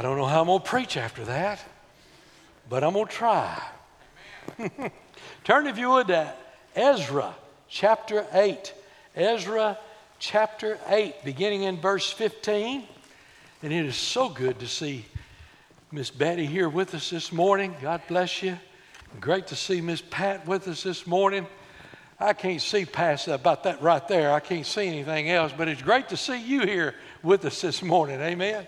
I 0.00 0.02
don't 0.02 0.16
know 0.16 0.24
how 0.24 0.40
I'm 0.40 0.46
going 0.46 0.60
to 0.60 0.64
preach 0.66 0.96
after 0.96 1.26
that, 1.26 1.62
but 2.70 2.82
I'm 2.82 2.94
going 2.94 3.04
to 3.04 3.12
try. 3.12 3.62
Turn, 5.44 5.66
if 5.66 5.76
you 5.76 5.90
would, 5.90 6.06
to 6.06 6.32
Ezra 6.74 7.34
chapter 7.68 8.24
8. 8.32 8.72
Ezra 9.14 9.76
chapter 10.18 10.78
8, 10.88 11.16
beginning 11.22 11.64
in 11.64 11.76
verse 11.82 12.10
15. 12.10 12.84
And 13.62 13.72
it 13.74 13.84
is 13.84 13.94
so 13.94 14.30
good 14.30 14.58
to 14.60 14.66
see 14.66 15.04
Miss 15.92 16.08
Betty 16.08 16.46
here 16.46 16.70
with 16.70 16.94
us 16.94 17.10
this 17.10 17.30
morning. 17.30 17.76
God 17.82 18.00
bless 18.08 18.42
you. 18.42 18.58
Great 19.20 19.48
to 19.48 19.54
see 19.54 19.82
Miss 19.82 20.02
Pat 20.08 20.46
with 20.46 20.66
us 20.66 20.82
this 20.82 21.06
morning. 21.06 21.46
I 22.18 22.32
can't 22.32 22.62
see 22.62 22.86
past 22.86 23.28
about 23.28 23.64
that 23.64 23.82
right 23.82 24.08
there. 24.08 24.32
I 24.32 24.40
can't 24.40 24.64
see 24.64 24.88
anything 24.88 25.28
else, 25.28 25.52
but 25.54 25.68
it's 25.68 25.82
great 25.82 26.08
to 26.08 26.16
see 26.16 26.40
you 26.40 26.62
here 26.62 26.94
with 27.22 27.44
us 27.44 27.60
this 27.60 27.82
morning. 27.82 28.18
Amen. 28.18 28.66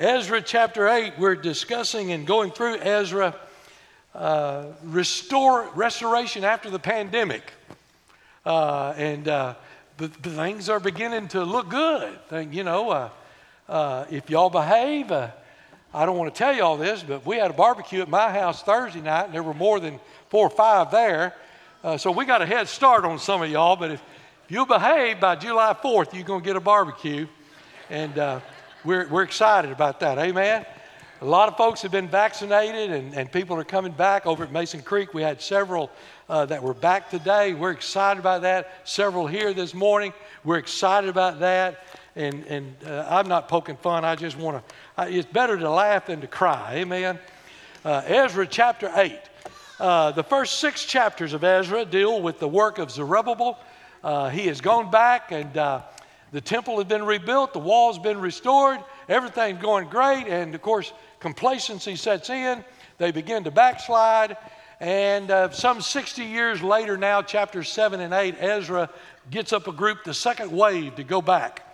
Ezra 0.00 0.40
chapter 0.40 0.88
8, 0.88 1.18
we're 1.18 1.34
discussing 1.34 2.12
and 2.12 2.26
going 2.26 2.52
through 2.52 2.76
Ezra 2.76 3.36
uh, 4.14 4.64
restore, 4.82 5.68
restoration 5.74 6.42
after 6.42 6.70
the 6.70 6.78
pandemic. 6.78 7.52
Uh, 8.46 8.94
and 8.96 9.28
uh, 9.28 9.52
things 9.98 10.70
are 10.70 10.80
beginning 10.80 11.28
to 11.28 11.44
look 11.44 11.68
good. 11.68 12.18
You 12.50 12.64
know, 12.64 12.88
uh, 12.88 13.10
uh, 13.68 14.06
if 14.10 14.30
y'all 14.30 14.48
behave, 14.48 15.12
uh, 15.12 15.32
I 15.92 16.06
don't 16.06 16.16
want 16.16 16.34
to 16.34 16.38
tell 16.38 16.56
you 16.56 16.62
all 16.62 16.78
this, 16.78 17.02
but 17.02 17.26
we 17.26 17.36
had 17.36 17.50
a 17.50 17.54
barbecue 17.54 18.00
at 18.00 18.08
my 18.08 18.32
house 18.32 18.62
Thursday 18.62 19.02
night, 19.02 19.26
and 19.26 19.34
there 19.34 19.42
were 19.42 19.52
more 19.52 19.80
than 19.80 20.00
four 20.30 20.46
or 20.46 20.50
five 20.50 20.90
there. 20.90 21.34
Uh, 21.84 21.98
so 21.98 22.10
we 22.10 22.24
got 22.24 22.40
a 22.40 22.46
head 22.46 22.68
start 22.68 23.04
on 23.04 23.18
some 23.18 23.42
of 23.42 23.50
y'all, 23.50 23.76
but 23.76 23.90
if, 23.90 24.02
if 24.46 24.50
you 24.50 24.64
behave 24.64 25.20
by 25.20 25.36
July 25.36 25.74
4th, 25.74 26.14
you're 26.14 26.24
going 26.24 26.40
to 26.40 26.46
get 26.46 26.56
a 26.56 26.60
barbecue. 26.60 27.26
And 27.90 28.18
uh, 28.18 28.40
we're, 28.84 29.06
we're 29.08 29.22
excited 29.22 29.72
about 29.72 30.00
that. 30.00 30.18
Amen. 30.18 30.64
A 31.20 31.24
lot 31.24 31.48
of 31.48 31.56
folks 31.58 31.82
have 31.82 31.92
been 31.92 32.08
vaccinated, 32.08 32.90
and, 32.90 33.14
and 33.14 33.30
people 33.30 33.56
are 33.56 33.64
coming 33.64 33.92
back 33.92 34.26
over 34.26 34.44
at 34.44 34.52
Mason 34.52 34.80
Creek. 34.80 35.12
We 35.12 35.20
had 35.20 35.42
several 35.42 35.90
uh, 36.30 36.46
that 36.46 36.62
were 36.62 36.72
back 36.72 37.10
today. 37.10 37.52
We're 37.52 37.72
excited 37.72 38.18
about 38.18 38.40
that. 38.42 38.88
Several 38.88 39.26
here 39.26 39.52
this 39.52 39.74
morning. 39.74 40.14
We're 40.44 40.56
excited 40.56 41.10
about 41.10 41.40
that. 41.40 41.84
And, 42.16 42.46
and 42.46 42.74
uh, 42.86 43.06
I'm 43.10 43.28
not 43.28 43.48
poking 43.48 43.76
fun. 43.76 44.02
I 44.02 44.16
just 44.16 44.38
want 44.38 44.66
to, 44.66 45.08
it's 45.14 45.30
better 45.30 45.58
to 45.58 45.70
laugh 45.70 46.06
than 46.06 46.22
to 46.22 46.26
cry. 46.26 46.76
Amen. 46.76 47.18
Uh, 47.84 48.02
Ezra 48.06 48.46
chapter 48.46 48.90
8. 48.94 49.18
Uh, 49.78 50.12
the 50.12 50.24
first 50.24 50.58
six 50.58 50.86
chapters 50.86 51.34
of 51.34 51.44
Ezra 51.44 51.84
deal 51.84 52.22
with 52.22 52.38
the 52.38 52.48
work 52.48 52.78
of 52.78 52.90
Zerubbabel. 52.90 53.58
Uh, 54.02 54.30
he 54.30 54.46
has 54.46 54.62
gone 54.62 54.90
back 54.90 55.32
and 55.32 55.54
uh, 55.58 55.82
the 56.32 56.40
temple 56.40 56.76
has 56.76 56.86
been 56.86 57.04
rebuilt, 57.04 57.52
the 57.52 57.58
wall's 57.58 57.98
been 57.98 58.20
restored, 58.20 58.78
everything's 59.08 59.60
going 59.60 59.88
great, 59.88 60.26
and 60.26 60.54
of 60.54 60.62
course, 60.62 60.92
complacency 61.18 61.96
sets 61.96 62.30
in. 62.30 62.64
They 62.98 63.10
begin 63.10 63.44
to 63.44 63.50
backslide, 63.50 64.36
and 64.80 65.30
uh, 65.30 65.50
some 65.50 65.80
60 65.80 66.24
years 66.24 66.62
later, 66.62 66.96
now, 66.96 67.22
chapters 67.22 67.68
7 67.68 68.00
and 68.00 68.14
8, 68.14 68.36
Ezra 68.38 68.90
gets 69.30 69.52
up 69.52 69.68
a 69.68 69.72
group, 69.72 70.04
the 70.04 70.14
second 70.14 70.52
wave, 70.52 70.96
to 70.96 71.04
go 71.04 71.20
back. 71.20 71.66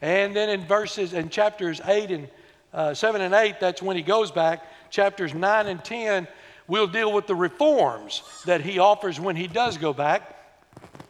And 0.00 0.34
then 0.34 0.48
in 0.48 0.66
verses, 0.66 1.12
in 1.12 1.28
chapters 1.28 1.80
8 1.84 2.10
and 2.10 2.28
uh, 2.72 2.94
7 2.94 3.20
and 3.20 3.34
8, 3.34 3.60
that's 3.60 3.82
when 3.82 3.96
he 3.96 4.02
goes 4.02 4.30
back. 4.30 4.64
Chapters 4.90 5.34
9 5.34 5.66
and 5.66 5.84
10, 5.84 6.28
We'll 6.68 6.86
deal 6.86 7.10
with 7.10 7.26
the 7.26 7.34
reforms 7.34 8.22
that 8.44 8.60
he 8.60 8.78
offers 8.78 9.18
when 9.18 9.36
he 9.36 9.48
does 9.48 9.78
go 9.78 9.94
back, 9.94 10.36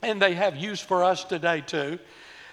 and 0.03 0.23
they 0.23 0.35
have 0.35 0.57
use 0.57 0.81
for 0.81 1.03
us 1.03 1.25
today 1.25 1.61
too. 1.61 1.99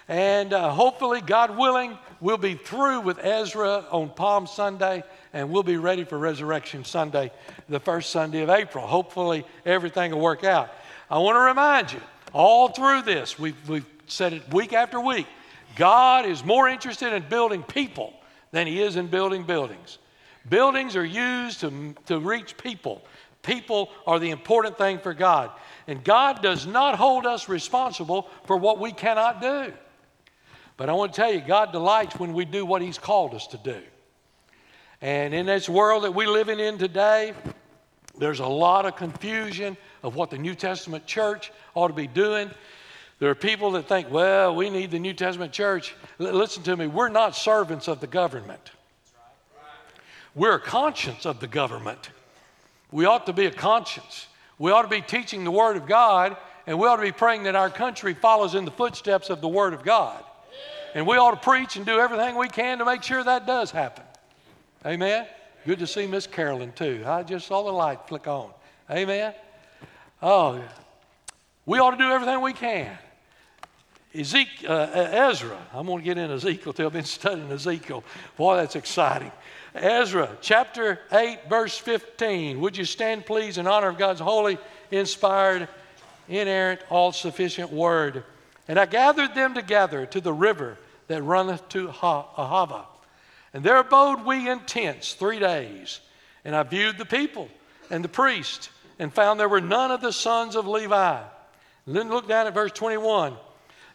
And 0.08 0.52
uh, 0.52 0.70
hopefully, 0.70 1.20
God 1.20 1.56
willing, 1.56 1.98
we'll 2.20 2.38
be 2.38 2.54
through 2.54 3.00
with 3.00 3.18
Ezra 3.18 3.86
on 3.90 4.10
Palm 4.10 4.46
Sunday, 4.46 5.02
and 5.32 5.50
we'll 5.50 5.64
be 5.64 5.78
ready 5.78 6.04
for 6.04 6.16
Resurrection 6.16 6.84
Sunday, 6.84 7.32
the 7.68 7.80
first 7.80 8.10
Sunday 8.10 8.42
of 8.42 8.50
April. 8.50 8.86
Hopefully, 8.86 9.44
everything 9.64 10.12
will 10.12 10.20
work 10.20 10.44
out. 10.44 10.70
I 11.10 11.18
want 11.18 11.34
to 11.34 11.40
remind 11.40 11.92
you, 11.92 12.00
all 12.32 12.68
through 12.68 13.02
this, 13.02 13.36
we've, 13.36 13.68
we've 13.68 13.86
said 14.06 14.32
it 14.32 14.54
week 14.54 14.72
after 14.72 15.00
week, 15.00 15.26
God 15.74 16.24
is 16.24 16.44
more 16.44 16.68
interested 16.68 17.12
in 17.12 17.28
building 17.28 17.64
people 17.64 18.14
than 18.52 18.68
he 18.68 18.80
is 18.80 18.96
in 18.96 19.08
building 19.08 19.42
buildings. 19.42 19.98
Buildings 20.48 20.94
are 20.94 21.04
used 21.04 21.60
to, 21.60 21.94
to 22.06 22.20
reach 22.20 22.56
people. 22.56 23.02
People 23.42 23.90
are 24.06 24.18
the 24.18 24.30
important 24.30 24.78
thing 24.78 24.98
for 24.98 25.14
God. 25.14 25.50
And 25.88 26.02
God 26.02 26.42
does 26.42 26.66
not 26.66 26.96
hold 26.96 27.26
us 27.26 27.48
responsible 27.48 28.28
for 28.44 28.56
what 28.56 28.78
we 28.78 28.92
cannot 28.92 29.40
do. 29.40 29.72
But 30.76 30.88
I 30.88 30.92
want 30.92 31.12
to 31.14 31.20
tell 31.20 31.32
you, 31.32 31.40
God 31.40 31.72
delights 31.72 32.18
when 32.18 32.32
we 32.32 32.44
do 32.44 32.66
what 32.66 32.82
He's 32.82 32.98
called 32.98 33.34
us 33.34 33.46
to 33.48 33.56
do. 33.56 33.80
And 35.00 35.34
in 35.34 35.46
this 35.46 35.68
world 35.68 36.04
that 36.04 36.14
we're 36.14 36.28
living 36.28 36.58
in 36.58 36.78
today, 36.78 37.34
there's 38.18 38.40
a 38.40 38.46
lot 38.46 38.86
of 38.86 38.96
confusion 38.96 39.76
of 40.02 40.16
what 40.16 40.30
the 40.30 40.38
New 40.38 40.54
Testament 40.54 41.06
church 41.06 41.52
ought 41.74 41.88
to 41.88 41.94
be 41.94 42.06
doing. 42.06 42.50
There 43.18 43.30
are 43.30 43.34
people 43.34 43.70
that 43.72 43.88
think, 43.88 44.10
well, 44.10 44.54
we 44.54 44.68
need 44.68 44.90
the 44.90 44.98
New 44.98 45.14
Testament 45.14 45.52
church. 45.52 45.94
L- 46.20 46.32
listen 46.32 46.62
to 46.64 46.76
me, 46.76 46.86
we're 46.86 47.08
not 47.08 47.34
servants 47.34 47.88
of 47.88 48.00
the 48.00 48.06
government. 48.06 48.72
We're 50.34 50.56
a 50.56 50.60
conscience 50.60 51.24
of 51.24 51.40
the 51.40 51.46
government. 51.46 52.10
We 52.90 53.06
ought 53.06 53.24
to 53.26 53.32
be 53.32 53.46
a 53.46 53.50
conscience. 53.50 54.26
We 54.58 54.70
ought 54.70 54.82
to 54.82 54.88
be 54.88 55.00
teaching 55.00 55.44
the 55.44 55.50
Word 55.50 55.76
of 55.76 55.86
God, 55.86 56.36
and 56.66 56.78
we 56.78 56.86
ought 56.86 56.96
to 56.96 57.02
be 57.02 57.12
praying 57.12 57.44
that 57.44 57.56
our 57.56 57.70
country 57.70 58.12
follows 58.12 58.54
in 58.54 58.66
the 58.66 58.70
footsteps 58.70 59.30
of 59.30 59.40
the 59.40 59.48
Word 59.48 59.72
of 59.72 59.82
God. 59.82 60.22
And 60.96 61.06
we 61.06 61.18
ought 61.18 61.32
to 61.32 61.36
preach 61.36 61.76
and 61.76 61.84
do 61.84 62.00
everything 62.00 62.38
we 62.38 62.48
can 62.48 62.78
to 62.78 62.86
make 62.86 63.02
sure 63.02 63.22
that 63.22 63.46
does 63.46 63.70
happen. 63.70 64.02
Amen. 64.86 65.26
Good 65.66 65.80
to 65.80 65.86
see 65.86 66.06
Miss 66.06 66.26
Carolyn 66.26 66.72
too. 66.72 67.04
I 67.04 67.22
just 67.22 67.48
saw 67.48 67.62
the 67.64 67.70
light 67.70 68.08
flick 68.08 68.26
on. 68.26 68.50
Amen. 68.90 69.34
Oh, 70.22 70.58
we 71.66 71.78
ought 71.80 71.90
to 71.90 71.98
do 71.98 72.10
everything 72.10 72.40
we 72.40 72.54
can. 72.54 72.96
Ezekiel, 74.14 74.72
uh, 74.72 74.86
Ezra, 74.94 75.58
I'm 75.74 75.84
going 75.84 75.98
to 75.98 76.02
get 76.02 76.16
in 76.16 76.30
Ezekiel 76.30 76.72
too. 76.72 76.86
I've 76.86 76.94
been 76.94 77.04
studying 77.04 77.52
Ezekiel. 77.52 78.02
Boy, 78.38 78.56
that's 78.56 78.74
exciting. 78.74 79.32
Ezra 79.74 80.34
chapter 80.40 81.00
8, 81.12 81.40
verse 81.46 81.76
15. 81.76 82.58
Would 82.58 82.74
you 82.74 82.86
stand, 82.86 83.26
please, 83.26 83.58
in 83.58 83.66
honor 83.66 83.88
of 83.88 83.98
God's 83.98 84.20
holy, 84.20 84.56
inspired, 84.90 85.68
inerrant, 86.26 86.80
all 86.88 87.12
sufficient 87.12 87.70
word? 87.70 88.24
And 88.66 88.80
I 88.80 88.86
gathered 88.86 89.34
them 89.34 89.52
together 89.52 90.06
to 90.06 90.22
the 90.22 90.32
river 90.32 90.78
that 91.08 91.22
runneth 91.22 91.68
to 91.70 91.88
Ahava. 91.88 92.84
And 93.52 93.64
there 93.64 93.78
abode 93.78 94.24
we 94.24 94.48
in 94.48 94.60
tents 94.60 95.14
three 95.14 95.38
days. 95.38 96.00
And 96.44 96.54
I 96.54 96.62
viewed 96.62 96.98
the 96.98 97.04
people 97.04 97.48
and 97.90 98.04
the 98.04 98.08
priest 98.08 98.70
and 98.98 99.12
found 99.12 99.40
there 99.40 99.48
were 99.48 99.60
none 99.60 99.90
of 99.90 100.00
the 100.00 100.12
sons 100.12 100.56
of 100.56 100.66
Levi. 100.66 101.22
And 101.86 101.96
then 101.96 102.08
look 102.08 102.28
down 102.28 102.46
at 102.46 102.54
verse 102.54 102.72
21. 102.72 103.34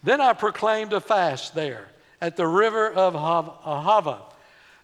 Then 0.03 0.22
I 0.22 0.33
proclaimed 0.33 0.94
a 0.94 1.01
fast 1.01 1.53
there 1.53 1.88
at 2.19 2.38
the 2.38 2.47
river 2.47 2.91
of 2.91 3.13
Ahava 3.13 4.22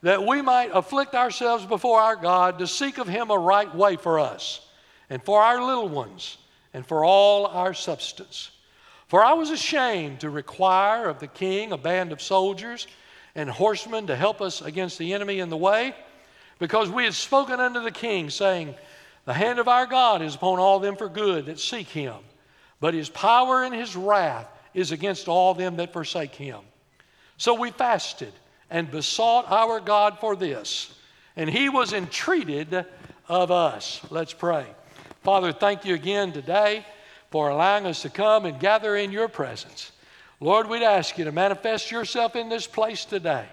that 0.03 0.23
we 0.23 0.41
might 0.41 0.69
afflict 0.73 1.15
ourselves 1.15 1.65
before 1.65 1.99
our 1.99 2.15
God 2.15 2.59
to 2.59 2.67
seek 2.67 2.97
of 2.97 3.07
Him 3.07 3.31
a 3.31 3.37
right 3.37 3.73
way 3.73 3.95
for 3.95 4.19
us 4.19 4.65
and 5.09 5.23
for 5.23 5.41
our 5.41 5.63
little 5.63 5.89
ones 5.89 6.37
and 6.73 6.85
for 6.85 7.03
all 7.03 7.47
our 7.47 7.73
substance. 7.73 8.51
For 9.07 9.23
I 9.23 9.33
was 9.33 9.49
ashamed 9.49 10.19
to 10.21 10.29
require 10.29 11.07
of 11.07 11.19
the 11.19 11.27
king 11.27 11.71
a 11.71 11.77
band 11.77 12.11
of 12.11 12.21
soldiers 12.21 12.87
and 13.35 13.49
horsemen 13.49 14.07
to 14.07 14.15
help 14.15 14.41
us 14.41 14.61
against 14.61 14.97
the 14.97 15.13
enemy 15.13 15.39
in 15.39 15.49
the 15.49 15.57
way, 15.57 15.95
because 16.59 16.89
we 16.89 17.05
had 17.05 17.13
spoken 17.13 17.59
unto 17.59 17.81
the 17.81 17.91
king, 17.91 18.29
saying, 18.29 18.75
The 19.25 19.33
hand 19.33 19.59
of 19.59 19.67
our 19.67 19.85
God 19.85 20.21
is 20.21 20.35
upon 20.35 20.59
all 20.59 20.79
them 20.79 20.97
for 20.97 21.07
good 21.07 21.45
that 21.45 21.59
seek 21.59 21.87
him, 21.87 22.15
but 22.81 22.93
his 22.93 23.09
power 23.09 23.63
and 23.63 23.73
his 23.73 23.95
wrath 23.95 24.49
is 24.73 24.91
against 24.91 25.27
all 25.27 25.53
them 25.53 25.77
that 25.77 25.93
forsake 25.93 26.35
him. 26.35 26.59
So 27.37 27.53
we 27.53 27.71
fasted 27.71 28.33
and 28.69 28.91
besought 28.91 29.49
our 29.49 29.79
God 29.79 30.19
for 30.19 30.35
this. 30.35 30.93
And 31.35 31.49
he 31.49 31.69
was 31.69 31.93
entreated 31.93 32.85
of 33.29 33.51
us. 33.51 34.01
Let's 34.09 34.33
pray. 34.33 34.65
Father, 35.21 35.53
thank 35.53 35.85
you 35.85 35.93
again 35.93 36.33
today 36.33 36.83
for 37.29 37.49
allowing 37.49 37.85
us 37.85 38.01
to 38.03 38.09
come 38.09 38.45
and 38.45 38.59
gather 38.59 38.95
in 38.95 39.11
your 39.11 39.27
presence. 39.27 39.91
Lord, 40.39 40.67
we'd 40.67 40.83
ask 40.83 41.17
you 41.17 41.25
to 41.25 41.31
manifest 41.31 41.91
yourself 41.91 42.35
in 42.35 42.49
this 42.49 42.67
place 42.67 43.05
today. 43.05 43.45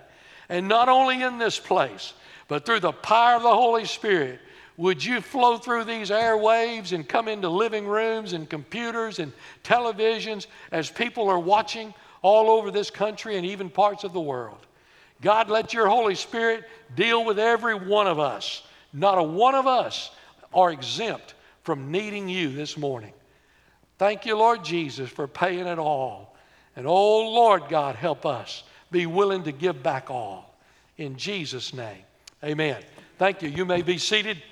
And 0.49 0.69
not 0.69 0.89
only 0.89 1.23
in 1.23 1.39
this 1.39 1.59
place, 1.59 2.13
but 2.49 2.67
through 2.67 2.81
the 2.81 2.93
power 2.93 3.37
of 3.37 3.43
the 3.43 3.55
Holy 3.55 3.87
Spirit, 3.87 4.41
would 4.77 5.03
you 5.03 5.21
flow 5.21 5.57
through 5.57 5.85
these 5.85 6.11
airwaves 6.11 6.93
and 6.93 7.09
come 7.09 7.29
into 7.29 7.49
living 7.49 7.87
rooms 7.87 8.33
and 8.33 8.51
computers 8.51 9.19
and 9.19 9.33
televisions 9.63 10.47
as 10.73 10.91
people 10.91 11.29
are 11.29 11.39
watching 11.39 11.95
all 12.23 12.51
over 12.51 12.71
this 12.71 12.91
country 12.91 13.37
and 13.37 13.47
even 13.47 13.71
parts 13.71 14.05
of 14.05 14.13
the 14.13 14.21
world? 14.21 14.59
God, 15.23 15.49
let 15.49 15.73
your 15.73 15.89
Holy 15.89 16.17
Spirit 16.17 16.65
deal 16.95 17.25
with 17.25 17.39
every 17.39 17.75
one 17.75 18.07
of 18.07 18.19
us. 18.19 18.63
Not 18.93 19.17
a 19.17 19.23
one 19.23 19.55
of 19.55 19.67
us 19.67 20.11
are 20.53 20.71
exempt 20.71 21.35
from 21.63 21.91
needing 21.91 22.29
you 22.29 22.53
this 22.53 22.77
morning. 22.77 23.13
Thank 23.99 24.27
you, 24.27 24.37
Lord 24.37 24.65
Jesus, 24.65 25.09
for 25.09 25.27
paying 25.29 25.67
it 25.67 25.79
all. 25.79 26.37
And 26.77 26.87
oh, 26.87 27.31
Lord 27.31 27.65
God, 27.69 27.95
help 27.95 28.27
us 28.27 28.65
be 28.91 29.07
willing 29.07 29.45
to 29.45 29.53
give 29.53 29.83
back 29.83 30.11
all. 30.11 30.55
In 30.97 31.17
Jesus' 31.17 31.75
name, 31.75 32.03
Amen. 32.43 32.83
Thank 33.19 33.43
you. 33.43 33.49
You 33.49 33.65
may 33.65 33.83
be 33.83 33.97
seated. 33.97 34.43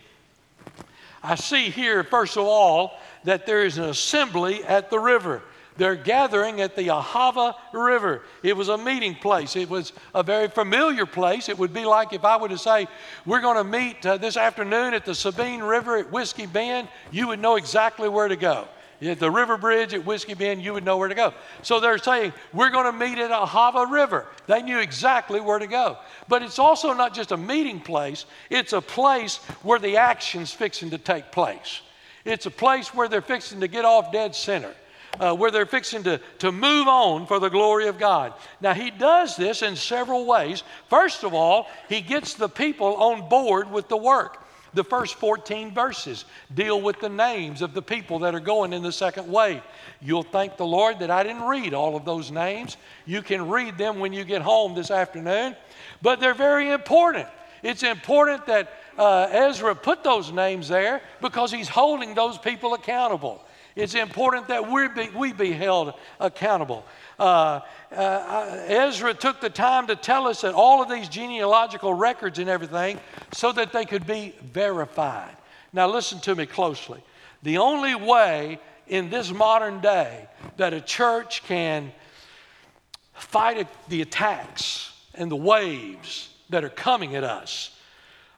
I 1.23 1.35
see 1.35 1.69
here, 1.69 2.03
first 2.03 2.37
of 2.37 2.45
all, 2.45 2.99
that 3.25 3.45
there 3.45 3.65
is 3.65 3.79
an 3.79 3.85
assembly 3.85 4.65
at 4.65 4.91
the 4.91 4.99
river. 4.99 5.43
They're 5.77 5.97
gathering 5.97 6.61
at 6.61 6.77
the 6.77 6.89
Ahava 6.89 7.55
River. 7.73 8.23
It 8.43 8.57
was 8.57 8.69
a 8.69 8.79
meeting 8.79 9.15
place. 9.15 9.57
It 9.57 9.69
was 9.69 9.93
a 10.15 10.23
very 10.23 10.49
familiar 10.49 11.07
place. 11.07 11.49
It 11.49 11.59
would 11.59 11.73
be 11.73 11.85
like 11.85 12.13
if 12.13 12.25
I 12.25 12.37
were 12.37 12.49
to 12.49 12.59
say, 12.59 12.89
We're 13.25 13.41
going 13.41 13.57
to 13.57 13.65
meet 13.65 14.05
uh, 14.05 14.17
this 14.17 14.37
afternoon 14.37 14.95
at 14.95 15.05
the 15.05 15.15
Sabine 15.15 15.63
River 15.63 15.97
at 15.99 16.11
Whiskey 16.11 16.47
Bend, 16.47 16.89
you 17.11 17.29
would 17.29 17.41
know 17.41 17.57
exactly 17.57 18.09
where 18.09 18.29
to 18.29 18.37
go. 18.37 18.69
At 19.03 19.19
the 19.19 19.31
river 19.31 19.57
bridge 19.57 19.95
at 19.95 20.05
Whiskey 20.05 20.35
Bend, 20.35 20.63
you 20.63 20.73
would 20.75 20.85
know 20.85 20.97
where 20.97 21.09
to 21.09 21.15
go. 21.15 21.35
So 21.63 21.81
they're 21.81 21.99
saying, 21.99 22.33
We're 22.53 22.71
going 22.71 22.87
to 22.87 22.93
meet 22.93 23.19
at 23.19 23.31
Ahava 23.31 23.91
River. 23.91 24.27
They 24.47 24.63
knew 24.63 24.79
exactly 24.79 25.41
where 25.41 25.59
to 25.59 25.67
go. 25.67 25.99
But 26.29 26.43
it's 26.43 26.59
also 26.59 26.93
not 26.93 27.13
just 27.13 27.33
a 27.33 27.37
meeting 27.37 27.81
place, 27.81 28.27
it's 28.49 28.73
a 28.73 28.81
place 28.81 29.39
where 29.63 29.81
the 29.81 29.97
action's 29.97 30.53
fixing 30.53 30.91
to 30.91 30.99
take 30.99 31.33
place. 31.33 31.81
It's 32.25 32.47
a 32.47 32.51
place 32.51 32.95
where 32.95 33.09
they're 33.09 33.21
fixing 33.21 33.61
to 33.61 33.69
get 33.69 33.85
off 33.85 34.13
dead 34.13 34.37
center 34.37 34.73
uh, 35.21 35.35
where 35.35 35.51
they're 35.51 35.67
fixing 35.67 36.03
to, 36.05 36.21
to 36.39 36.53
move 36.53 36.89
on 36.89 37.27
for 37.27 37.39
the 37.39 37.49
glory 37.49 37.89
of 37.89 37.99
God. 37.99 38.33
Now, 38.61 38.75
he 38.75 38.91
does 38.91 39.37
this 39.37 39.63
in 39.63 39.77
several 39.77 40.27
ways. 40.27 40.63
First 40.89 41.25
of 41.25 41.35
all, 41.35 41.69
he 41.89 42.01
gets 42.01 42.35
the 42.35 42.49
people 42.49 42.97
on 42.97 43.29
board 43.29 43.71
with 43.71 43.89
the 43.89 43.97
work. 43.97 44.39
The 44.75 44.85
first 44.85 45.17
14 45.17 45.75
verses 45.75 46.25
deal 46.55 46.81
with 46.81 46.99
the 47.01 47.09
names 47.09 47.61
of 47.61 47.75
the 47.75 47.83
people 47.83 48.21
that 48.21 48.35
are 48.35 48.41
going 48.41 48.73
in 48.73 48.83
the 48.83 48.93
second 48.93 49.31
wave. 49.31 49.63
You'll 50.01 50.23
thank 50.23 50.57
the 50.57 50.67
Lord 50.67 51.01
that 51.01 51.11
I 51.11 51.23
didn't 51.23 51.43
read 51.43 51.75
all 51.75 51.95
of 51.95 52.05
those 52.05 52.31
names. 52.31 52.79
You 53.05 53.21
can 53.21 53.49
read 53.49 53.77
them 53.77 53.99
when 53.99 54.13
you 54.13 54.25
get 54.25 54.41
home 54.41 54.75
this 54.75 54.91
afternoon, 54.91 55.57
but 56.01 56.21
they're 56.21 56.35
very 56.35 56.71
important. 56.71 57.29
It's 57.63 57.83
important 57.83 58.47
that 58.47 58.73
uh, 58.99 59.29
Ezra 59.31 59.75
put 59.75 60.03
those 60.03 60.33
names 60.33 60.69
there 60.69 61.03
because 61.21 61.53
he's 61.53 61.69
holding 61.69 62.15
those 62.15 62.39
people 62.39 62.75
accountable. 62.75 63.45
It's 63.77 63.95
important 63.95 64.49
that 64.49 64.71
we 64.71 64.89
be, 64.89 65.11
we 65.11 65.33
be 65.33 65.53
held 65.53 65.95
accountable. 66.21 66.85
Uh, 67.19 67.61
uh, 67.91 68.65
Ezra 68.67 69.15
took 69.15 69.41
the 69.41 69.51
time 69.51 69.87
to 69.87 69.97
tell 69.97 70.27
us 70.27 70.41
that 70.43 70.55
all 70.55 70.83
of 70.83 70.89
these 70.89 71.09
genealogical 71.09 71.95
records 71.95 72.39
and 72.39 72.49
everything 72.49 72.99
so 73.33 73.53
that 73.53 73.73
they 73.73 73.85
could 73.85 74.07
be 74.07 74.35
verified. 74.43 75.37
Now, 75.73 75.89
listen 75.89 76.21
to 76.21 76.35
me 76.35 76.47
closely. 76.47 77.03
The 77.43 77.59
only 77.59 77.95
way 77.95 78.59
in 78.87 79.11
this 79.11 79.33
modern 79.33 79.81
day 79.81 80.29
that 80.57 80.73
a 80.73 80.81
church 80.81 81.43
can 81.45 81.93
fight 83.15 83.67
the 83.89 84.03
attacks 84.03 84.93
and 85.15 85.31
the 85.31 85.37
waves 85.37 86.31
that 86.51 86.65
are 86.65 86.71
coming 86.71 87.17
at 87.17 87.25
us 87.25 87.77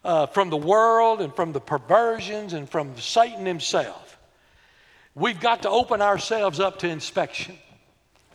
uh, 0.05 0.27
from 0.27 0.51
the 0.51 0.57
world 0.57 1.21
and 1.21 1.35
from 1.35 1.53
the 1.53 1.61
perversions 1.61 2.53
and 2.53 2.69
from 2.69 2.97
Satan 2.99 3.47
himself 3.47 4.05
We've 5.15 5.39
got 5.39 5.63
to 5.63 5.71
open 5.71 6.03
ourselves 6.03 6.59
up 6.59 6.81
to 6.81 6.89
inspection. 6.89 7.57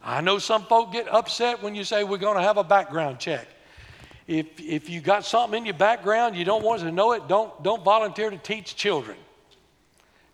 I 0.03 0.21
know 0.21 0.39
some 0.39 0.63
folk 0.63 0.91
get 0.91 1.07
upset 1.07 1.61
when 1.61 1.75
you 1.75 1.83
say 1.83 2.03
we're 2.03 2.17
going 2.17 2.37
to 2.37 2.43
have 2.43 2.57
a 2.57 2.63
background 2.63 3.19
check. 3.19 3.47
If, 4.27 4.59
if 4.59 4.89
you 4.89 5.01
got 5.01 5.25
something 5.25 5.57
in 5.57 5.65
your 5.65 5.73
background, 5.73 6.35
you 6.35 6.45
don't 6.45 6.63
want 6.63 6.81
to 6.81 6.91
know 6.91 7.13
it, 7.13 7.27
don't, 7.27 7.63
don't 7.63 7.83
volunteer 7.83 8.29
to 8.29 8.37
teach 8.37 8.75
children. 8.75 9.17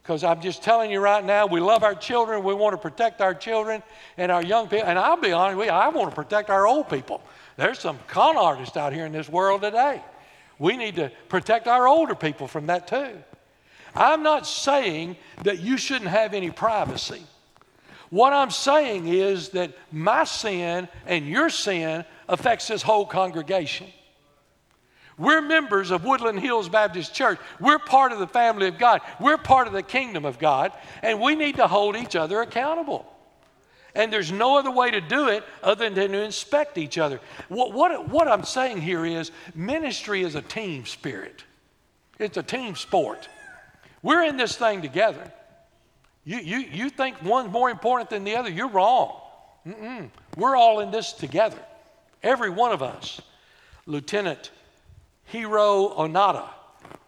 Because 0.04 0.24
I'm 0.24 0.42
just 0.42 0.62
telling 0.62 0.92
you 0.92 1.00
right 1.00 1.24
now, 1.24 1.48
we 1.48 1.60
love 1.60 1.82
our 1.82 1.96
children, 1.96 2.44
we 2.44 2.54
want 2.54 2.74
to 2.74 2.78
protect 2.78 3.22
our 3.22 3.34
children 3.34 3.82
and 4.18 4.32
our 4.32 4.44
young 4.44 4.68
people. 4.68 4.86
And 4.86 5.00
I'll 5.00 5.20
be 5.20 5.32
honest 5.32 5.58
with 5.58 5.68
you, 5.68 5.74
I 5.74 5.88
want 5.88 6.10
to 6.10 6.16
protect 6.16 6.50
our 6.50 6.68
old 6.68 6.90
people. 6.90 7.24
There's 7.58 7.80
some 7.80 7.98
con 8.08 8.38
artists 8.38 8.78
out 8.78 8.94
here 8.94 9.06
in 9.06 9.12
this 9.12 9.30
world 9.30 9.62
today. 9.62 10.02
We 10.60 10.78
need 10.78 10.98
to 10.98 11.12
protect 11.30 11.68
our 11.68 11.88
older 11.88 12.16
people 12.16 12.48
from 12.48 12.68
that 12.68 12.88
too. 12.88 13.18
I'm 13.96 14.24
not 14.24 14.46
saying 14.46 15.16
that 15.44 15.60
you 15.60 15.78
shouldn't 15.78 16.12
have 16.12 16.34
any 16.34 16.52
privacy. 16.52 17.24
What 18.16 18.32
I'm 18.32 18.50
saying 18.50 19.10
is 19.10 19.50
that 19.50 19.74
my 19.92 20.24
sin 20.24 20.88
and 21.06 21.28
your 21.28 21.50
sin 21.50 22.06
affects 22.30 22.70
this 22.70 22.82
whole 22.82 23.06
congregation. 23.06 23.88
We're 25.18 25.42
members 25.42 25.92
of 25.92 26.06
Woodland 26.06 26.40
Hills 26.40 26.70
Baptist 26.70 27.14
Church. 27.14 27.40
We're 27.60 27.78
part 27.78 28.14
of 28.14 28.20
the 28.20 28.28
family 28.28 28.70
of 28.70 28.78
God. 28.78 29.02
We're 29.20 29.38
part 29.38 29.68
of 29.68 29.74
the 29.74 29.84
kingdom 29.84 30.24
of 30.24 30.40
God, 30.40 30.72
and 31.04 31.20
we 31.20 31.36
need 31.36 31.58
to 31.58 31.68
hold 31.68 31.98
each 31.98 32.16
other 32.16 32.40
accountable. 32.42 33.06
And 33.96 34.14
there's 34.14 34.32
no 34.32 34.58
other 34.58 34.72
way 34.72 34.92
to 34.92 35.02
do 35.02 35.28
it 35.28 35.44
other 35.62 35.90
than 35.90 36.10
to 36.14 36.24
inspect 36.24 36.78
each 36.78 36.98
other. 36.98 37.20
What, 37.50 37.74
what, 37.74 38.08
what 38.08 38.30
I'm 38.30 38.46
saying 38.46 38.80
here 38.80 39.06
is 39.06 39.30
ministry 39.54 40.24
is 40.24 40.36
a 40.36 40.42
team 40.42 40.86
spirit, 40.86 41.44
it's 42.18 42.38
a 42.38 42.44
team 42.44 42.78
sport. 42.78 43.28
We're 44.02 44.24
in 44.24 44.38
this 44.38 44.56
thing 44.56 44.82
together. 44.82 45.34
You, 46.26 46.38
you, 46.40 46.58
you 46.58 46.90
think 46.90 47.22
one's 47.24 47.52
more 47.52 47.70
important 47.70 48.10
than 48.10 48.24
the 48.24 48.36
other, 48.36 48.50
you're 48.50 48.68
wrong. 48.68 49.22
Mm-mm. 49.66 50.10
We're 50.36 50.56
all 50.56 50.80
in 50.80 50.92
this 50.92 51.14
together, 51.14 51.60
every 52.24 52.50
one 52.50 52.72
of 52.72 52.82
us. 52.82 53.22
Lieutenant 53.86 54.52
Hiro 55.26 55.90
Onoda 55.90 56.50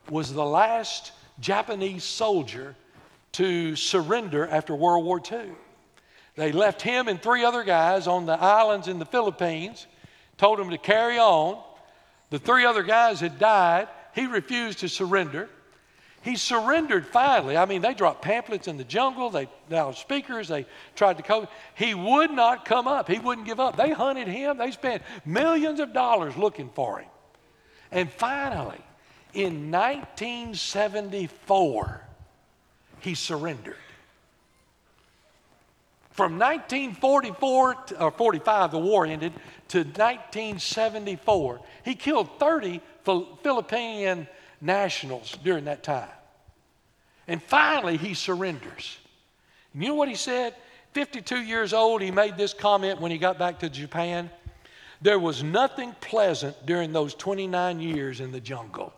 was 0.09 0.31
the 0.31 0.45
last 0.45 1.11
Japanese 1.39 2.03
soldier 2.03 2.75
to 3.33 3.75
surrender 3.75 4.47
after 4.47 4.75
World 4.75 5.03
War 5.03 5.19
II. 5.31 5.49
They 6.35 6.51
left 6.51 6.83
him 6.83 7.07
and 7.07 7.21
three 7.21 7.43
other 7.43 7.63
guys 7.63 8.07
on 8.07 8.27
the 8.27 8.39
islands 8.39 8.87
in 8.87 8.99
the 8.99 9.05
Philippines, 9.05 9.87
told 10.37 10.59
them 10.59 10.69
to 10.69 10.77
carry 10.77 11.17
on. 11.17 11.61
The 12.29 12.39
three 12.39 12.65
other 12.65 12.83
guys 12.83 13.19
had 13.19 13.39
died. 13.39 13.87
He 14.13 14.27
refused 14.27 14.79
to 14.79 14.89
surrender. 14.89 15.49
He 16.27 16.35
surrendered 16.35 17.07
finally. 17.07 17.55
I 17.55 17.63
mean, 17.63 17.81
they 17.81 17.93
dropped 17.93 18.21
pamphlets 18.21 18.67
in 18.67 18.75
the 18.75 18.83
jungle, 18.83 19.29
they 19.29 19.47
now 19.69 19.93
speakers, 19.93 20.49
they 20.49 20.65
tried 20.93 21.15
to 21.15 21.23
cope. 21.23 21.49
He 21.73 21.93
would 21.93 22.31
not 22.31 22.65
come 22.65 22.85
up. 22.85 23.07
He 23.07 23.17
wouldn't 23.17 23.47
give 23.47 23.61
up. 23.61 23.77
They 23.77 23.91
hunted 23.91 24.27
him, 24.27 24.57
they 24.57 24.71
spent 24.71 25.03
millions 25.25 25.79
of 25.79 25.93
dollars 25.93 26.35
looking 26.35 26.69
for 26.75 26.99
him. 26.99 27.07
And 27.93 28.11
finally, 28.11 28.81
in 29.33 29.71
1974, 29.71 32.01
he 32.99 33.15
surrendered. 33.15 33.77
From 36.11 36.37
1944 36.37 37.73
to, 37.73 38.03
or 38.03 38.11
45, 38.11 38.71
the 38.71 38.79
war 38.79 39.05
ended, 39.05 39.31
to 39.69 39.77
1974, 39.77 41.61
he 41.85 41.95
killed 41.95 42.37
30 42.37 42.81
Philippine 43.05 44.27
nationals 44.59 45.37
during 45.41 45.63
that 45.65 45.83
time. 45.83 46.09
And 47.27 47.41
finally, 47.41 47.97
he 47.97 48.13
surrenders. 48.13 48.97
And 49.73 49.83
you 49.83 49.89
know 49.89 49.95
what 49.95 50.09
he 50.09 50.15
said? 50.15 50.55
52 50.93 51.41
years 51.41 51.73
old, 51.73 52.01
he 52.01 52.11
made 52.11 52.37
this 52.37 52.53
comment 52.53 52.99
when 52.99 53.11
he 53.11 53.17
got 53.17 53.37
back 53.37 53.59
to 53.59 53.69
Japan. 53.69 54.29
There 55.01 55.19
was 55.19 55.43
nothing 55.43 55.93
pleasant 56.01 56.65
during 56.65 56.91
those 56.91 57.13
29 57.13 57.79
years 57.79 58.19
in 58.19 58.31
the 58.31 58.39
jungle. 58.39 58.93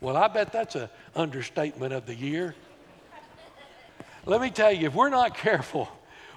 Well, 0.00 0.16
I 0.16 0.28
bet 0.28 0.52
that's 0.52 0.76
an 0.76 0.88
understatement 1.16 1.92
of 1.92 2.06
the 2.06 2.14
year. 2.14 2.54
Let 4.26 4.40
me 4.40 4.50
tell 4.50 4.72
you, 4.72 4.86
if 4.86 4.94
we're 4.94 5.08
not 5.10 5.36
careful, 5.36 5.88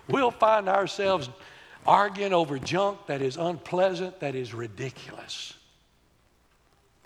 we'll 0.08 0.32
find 0.32 0.68
ourselves 0.68 1.30
arguing 1.86 2.34
over 2.34 2.58
junk 2.58 3.06
that 3.08 3.22
is 3.22 3.38
unpleasant, 3.38 4.20
that 4.22 4.36
is 4.36 4.54
ridiculous. 4.54 5.54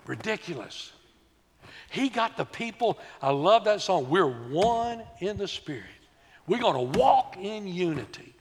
Ridiculous. 0.06 0.92
He 1.90 2.08
got 2.08 2.36
the 2.36 2.44
people. 2.44 2.98
I 3.22 3.30
love 3.30 3.64
that 3.64 3.80
song. 3.80 4.08
We're 4.10 4.28
one 4.28 5.02
in 5.20 5.36
the 5.36 5.48
Spirit. 5.48 5.84
We're 6.46 6.60
going 6.60 6.92
to 6.92 6.98
walk 6.98 7.36
in 7.38 7.66
unity. 7.66 8.34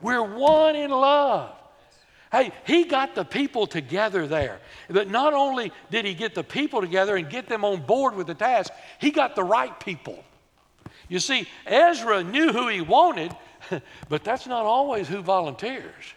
We're 0.00 0.22
one 0.22 0.76
in 0.76 0.90
love. 0.90 1.52
Hey, 2.30 2.52
he 2.66 2.84
got 2.84 3.14
the 3.14 3.24
people 3.24 3.66
together 3.66 4.26
there. 4.26 4.60
But 4.88 5.08
not 5.08 5.34
only 5.34 5.72
did 5.90 6.04
he 6.04 6.14
get 6.14 6.34
the 6.34 6.42
people 6.42 6.80
together 6.80 7.16
and 7.16 7.30
get 7.30 7.48
them 7.48 7.64
on 7.64 7.82
board 7.82 8.16
with 8.16 8.26
the 8.26 8.34
task, 8.34 8.72
he 8.98 9.12
got 9.12 9.36
the 9.36 9.44
right 9.44 9.78
people. 9.78 10.22
You 11.08 11.20
see, 11.20 11.46
Ezra 11.66 12.24
knew 12.24 12.52
who 12.52 12.68
he 12.68 12.80
wanted, 12.80 13.32
but 14.08 14.24
that's 14.24 14.46
not 14.46 14.64
always 14.64 15.06
who 15.06 15.22
volunteers. 15.22 16.14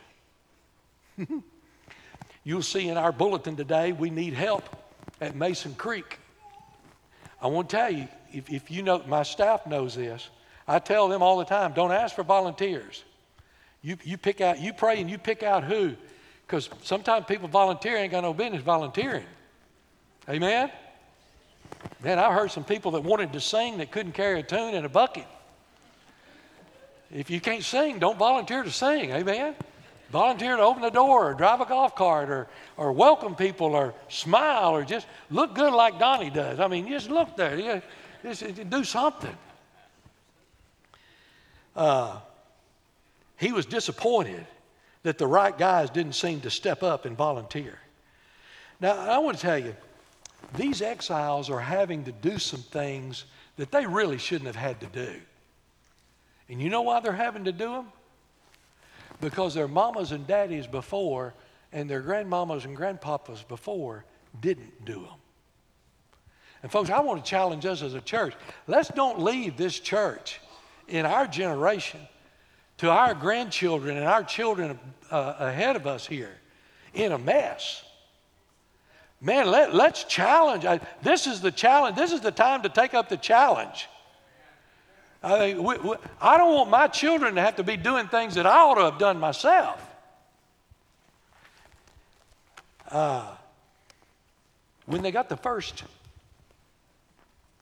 You'll 2.44 2.62
see 2.64 2.88
in 2.88 2.98
our 2.98 3.12
bulletin 3.12 3.56
today, 3.56 3.92
we 3.92 4.10
need 4.10 4.34
help 4.34 4.64
at 5.22 5.36
Mason 5.36 5.76
Creek. 5.76 6.20
I 7.42 7.48
want 7.48 7.70
to 7.70 7.76
tell 7.76 7.92
you, 7.92 8.08
if, 8.32 8.50
if 8.52 8.72
you 8.72 8.84
know, 8.84 9.04
my 9.08 9.24
staff 9.24 9.68
knows 9.68 9.96
this. 9.96 10.30
I 10.68 10.80
tell 10.80 11.08
them 11.08 11.22
all 11.22 11.38
the 11.38 11.46
time, 11.46 11.74
don't 11.74 11.92
ask 11.92 12.16
for 12.16 12.24
volunteers. 12.24 13.04
You, 13.82 13.98
you 14.04 14.18
pick 14.18 14.42
out, 14.42 14.60
you 14.60 14.74
pray 14.74 15.00
and 15.00 15.10
you 15.10 15.18
pick 15.18 15.44
out 15.44 15.64
who. 15.64 15.96
Because 16.46 16.70
sometimes 16.82 17.26
people 17.26 17.48
volunteer 17.48 17.98
ain't 17.98 18.12
got 18.12 18.24
no 18.24 18.34
business 18.34 18.62
volunteering. 18.62 19.26
Amen? 20.30 20.72
Man, 22.04 22.20
I 22.20 22.34
heard 22.34 22.52
some 22.52 22.64
people 22.64 22.92
that 22.92 23.02
wanted 23.02 23.34
to 23.34 23.42
sing 23.42 23.78
that 23.78 23.92
couldn't 23.92 24.14
carry 24.14 24.40
a 24.40 24.44
tune 24.44 24.74
in 24.74 24.84
a 24.84 24.90
bucket. 24.90 25.26
If 27.12 27.30
you 27.30 27.40
can't 27.40 27.64
sing, 27.64 28.00
don't 28.00 28.18
volunteer 28.18 28.64
to 28.64 28.72
sing. 28.72 29.12
Amen? 29.12 29.56
Volunteer 30.12 30.56
to 30.56 30.62
open 30.62 30.82
the 30.82 30.90
door 30.90 31.32
or 31.32 31.34
drive 31.34 31.60
a 31.60 31.66
golf 31.66 31.96
cart 31.96 32.30
or, 32.30 32.48
or 32.78 32.94
welcome 32.94 33.36
people 33.36 33.76
or 33.76 33.94
smile 34.08 34.72
or 34.72 34.86
just 34.86 35.06
look 35.30 35.54
good 35.54 35.74
like 35.74 36.00
Donnie 36.00 36.30
does. 36.30 36.60
I 36.60 36.68
mean, 36.68 36.88
just 36.88 37.10
look 37.10 37.36
there. 37.36 37.82
Just, 38.24 38.42
just 38.42 38.70
do 38.70 38.84
something. 38.84 39.36
Uh, 41.76 42.20
he 43.38 43.52
was 43.52 43.66
disappointed 43.66 44.46
that 45.04 45.18
the 45.18 45.28
right 45.28 45.58
guys 45.58 45.90
didn't 45.90 46.14
seem 46.14 46.42
to 46.42 46.50
step 46.50 46.84
up 46.84 47.06
and 47.06 47.16
volunteer. 47.16 47.78
Now, 48.80 48.98
I 48.98 49.18
want 49.20 49.38
to 49.38 49.42
tell 49.42 49.60
you, 49.60 49.76
these 50.56 50.82
exiles 50.82 51.50
are 51.50 51.60
having 51.60 52.04
to 52.06 52.12
do 52.12 52.38
some 52.38 52.62
things 52.62 53.26
that 53.58 53.72
they 53.72 53.86
really 53.86 54.18
shouldn't 54.18 54.48
have 54.48 54.56
had 54.56 54.80
to 54.80 54.88
do. 54.88 55.20
And 56.50 56.62
you 56.62 56.70
know 56.70 56.82
why 56.82 57.00
they're 57.00 57.12
having 57.12 57.46
to 57.46 57.52
do 57.52 57.72
them? 57.72 57.88
Because 59.20 59.54
their 59.54 59.68
mamas 59.68 60.12
and 60.12 60.28
daddies 60.28 60.68
before 60.68 61.34
and 61.72 61.90
their 61.90 62.02
grandmamas 62.02 62.66
and 62.66 62.76
grandpapas 62.76 63.44
before 63.44 64.06
didn't 64.40 64.86
do 64.86 65.02
them. 65.02 65.20
And 66.64 66.72
folks, 66.72 66.90
I 66.90 67.00
want 67.00 67.24
to 67.24 67.30
challenge 67.30 67.66
us 67.66 67.82
as 67.82 67.94
a 67.94 68.02
church. 68.02 68.34
Let's 68.68 68.90
don't 68.90 69.20
leave 69.20 69.58
this 69.58 69.80
church 69.80 70.40
in 70.88 71.06
our 71.06 71.28
generation 71.28 72.00
to 72.78 72.90
our 72.90 73.14
grandchildren 73.14 73.98
and 73.98 74.06
our 74.06 74.24
children 74.24 74.80
uh, 75.12 75.36
ahead 75.40 75.76
of 75.76 75.88
us 75.88 76.06
here 76.06 76.36
in 76.94 77.12
a 77.12 77.18
mess. 77.18 77.84
Man, 79.20 79.50
let, 79.50 79.74
let's 79.74 80.04
challenge. 80.04 80.66
I, 80.66 80.80
this 81.02 81.26
is 81.26 81.42
the 81.42 81.52
challenge. 81.52 81.96
This 81.96 82.12
is 82.12 82.22
the 82.22 82.32
time 82.32 82.62
to 82.64 82.70
take 82.70 82.94
up 82.94 83.10
the 83.10 83.18
challenge. 83.18 83.88
I, 85.24 85.54
mean, 85.54 85.64
we, 85.64 85.78
we, 85.78 85.96
I 86.22 86.38
don't 86.38 86.54
want 86.54 86.70
my 86.70 86.88
children 86.88 87.36
to 87.36 87.42
have 87.42 87.56
to 87.58 87.64
be 87.64 87.78
doing 87.78 88.08
things 88.08 88.36
that 88.36 88.46
I 88.46 88.60
ought 88.60 88.76
to 88.76 88.84
have 88.84 89.00
done 89.00 89.20
myself. 89.20 89.84
Uh, 92.90 93.36
when 94.86 95.02
they 95.02 95.12
got 95.12 95.28
the 95.28 95.38
first 95.38 95.84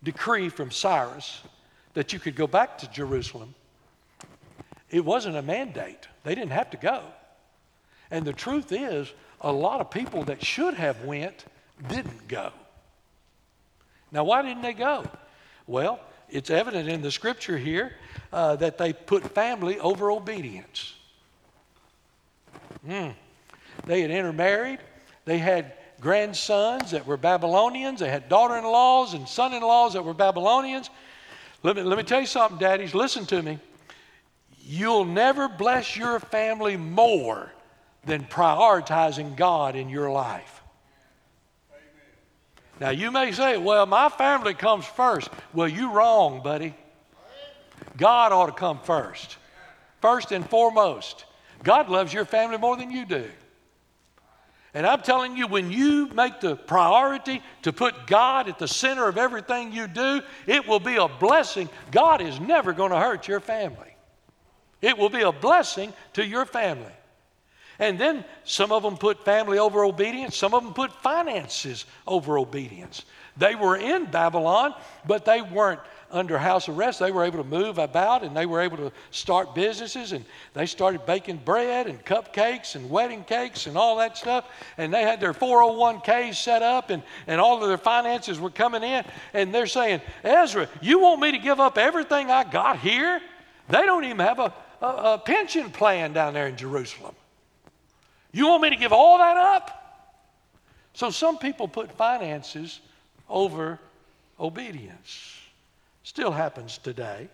decree 0.04 0.50
from 0.50 0.70
Cyrus 0.70 1.42
that 1.94 2.14
you 2.14 2.20
could 2.20 2.36
go 2.36 2.46
back 2.46 2.78
to 2.80 2.92
Jerusalem, 2.92 3.56
it 4.90 5.04
wasn't 5.04 5.36
a 5.36 5.42
mandate. 5.42 6.08
They 6.24 6.36
didn't 6.36 6.52
have 6.52 6.70
to 6.72 6.78
go. 6.78 7.02
And 8.12 8.26
the 8.26 8.34
truth 8.34 8.72
is, 8.72 9.12
a 9.42 9.52
lot 9.52 9.82
of 9.82 9.90
people 9.90 10.24
that 10.26 10.44
should 10.44 10.76
have 10.76 11.04
went 11.04 11.46
didn't 11.90 12.28
go. 12.28 12.52
Now, 14.12 14.24
why 14.24 14.42
didn't 14.42 14.62
they 14.62 14.74
go? 14.74 15.06
Well, 15.68 16.00
it's 16.30 16.50
evident 16.50 16.90
in 16.90 17.02
the 17.02 17.12
scripture 17.12 17.58
here 17.58 17.94
uh, 18.34 18.56
that 18.58 18.78
they 18.78 18.94
put 18.94 19.24
family 19.34 19.80
over 19.80 20.12
obedience. 20.12 20.94
Mm. 22.88 23.14
They 23.86 24.02
had 24.02 24.12
intermarried. 24.12 24.80
They 25.26 25.38
had 25.38 25.74
grandsons 26.00 26.92
that 26.92 27.06
were 27.06 27.18
Babylonians. 27.18 28.00
They 28.00 28.10
had 28.10 28.30
daughter 28.30 28.58
in 28.58 28.64
laws 28.64 29.14
and 29.14 29.28
son 29.28 29.54
in 29.54 29.62
laws 29.62 29.94
that 29.94 30.04
were 30.04 30.14
Babylonians. 30.14 30.90
Let 31.64 31.76
me, 31.76 31.84
let 31.84 31.98
me 31.98 32.04
tell 32.04 32.22
you 32.22 32.28
something, 32.28 32.60
daddies. 32.60 32.94
Listen 32.94 33.26
to 33.28 33.42
me. 33.42 33.60
You'll 34.60 35.06
never 35.06 35.48
bless 35.48 35.96
your 35.96 36.20
family 36.20 36.78
more 36.78 37.52
than 38.06 38.24
prioritizing 38.26 39.36
God 39.36 39.76
in 39.76 39.90
your 39.90 40.12
life. 40.12 40.55
Now, 42.80 42.90
you 42.90 43.12
may 43.12 43.32
say, 43.32 43.58
well, 43.58 43.86
my 43.86 44.10
family 44.10 44.54
comes 44.54 44.86
first. 44.86 45.30
Well, 45.54 45.68
you're 45.68 45.92
wrong, 45.92 46.44
buddy. 46.44 46.76
God 47.98 48.32
ought 48.32 48.48
to 48.48 48.52
come 48.52 48.80
first. 48.80 49.38
First 50.02 50.32
and 50.32 50.48
foremost. 50.50 51.26
God 51.64 51.90
loves 51.90 52.14
your 52.14 52.26
family 52.26 52.58
more 52.58 52.76
than 52.76 52.92
you 52.92 53.06
do. 53.06 53.26
And 54.74 54.86
I'm 54.86 55.02
telling 55.02 55.38
you, 55.38 55.48
when 55.48 55.72
you 55.72 56.08
make 56.10 56.42
the 56.42 56.58
priority 56.58 57.42
to 57.62 57.72
put 57.72 58.08
God 58.08 58.50
at 58.50 58.60
the 58.60 58.68
center 58.68 59.08
of 59.08 59.18
everything 59.18 59.72
you 59.72 59.88
do, 59.88 60.22
it 60.46 60.68
will 60.68 60.82
be 60.82 60.98
a 60.98 61.08
blessing. 61.08 61.70
God 61.92 62.22
is 62.22 62.42
never 62.42 62.74
going 62.74 62.92
to 62.92 63.00
hurt 63.00 63.26
your 63.26 63.40
family. 63.40 63.96
It 64.82 64.98
will 64.98 65.10
be 65.10 65.22
a 65.22 65.32
blessing 65.32 65.94
to 66.14 66.26
your 66.26 66.46
family. 66.46 66.92
And 67.80 68.00
then 68.00 68.24
some 68.44 68.72
of 68.72 68.84
them 68.84 68.98
put 68.98 69.24
family 69.26 69.60
over 69.60 69.84
obedience, 69.84 70.38
some 70.38 70.54
of 70.54 70.64
them 70.64 70.74
put 70.74 70.92
finances 71.02 71.86
over 72.08 72.38
obedience. 72.38 73.04
They 73.38 73.56
were 73.56 73.76
in 73.76 74.06
Babylon, 74.06 74.74
but 75.06 75.26
they 75.26 75.42
weren't 75.42 75.82
under 76.12 76.38
house 76.38 76.70
arrest. 76.70 77.00
They 77.00 77.12
were 77.12 77.26
able 77.26 77.44
to 77.44 77.50
move 77.50 77.78
about 77.78 78.24
and 78.24 78.36
they 78.36 78.46
were 78.46 78.62
able 78.62 78.78
to 78.78 78.92
start 79.12 79.54
businesses 79.54 80.14
and 80.14 80.24
they 80.54 80.66
started 80.66 81.06
baking 81.06 81.38
bread 81.38 81.88
and 81.88 82.04
cupcakes 82.06 82.76
and 82.76 82.90
wedding 82.90 83.24
cakes 83.24 83.68
and 83.68 83.78
all 83.78 83.98
that 83.98 84.18
stuff. 84.18 84.46
And 84.78 84.94
they 84.94 85.02
had 85.02 85.20
their 85.20 85.34
401ks 85.34 86.36
set 86.36 86.62
up 86.62 86.90
and, 86.90 87.04
and 87.28 87.42
all 87.42 87.62
of 87.62 87.68
their 87.68 87.78
finances 87.78 88.40
were 88.40 88.50
coming 88.50 88.84
in. 88.84 89.04
And 89.34 89.54
they're 89.54 89.68
saying, 89.68 90.02
Ezra, 90.24 90.70
you 90.82 91.00
want 91.00 91.20
me 91.20 91.32
to 91.32 91.40
give 91.40 91.60
up 91.60 91.78
everything 91.78 92.32
I 92.32 92.44
got 92.44 92.80
here? 92.80 93.20
They 93.68 93.82
don't 93.86 94.06
even 94.06 94.20
have 94.20 94.40
a, 94.40 94.54
a, 94.82 94.86
a 94.86 95.18
pension 95.18 95.72
plan 95.72 96.14
down 96.14 96.34
there 96.34 96.48
in 96.48 96.56
Jerusalem. 96.56 97.16
You 98.36 98.48
want 98.48 98.64
me 98.64 98.70
to 98.70 98.76
give 98.76 98.92
all 98.92 99.18
that 99.20 99.38
up? 99.38 100.12
So 100.94 101.10
some 101.10 101.38
people 101.38 101.70
put 101.70 101.90
finances 101.94 102.82
over 103.30 103.80
obedience. 104.38 105.40
Still 106.04 106.32
happens 106.32 106.78
today. 106.78 107.30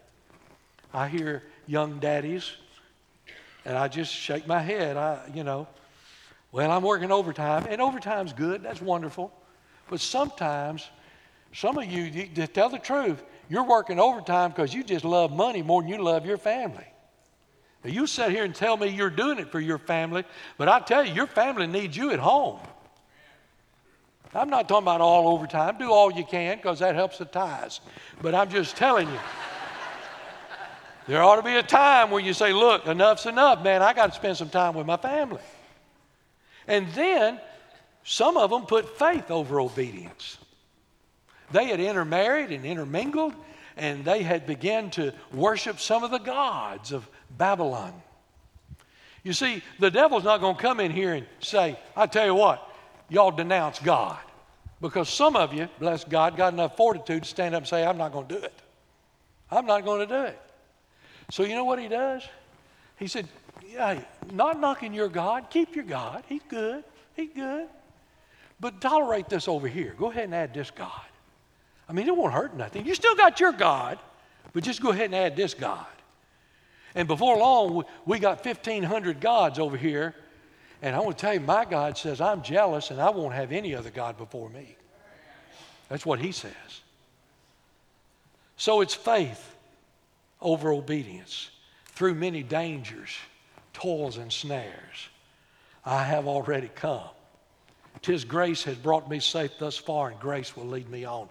I 0.94 1.08
hear 1.08 1.42
young 1.66 1.98
daddies, 1.98 2.52
and 3.66 3.76
I 3.76 3.88
just 3.88 4.14
shake 4.14 4.46
my 4.46 4.60
head. 4.60 4.96
I, 4.96 5.28
you 5.34 5.44
know, 5.44 5.68
well, 6.52 6.70
I'm 6.70 6.84
working 6.84 7.12
overtime, 7.12 7.66
and 7.68 7.82
overtime's 7.82 8.32
good. 8.32 8.62
That's 8.62 8.80
wonderful. 8.80 9.34
But 9.90 10.02
sometimes, 10.02 10.88
some 11.52 11.80
of 11.80 11.86
you, 11.86 12.28
to 12.36 12.46
tell 12.46 12.70
the 12.70 12.78
truth, 12.78 13.24
you're 13.50 13.66
working 13.66 14.00
overtime 14.00 14.52
because 14.52 14.72
you 14.72 14.84
just 14.84 15.04
love 15.04 15.32
money 15.32 15.64
more 15.64 15.82
than 15.82 15.90
you 15.90 15.98
love 15.98 16.28
your 16.28 16.38
family. 16.38 16.91
Now, 17.84 17.92
you 17.92 18.06
sit 18.06 18.32
here 18.32 18.44
and 18.44 18.54
tell 18.54 18.78
me 18.78 18.88
you're 18.88 19.10
doing 19.10 19.40
it 19.40 19.52
for 19.52 19.60
your 19.60 19.80
family, 19.80 20.24
but 20.58 20.68
I 20.70 20.80
tell 20.80 21.06
you, 21.06 21.14
your 21.14 21.28
family 21.28 21.68
needs 21.68 21.98
you 21.98 22.12
at 22.12 22.20
home. 22.20 22.60
I'm 24.34 24.50
not 24.50 24.70
talking 24.70 24.84
about 24.84 25.02
all 25.02 25.34
overtime. 25.34 25.78
Do 25.78 25.92
all 25.92 26.12
you 26.12 26.24
can 26.24 26.58
because 26.58 26.80
that 26.80 26.96
helps 26.96 27.18
the 27.18 27.26
ties. 27.26 27.82
But 28.22 28.34
I'm 28.34 28.50
just 28.50 28.78
telling 28.78 29.10
you, 29.10 29.20
there 31.08 31.22
ought 31.22 31.36
to 31.38 31.42
be 31.42 31.56
a 31.56 31.64
time 31.64 32.12
where 32.12 32.22
you 32.22 32.34
say, 32.34 32.54
look, 32.54 32.86
enough's 32.86 33.26
enough, 33.26 33.64
man. 33.64 33.82
I 33.82 33.94
got 33.94 34.08
to 34.08 34.14
spend 34.14 34.38
some 34.38 34.50
time 34.50 34.76
with 34.76 34.86
my 34.86 34.98
family. 34.98 35.42
And 36.68 36.88
then 36.94 37.40
some 38.04 38.38
of 38.38 38.52
them 38.52 38.66
put 38.66 38.98
faith 38.98 39.30
over 39.30 39.60
obedience. 39.60 40.38
They 41.52 41.66
had 41.66 41.82
intermarried 41.82 42.52
and 42.52 42.66
intermingled, 42.66 43.34
and 43.76 44.06
they 44.06 44.24
had 44.24 44.48
begun 44.48 44.92
to 44.92 45.14
worship 45.34 45.80
some 45.80 46.04
of 46.04 46.12
the 46.12 46.20
gods 46.20 46.94
of 46.94 47.10
Babylon. 47.38 47.94
You 49.24 49.34
see, 49.34 49.62
the 49.80 49.92
devil's 49.92 50.24
not 50.24 50.42
going 50.42 50.56
to 50.56 50.62
come 50.62 50.80
in 50.80 50.92
here 50.92 51.14
and 51.14 51.26
say, 51.40 51.78
I 51.96 52.08
tell 52.08 52.26
you 52.26 52.36
what, 52.36 52.68
y'all 53.10 53.32
denounce 53.32 53.80
God. 53.80 54.18
Because 54.80 55.10
some 55.10 55.36
of 55.36 55.54
you, 55.54 55.70
bless 55.80 56.04
God, 56.04 56.36
got 56.36 56.54
enough 56.54 56.76
fortitude 56.76 57.24
to 57.24 57.30
stand 57.30 57.54
up 57.54 57.62
and 57.62 57.68
say, 57.68 57.86
I'm 57.86 57.98
not 57.98 58.12
going 58.12 58.28
to 58.28 58.40
do 58.40 58.44
it. 58.44 58.54
I'm 59.52 59.66
not 59.68 59.86
going 59.86 60.08
to 60.08 60.14
do 60.14 60.24
it. 60.24 60.40
So 61.30 61.44
you 61.44 61.54
know 61.54 61.66
what 61.66 61.78
he 61.78 61.88
does? 61.88 62.24
He 62.98 63.08
said, 63.08 63.28
Yeah, 63.68 64.00
not 64.32 64.60
knocking 64.60 64.94
your 64.94 65.08
God, 65.08 65.50
keep 65.50 65.76
your 65.76 65.86
God. 65.86 66.24
He's 66.28 66.42
good. 66.48 66.84
He's 67.16 67.30
good. 67.36 67.68
But 68.60 68.82
tolerate 68.82 69.30
this 69.30 69.48
over 69.48 69.68
here. 69.68 69.96
Go 69.98 70.12
ahead 70.12 70.26
and 70.26 70.36
add 70.36 70.54
this 70.54 70.72
God. 70.72 70.92
I 71.88 71.94
mean, 71.94 72.08
it 72.08 72.16
won't 72.16 72.34
hurt 72.34 72.56
nothing. 72.56 72.86
You 72.86 72.96
still 72.96 73.16
got 73.16 73.40
your 73.40 73.52
God, 73.52 74.00
but 74.54 74.64
just 74.64 74.82
go 74.82 74.90
ahead 74.90 75.06
and 75.06 75.16
add 75.16 75.36
this 75.36 75.54
God. 75.54 75.86
And 76.96 77.08
before 77.08 77.38
long, 77.38 77.84
we 78.06 78.20
got 78.20 78.46
1,500 78.46 79.20
gods 79.20 79.60
over 79.60 79.78
here. 79.78 80.16
And 80.82 80.96
I 80.96 81.00
want 81.00 81.18
to 81.18 81.22
tell 81.22 81.34
you, 81.34 81.40
my 81.40 81.66
God 81.66 81.98
says, 81.98 82.20
I'm 82.20 82.42
jealous 82.42 82.92
and 82.92 83.00
I 83.00 83.10
won't 83.10 83.34
have 83.34 83.52
any 83.52 83.76
other 83.76 83.92
God 83.92 84.18
before 84.18 84.50
me. 84.50 84.76
That's 85.90 86.06
what 86.06 86.20
he 86.20 86.32
says. 86.32 86.52
So 88.58 88.82
it's 88.82 88.94
faith 88.94 89.56
over 90.42 90.72
obedience 90.72 91.50
through 91.88 92.16
many 92.16 92.44
dangers, 92.44 93.16
toils, 93.74 94.18
and 94.18 94.32
snares. 94.32 95.10
I 95.86 96.04
have 96.04 96.28
already 96.28 96.70
come. 96.74 97.10
Tis 98.02 98.26
grace 98.26 98.64
has 98.64 98.76
brought 98.78 99.10
me 99.10 99.20
safe 99.20 99.52
thus 99.60 99.78
far, 99.78 100.10
and 100.10 100.20
grace 100.20 100.56
will 100.56 100.68
lead 100.68 100.90
me 100.90 101.06
on. 101.06 101.28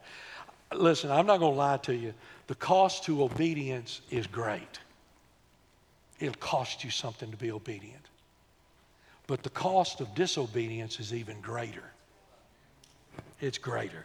Listen, 0.73 1.11
I'm 1.11 1.27
not 1.27 1.39
going 1.39 1.53
to 1.53 1.59
lie 1.59 1.79
to 1.79 1.95
you. 1.95 2.15
The 2.47 2.55
cost 2.55 3.05
to 3.05 3.25
obedience 3.25 4.01
is 4.11 4.27
great 4.27 4.79
it'll 6.21 6.35
cost 6.35 6.85
you 6.85 6.91
something 6.91 7.31
to 7.31 7.37
be 7.37 7.51
obedient. 7.51 8.07
But 9.27 9.43
the 9.43 9.51
cost 9.51 10.01
of 10.01 10.15
disobedience 10.15 11.01
is 11.01 11.15
even 11.15 11.41
greater. 11.41 11.93
It's 13.41 13.59
greater. 13.59 14.05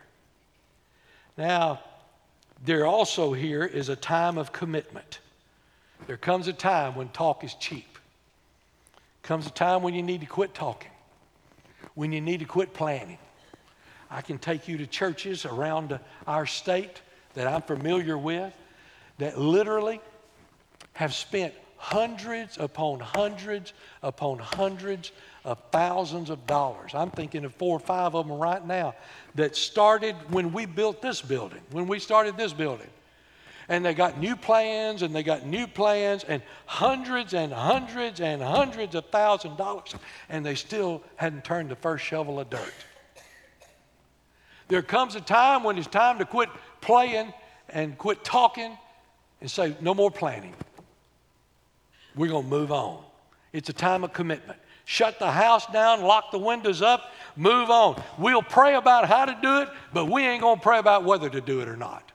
Now, 1.37 1.81
there 2.63 2.85
also 2.85 3.33
here 3.33 3.65
is 3.65 3.89
a 3.89 3.95
time 3.95 4.37
of 4.37 4.53
commitment. 4.53 5.19
There 6.07 6.17
comes 6.17 6.47
a 6.47 6.53
time 6.53 6.95
when 6.95 7.09
talk 7.09 7.43
is 7.43 7.53
cheap. 7.55 7.97
Comes 9.23 9.47
a 9.47 9.51
time 9.51 9.81
when 9.81 9.93
you 9.93 10.03
need 10.03 10.21
to 10.21 10.27
quit 10.27 10.53
talking, 10.53 10.91
when 11.95 12.11
you 12.11 12.21
need 12.21 12.39
to 12.39 12.45
quit 12.45 12.73
planning. 12.73 13.17
I 14.09 14.21
can 14.21 14.37
take 14.37 14.67
you 14.67 14.77
to 14.77 14.87
churches 14.87 15.45
around 15.45 15.99
our 16.27 16.45
state 16.45 17.01
that 17.33 17.47
I'm 17.47 17.63
familiar 17.63 18.17
with 18.17 18.53
that 19.17 19.39
literally 19.39 19.99
have 20.93 21.13
spent 21.13 21.53
hundreds 21.85 22.57
upon 22.57 22.99
hundreds 22.99 23.73
upon 24.01 24.39
hundreds 24.39 25.11
of 25.43 25.59
thousands 25.71 26.31
of 26.31 26.47
dollars. 26.47 26.95
I'm 26.95 27.11
thinking 27.11 27.45
of 27.45 27.53
four 27.53 27.77
or 27.77 27.79
five 27.79 28.15
of 28.15 28.27
them 28.27 28.37
right 28.37 28.65
now 28.65 28.95
that 29.35 29.55
started 29.55 30.15
when 30.29 30.51
we 30.51 30.65
built 30.65 30.99
this 30.99 31.21
building, 31.21 31.61
when 31.69 31.85
we 31.85 31.99
started 31.99 32.37
this 32.37 32.53
building. 32.53 32.89
And 33.69 33.85
they 33.85 33.93
got 33.93 34.19
new 34.19 34.35
plans 34.35 35.03
and 35.03 35.13
they 35.15 35.21
got 35.21 35.45
new 35.45 35.67
plans 35.67 36.23
and 36.23 36.41
hundreds 36.65 37.35
and 37.35 37.53
hundreds 37.53 38.19
and 38.19 38.41
hundreds 38.41 38.95
of 38.95 39.05
thousand 39.11 39.55
dollars, 39.55 39.93
and 40.29 40.43
they 40.43 40.55
still 40.55 41.03
hadn't 41.17 41.43
turned 41.43 41.69
the 41.69 41.75
first 41.75 42.03
shovel 42.03 42.39
of 42.39 42.49
dirt. 42.49 42.73
There 44.69 44.81
comes 44.81 45.15
a 45.15 45.21
time 45.21 45.63
when 45.63 45.77
it's 45.77 45.87
time 45.87 46.17
to 46.17 46.25
quit 46.25 46.49
playing 46.81 47.31
and 47.69 47.95
quit 47.95 48.23
talking 48.23 48.75
and 49.39 49.51
say, 49.51 49.75
no 49.81 49.93
more 49.93 50.09
planning. 50.09 50.55
We're 52.15 52.29
going 52.29 52.43
to 52.43 52.49
move 52.49 52.71
on. 52.71 53.03
It's 53.53 53.69
a 53.69 53.73
time 53.73 54.03
of 54.03 54.13
commitment. 54.13 54.59
Shut 54.85 55.17
the 55.17 55.31
house 55.31 55.65
down, 55.67 56.03
lock 56.03 56.31
the 56.31 56.39
windows 56.39 56.81
up, 56.81 57.11
move 57.35 57.69
on. 57.71 58.01
We'll 58.19 58.43
pray 58.43 58.75
about 58.75 59.07
how 59.07 59.25
to 59.25 59.37
do 59.41 59.61
it, 59.61 59.69
but 59.93 60.05
we 60.05 60.23
ain't 60.23 60.41
going 60.41 60.57
to 60.57 60.61
pray 60.61 60.77
about 60.77 61.03
whether 61.03 61.29
to 61.29 61.41
do 61.41 61.61
it 61.61 61.67
or 61.67 61.75
not. 61.75 62.11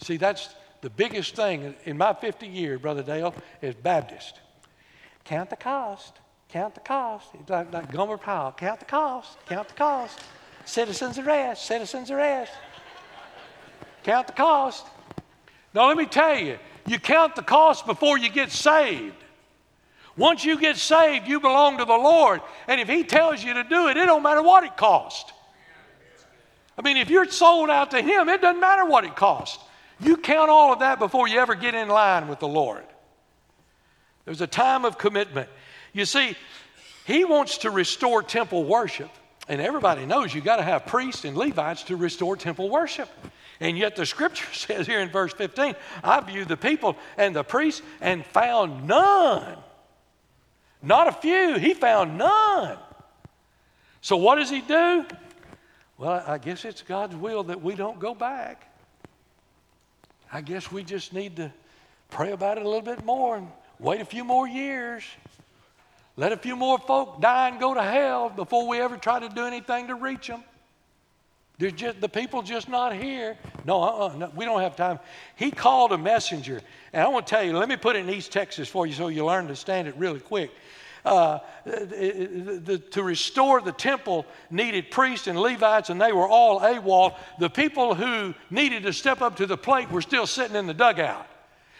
See, 0.00 0.16
that's 0.16 0.54
the 0.82 0.90
biggest 0.90 1.34
thing 1.34 1.74
in 1.84 1.98
my 1.98 2.12
50 2.12 2.46
years, 2.46 2.80
Brother 2.80 3.02
Dale, 3.02 3.34
is 3.60 3.74
Baptist. 3.74 4.38
Count 5.24 5.50
the 5.50 5.56
cost. 5.56 6.18
Count 6.48 6.74
the 6.74 6.80
cost. 6.80 7.26
It's 7.34 7.50
Like, 7.50 7.72
like 7.72 7.92
Gomer 7.92 8.16
Pyle, 8.16 8.52
Count 8.52 8.78
the 8.78 8.86
cost. 8.86 9.36
Count 9.46 9.68
the 9.68 9.74
cost. 9.74 10.20
Citizens 10.64 11.18
arrest. 11.18 11.66
Citizens 11.66 12.10
arrest. 12.10 12.52
Count 14.04 14.28
the 14.28 14.32
cost. 14.32 14.86
Now, 15.74 15.88
let 15.88 15.96
me 15.96 16.06
tell 16.06 16.38
you, 16.38 16.58
you 16.88 16.98
count 16.98 17.36
the 17.36 17.42
cost 17.42 17.86
before 17.86 18.18
you 18.18 18.30
get 18.30 18.50
saved. 18.50 19.14
Once 20.16 20.44
you 20.44 20.58
get 20.58 20.76
saved, 20.76 21.28
you 21.28 21.38
belong 21.38 21.78
to 21.78 21.84
the 21.84 21.96
Lord. 21.96 22.40
And 22.66 22.80
if 22.80 22.88
He 22.88 23.04
tells 23.04 23.42
you 23.42 23.54
to 23.54 23.62
do 23.62 23.88
it, 23.88 23.96
it 23.96 24.06
don't 24.06 24.22
matter 24.22 24.42
what 24.42 24.64
it 24.64 24.76
costs. 24.76 25.32
I 26.76 26.82
mean, 26.82 26.96
if 26.96 27.10
you're 27.10 27.28
sold 27.28 27.70
out 27.70 27.92
to 27.92 28.02
Him, 28.02 28.28
it 28.28 28.40
doesn't 28.40 28.60
matter 28.60 28.84
what 28.84 29.04
it 29.04 29.14
costs. 29.14 29.62
You 30.00 30.16
count 30.16 30.50
all 30.50 30.72
of 30.72 30.80
that 30.80 30.98
before 30.98 31.28
you 31.28 31.38
ever 31.38 31.54
get 31.54 31.74
in 31.74 31.88
line 31.88 32.28
with 32.28 32.40
the 32.40 32.48
Lord. 32.48 32.84
There's 34.24 34.40
a 34.40 34.46
time 34.46 34.84
of 34.84 34.98
commitment. 34.98 35.48
You 35.92 36.04
see, 36.04 36.36
He 37.06 37.24
wants 37.24 37.58
to 37.58 37.70
restore 37.70 38.22
temple 38.22 38.64
worship. 38.64 39.10
And 39.48 39.62
everybody 39.62 40.04
knows 40.04 40.34
you 40.34 40.42
got 40.42 40.56
to 40.56 40.62
have 40.62 40.84
priests 40.84 41.24
and 41.24 41.36
Levites 41.36 41.84
to 41.84 41.96
restore 41.96 42.36
temple 42.36 42.68
worship. 42.68 43.08
And 43.60 43.76
yet 43.76 43.96
the 43.96 44.06
scripture 44.06 44.46
says 44.52 44.86
here 44.86 45.00
in 45.00 45.08
verse 45.08 45.32
15, 45.32 45.74
I 46.02 46.20
viewed 46.20 46.48
the 46.48 46.56
people 46.56 46.96
and 47.16 47.34
the 47.34 47.42
priests 47.42 47.82
and 48.00 48.24
found 48.26 48.86
none. 48.86 49.58
Not 50.82 51.08
a 51.08 51.12
few, 51.12 51.58
he 51.58 51.74
found 51.74 52.18
none. 52.18 52.78
So 54.00 54.16
what 54.16 54.36
does 54.36 54.50
he 54.50 54.60
do? 54.60 55.04
Well, 55.96 56.22
I 56.26 56.38
guess 56.38 56.64
it's 56.64 56.82
God's 56.82 57.16
will 57.16 57.42
that 57.44 57.60
we 57.60 57.74
don't 57.74 57.98
go 57.98 58.14
back. 58.14 58.64
I 60.32 60.40
guess 60.40 60.70
we 60.70 60.84
just 60.84 61.12
need 61.12 61.36
to 61.36 61.52
pray 62.10 62.30
about 62.30 62.58
it 62.58 62.64
a 62.64 62.68
little 62.68 62.82
bit 62.82 63.04
more 63.04 63.36
and 63.36 63.48
wait 63.80 64.00
a 64.00 64.04
few 64.04 64.22
more 64.22 64.46
years. 64.46 65.02
Let 66.16 66.32
a 66.32 66.36
few 66.36 66.54
more 66.54 66.78
folk 66.78 67.20
die 67.20 67.48
and 67.48 67.58
go 67.58 67.74
to 67.74 67.82
hell 67.82 68.28
before 68.28 68.68
we 68.68 68.80
ever 68.80 68.96
try 68.96 69.18
to 69.20 69.28
do 69.28 69.44
anything 69.44 69.88
to 69.88 69.94
reach 69.94 70.28
them. 70.28 70.44
There's 71.58 71.72
just, 71.72 72.00
the 72.00 72.08
people 72.08 72.42
just 72.42 72.68
not 72.68 72.94
here. 72.94 73.36
No, 73.64 73.82
uh-uh, 73.82 74.16
no, 74.16 74.32
we 74.36 74.44
don't 74.44 74.60
have 74.60 74.76
time. 74.76 75.00
He 75.34 75.50
called 75.50 75.92
a 75.92 75.98
messenger. 75.98 76.60
And 76.92 77.02
I 77.02 77.08
want 77.08 77.26
to 77.26 77.30
tell 77.34 77.42
you, 77.42 77.56
let 77.56 77.68
me 77.68 77.76
put 77.76 77.96
it 77.96 78.00
in 78.00 78.10
East 78.10 78.30
Texas 78.30 78.68
for 78.68 78.86
you 78.86 78.92
so 78.92 79.08
you 79.08 79.24
learn 79.24 79.48
to 79.48 79.56
stand 79.56 79.88
it 79.88 79.96
really 79.96 80.20
quick. 80.20 80.52
Uh, 81.04 81.40
the, 81.64 82.60
the, 82.64 82.78
to 82.78 83.02
restore 83.02 83.60
the 83.60 83.72
temple 83.72 84.24
needed 84.50 84.90
priests 84.90 85.26
and 85.26 85.40
Levites, 85.40 85.90
and 85.90 86.00
they 86.00 86.12
were 86.12 86.28
all 86.28 86.60
AWOL. 86.60 87.16
The 87.38 87.50
people 87.50 87.94
who 87.94 88.34
needed 88.50 88.84
to 88.84 88.92
step 88.92 89.20
up 89.20 89.36
to 89.36 89.46
the 89.46 89.56
plate 89.56 89.90
were 89.90 90.02
still 90.02 90.26
sitting 90.26 90.56
in 90.56 90.66
the 90.66 90.74
dugout. 90.74 91.26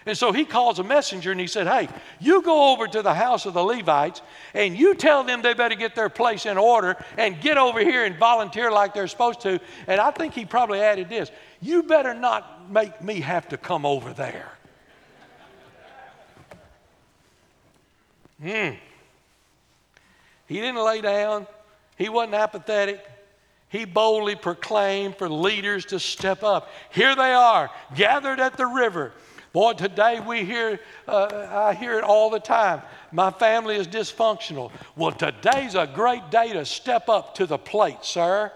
And 0.06 0.16
so 0.16 0.32
he 0.32 0.44
calls 0.44 0.78
a 0.78 0.84
messenger 0.84 1.32
and 1.32 1.40
he 1.40 1.46
said, 1.46 1.66
Hey, 1.66 1.88
you 2.20 2.42
go 2.42 2.72
over 2.72 2.86
to 2.86 3.02
the 3.02 3.14
house 3.14 3.46
of 3.46 3.54
the 3.54 3.62
Levites 3.62 4.22
and 4.54 4.76
you 4.76 4.94
tell 4.94 5.24
them 5.24 5.42
they 5.42 5.54
better 5.54 5.74
get 5.74 5.94
their 5.94 6.08
place 6.08 6.46
in 6.46 6.56
order 6.56 6.96
and 7.16 7.40
get 7.40 7.58
over 7.58 7.80
here 7.80 8.04
and 8.04 8.16
volunteer 8.16 8.70
like 8.70 8.94
they're 8.94 9.08
supposed 9.08 9.40
to. 9.42 9.60
And 9.86 10.00
I 10.00 10.10
think 10.10 10.34
he 10.34 10.44
probably 10.44 10.80
added 10.80 11.08
this 11.08 11.30
You 11.60 11.82
better 11.82 12.14
not 12.14 12.70
make 12.70 13.02
me 13.02 13.20
have 13.20 13.48
to 13.48 13.56
come 13.56 13.84
over 13.84 14.12
there. 14.12 14.52
Hmm. 18.40 18.76
He 20.46 20.54
didn't 20.54 20.84
lay 20.84 21.00
down, 21.00 21.46
he 21.96 22.08
wasn't 22.08 22.34
apathetic. 22.34 23.04
He 23.70 23.84
boldly 23.84 24.34
proclaimed 24.34 25.16
for 25.16 25.28
leaders 25.28 25.84
to 25.86 26.00
step 26.00 26.42
up. 26.42 26.70
Here 26.90 27.14
they 27.14 27.34
are, 27.34 27.70
gathered 27.94 28.40
at 28.40 28.56
the 28.56 28.64
river. 28.64 29.12
Boy, 29.52 29.72
today 29.72 30.20
we 30.20 30.44
hear, 30.44 30.78
uh, 31.06 31.48
I 31.50 31.74
hear 31.74 31.98
it 31.98 32.04
all 32.04 32.28
the 32.28 32.40
time. 32.40 32.82
My 33.12 33.30
family 33.30 33.76
is 33.76 33.88
dysfunctional. 33.88 34.70
Well, 34.94 35.12
today's 35.12 35.74
a 35.74 35.86
great 35.86 36.30
day 36.30 36.52
to 36.52 36.64
step 36.66 37.08
up 37.08 37.34
to 37.36 37.46
the 37.46 37.56
plate, 37.56 38.04
sir. 38.04 38.52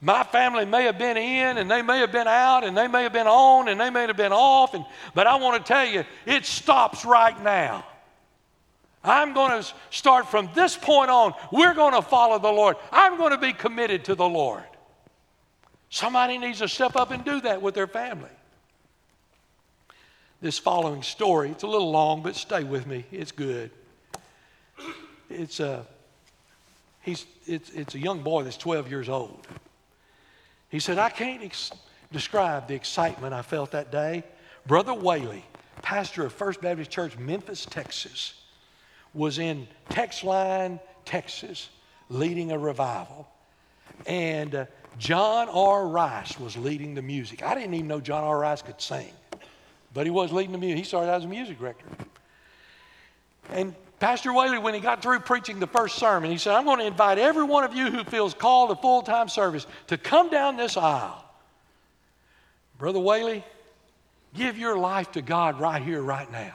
My 0.00 0.22
family 0.24 0.64
may 0.64 0.84
have 0.84 0.98
been 0.98 1.18
in 1.18 1.58
and 1.58 1.70
they 1.70 1.82
may 1.82 1.98
have 1.98 2.10
been 2.10 2.26
out 2.26 2.64
and 2.64 2.74
they 2.74 2.88
may 2.88 3.02
have 3.02 3.12
been 3.12 3.26
on 3.26 3.68
and 3.68 3.78
they 3.78 3.90
may 3.90 4.06
have 4.06 4.16
been 4.16 4.32
off, 4.32 4.72
and, 4.72 4.84
but 5.14 5.26
I 5.26 5.36
want 5.36 5.64
to 5.64 5.68
tell 5.72 5.86
you, 5.86 6.04
it 6.24 6.46
stops 6.46 7.04
right 7.04 7.38
now. 7.42 7.84
I'm 9.04 9.34
going 9.34 9.62
to 9.62 9.68
start 9.90 10.28
from 10.28 10.48
this 10.54 10.76
point 10.76 11.10
on. 11.10 11.34
We're 11.52 11.74
going 11.74 11.94
to 11.94 12.02
follow 12.02 12.38
the 12.38 12.50
Lord. 12.50 12.76
I'm 12.92 13.18
going 13.18 13.32
to 13.32 13.38
be 13.38 13.52
committed 13.52 14.06
to 14.06 14.14
the 14.14 14.28
Lord. 14.28 14.64
Somebody 15.90 16.38
needs 16.38 16.60
to 16.60 16.68
step 16.68 16.96
up 16.96 17.10
and 17.10 17.24
do 17.24 17.40
that 17.42 17.60
with 17.60 17.74
their 17.74 17.86
family 17.86 18.30
this 20.40 20.58
following 20.58 21.02
story. 21.02 21.50
It's 21.50 21.62
a 21.62 21.66
little 21.66 21.90
long, 21.90 22.22
but 22.22 22.34
stay 22.34 22.64
with 22.64 22.86
me. 22.86 23.04
It's 23.12 23.32
good. 23.32 23.70
It's 25.28 25.60
a, 25.60 25.86
he's, 27.02 27.26
it's, 27.46 27.70
it's 27.70 27.94
a 27.94 27.98
young 27.98 28.22
boy 28.22 28.42
that's 28.42 28.56
12 28.56 28.90
years 28.90 29.08
old. 29.08 29.46
He 30.70 30.80
said, 30.80 30.98
I 30.98 31.10
can't 31.10 31.42
ex- 31.42 31.72
describe 32.12 32.68
the 32.68 32.74
excitement 32.74 33.34
I 33.34 33.42
felt 33.42 33.72
that 33.72 33.92
day. 33.92 34.24
Brother 34.66 34.94
Whaley, 34.94 35.44
pastor 35.82 36.24
of 36.24 36.32
First 36.32 36.60
Baptist 36.60 36.90
Church, 36.90 37.18
Memphis, 37.18 37.66
Texas, 37.66 38.34
was 39.12 39.38
in 39.38 39.66
Texline, 39.90 40.80
Texas, 41.04 41.68
leading 42.08 42.52
a 42.52 42.58
revival. 42.58 43.28
And 44.06 44.54
uh, 44.54 44.66
John 44.98 45.48
R. 45.48 45.86
Rice 45.86 46.38
was 46.38 46.56
leading 46.56 46.94
the 46.94 47.02
music. 47.02 47.42
I 47.42 47.54
didn't 47.54 47.74
even 47.74 47.88
know 47.88 48.00
John 48.00 48.24
R. 48.24 48.38
Rice 48.38 48.62
could 48.62 48.80
sing. 48.80 49.12
But 49.92 50.06
he 50.06 50.10
was 50.10 50.32
leading 50.32 50.52
the 50.52 50.58
music. 50.58 50.78
He 50.78 50.84
started 50.84 51.10
out 51.10 51.16
as 51.16 51.24
a 51.24 51.28
music 51.28 51.58
director. 51.58 51.86
And 53.50 53.74
Pastor 53.98 54.32
Whaley, 54.32 54.58
when 54.58 54.72
he 54.72 54.80
got 54.80 55.02
through 55.02 55.20
preaching 55.20 55.60
the 55.60 55.66
first 55.66 55.96
sermon, 55.96 56.30
he 56.30 56.38
said, 56.38 56.54
I'm 56.54 56.64
going 56.64 56.78
to 56.78 56.86
invite 56.86 57.18
every 57.18 57.44
one 57.44 57.64
of 57.64 57.74
you 57.74 57.90
who 57.90 58.04
feels 58.04 58.32
called 58.32 58.70
to 58.70 58.76
full 58.76 59.02
time 59.02 59.28
service 59.28 59.66
to 59.88 59.98
come 59.98 60.30
down 60.30 60.56
this 60.56 60.76
aisle. 60.76 61.24
Brother 62.78 62.98
Whaley, 62.98 63.44
give 64.34 64.56
your 64.56 64.78
life 64.78 65.12
to 65.12 65.22
God 65.22 65.60
right 65.60 65.82
here, 65.82 66.00
right 66.00 66.30
now. 66.32 66.54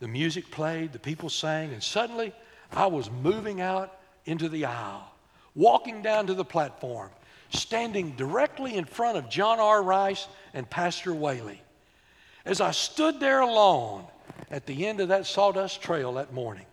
The 0.00 0.08
music 0.08 0.50
played, 0.50 0.92
the 0.92 0.98
people 0.98 1.30
sang, 1.30 1.72
and 1.72 1.82
suddenly 1.82 2.34
I 2.72 2.86
was 2.86 3.10
moving 3.10 3.62
out 3.62 3.98
into 4.26 4.50
the 4.50 4.66
aisle, 4.66 5.10
walking 5.54 6.02
down 6.02 6.26
to 6.26 6.34
the 6.34 6.44
platform, 6.44 7.08
standing 7.50 8.10
directly 8.16 8.76
in 8.76 8.84
front 8.84 9.16
of 9.16 9.30
John 9.30 9.58
R. 9.58 9.82
Rice 9.82 10.26
and 10.52 10.68
Pastor 10.68 11.14
Whaley. 11.14 11.62
As 12.46 12.60
I 12.60 12.70
stood 12.70 13.18
there 13.18 13.40
alone 13.40 14.04
at 14.52 14.66
the 14.66 14.86
end 14.86 15.00
of 15.00 15.08
that 15.08 15.26
sawdust 15.26 15.82
trail 15.82 16.14
that 16.14 16.32
morning, 16.32 16.64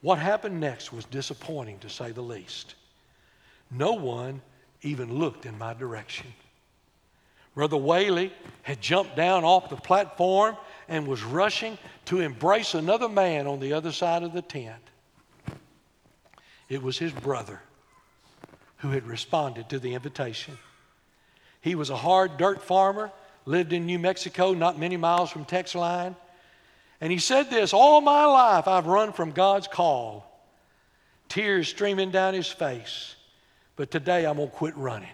what 0.00 0.20
happened 0.20 0.60
next 0.60 0.92
was 0.92 1.04
disappointing 1.04 1.80
to 1.80 1.90
say 1.90 2.12
the 2.12 2.22
least. 2.22 2.76
No 3.72 3.94
one 3.94 4.40
even 4.82 5.18
looked 5.18 5.46
in 5.46 5.58
my 5.58 5.74
direction. 5.74 6.32
Brother 7.56 7.76
Whaley 7.76 8.32
had 8.62 8.80
jumped 8.80 9.16
down 9.16 9.44
off 9.44 9.68
the 9.68 9.76
platform 9.76 10.56
and 10.88 11.08
was 11.08 11.24
rushing 11.24 11.76
to 12.04 12.20
embrace 12.20 12.74
another 12.74 13.08
man 13.08 13.48
on 13.48 13.58
the 13.58 13.72
other 13.72 13.90
side 13.90 14.22
of 14.22 14.32
the 14.32 14.42
tent. 14.42 14.82
It 16.68 16.82
was 16.82 16.98
his 16.98 17.12
brother 17.12 17.60
who 18.78 18.90
had 18.90 19.06
responded 19.06 19.68
to 19.70 19.80
the 19.80 19.94
invitation. 19.94 20.56
He 21.60 21.74
was 21.74 21.90
a 21.90 21.96
hard 21.96 22.36
dirt 22.36 22.62
farmer 22.62 23.10
lived 23.46 23.72
in 23.72 23.86
New 23.86 23.98
Mexico, 23.98 24.52
not 24.52 24.78
many 24.78 24.96
miles 24.96 25.30
from 25.30 25.44
Texline. 25.44 26.16
And 27.00 27.12
he 27.12 27.18
said 27.18 27.50
this 27.50 27.72
All 27.72 28.00
my 28.00 28.24
life 28.24 28.68
I've 28.68 28.86
run 28.86 29.12
from 29.12 29.32
God's 29.32 29.68
call, 29.68 30.26
tears 31.28 31.68
streaming 31.68 32.10
down 32.10 32.34
his 32.34 32.48
face, 32.48 33.14
but 33.76 33.90
today 33.90 34.26
I'm 34.26 34.36
going 34.36 34.50
to 34.50 34.54
quit 34.54 34.76
running. 34.76 35.08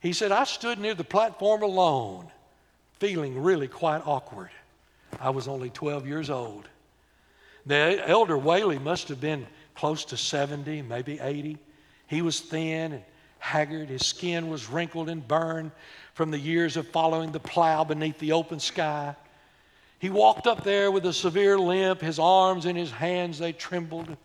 He 0.00 0.12
said, 0.12 0.30
I 0.30 0.44
stood 0.44 0.78
near 0.78 0.94
the 0.94 1.04
platform 1.04 1.62
alone, 1.62 2.28
feeling 3.00 3.42
really 3.42 3.66
quite 3.66 4.06
awkward. 4.06 4.50
I 5.18 5.30
was 5.30 5.48
only 5.48 5.70
12 5.70 6.06
years 6.06 6.30
old. 6.30 6.68
The 7.64 8.02
elder 8.06 8.38
Whaley 8.38 8.78
must 8.78 9.08
have 9.08 9.20
been 9.20 9.46
close 9.74 10.04
to 10.06 10.16
70, 10.16 10.82
maybe 10.82 11.18
80. 11.18 11.58
He 12.06 12.22
was 12.22 12.40
thin 12.40 12.92
and 12.92 13.02
haggard. 13.38 13.88
His 13.88 14.06
skin 14.06 14.48
was 14.48 14.68
wrinkled 14.68 15.08
and 15.08 15.26
burned 15.26 15.72
from 16.14 16.30
the 16.30 16.38
years 16.38 16.76
of 16.76 16.88
following 16.88 17.32
the 17.32 17.40
plow 17.40 17.84
beneath 17.84 18.18
the 18.18 18.32
open 18.32 18.60
sky. 18.60 19.14
He 19.98 20.10
walked 20.10 20.46
up 20.46 20.64
there 20.64 20.90
with 20.90 21.06
a 21.06 21.12
severe 21.12 21.58
limp, 21.58 22.00
his 22.00 22.18
arms 22.18 22.66
and 22.66 22.76
his 22.76 22.90
hands, 22.90 23.38
they 23.38 23.52
trembled. 23.52 24.16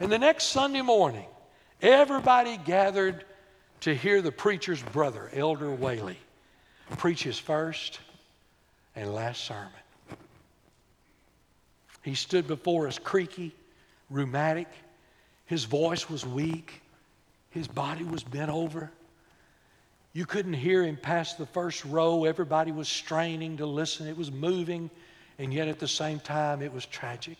And 0.00 0.10
the 0.10 0.18
next 0.18 0.46
Sunday 0.46 0.82
morning, 0.82 1.26
everybody 1.82 2.56
gathered 2.58 3.24
to 3.80 3.94
hear 3.94 4.22
the 4.22 4.32
preacher's 4.32 4.82
brother, 4.82 5.30
Elder 5.32 5.70
Whaley, 5.70 6.18
preach 6.96 7.22
his 7.22 7.38
first 7.38 8.00
and 8.94 9.14
last 9.14 9.44
sermon. 9.44 9.70
He 12.02 12.14
stood 12.14 12.46
before 12.46 12.86
us 12.86 12.98
creaky, 12.98 13.52
rheumatic. 14.10 14.68
His 15.46 15.64
voice 15.64 16.08
was 16.08 16.24
weak. 16.24 16.80
His 17.58 17.66
body 17.66 18.04
was 18.04 18.22
bent 18.22 18.52
over. 18.52 18.88
You 20.12 20.24
couldn't 20.26 20.52
hear 20.52 20.84
him 20.84 20.96
past 20.96 21.38
the 21.38 21.46
first 21.46 21.84
row. 21.84 22.24
Everybody 22.24 22.70
was 22.70 22.88
straining 22.88 23.56
to 23.56 23.66
listen. 23.66 24.06
It 24.06 24.16
was 24.16 24.30
moving, 24.30 24.90
and 25.40 25.52
yet 25.52 25.66
at 25.66 25.80
the 25.80 25.88
same 25.88 26.20
time, 26.20 26.62
it 26.62 26.72
was 26.72 26.86
tragic. 26.86 27.36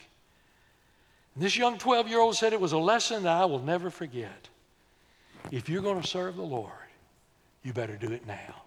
And 1.37 1.44
this 1.44 1.57
young 1.57 1.78
12 1.78 2.09
year 2.09 2.18
old 2.18 2.35
said 2.35 2.52
it 2.52 2.61
was 2.61 2.72
a 2.72 2.78
lesson 2.78 3.22
that 3.22 3.40
I 3.40 3.44
will 3.44 3.62
never 3.62 3.90
forget. 3.90 4.48
If 5.52 5.68
you're 5.68 5.83
going 5.83 6.02
to 6.02 6.07
serve 6.07 6.35
the 6.35 6.42
Lord, 6.42 6.72
you 7.62 7.72
better 7.72 7.96
do 7.96 8.11
it 8.11 8.26
now. 8.26 8.62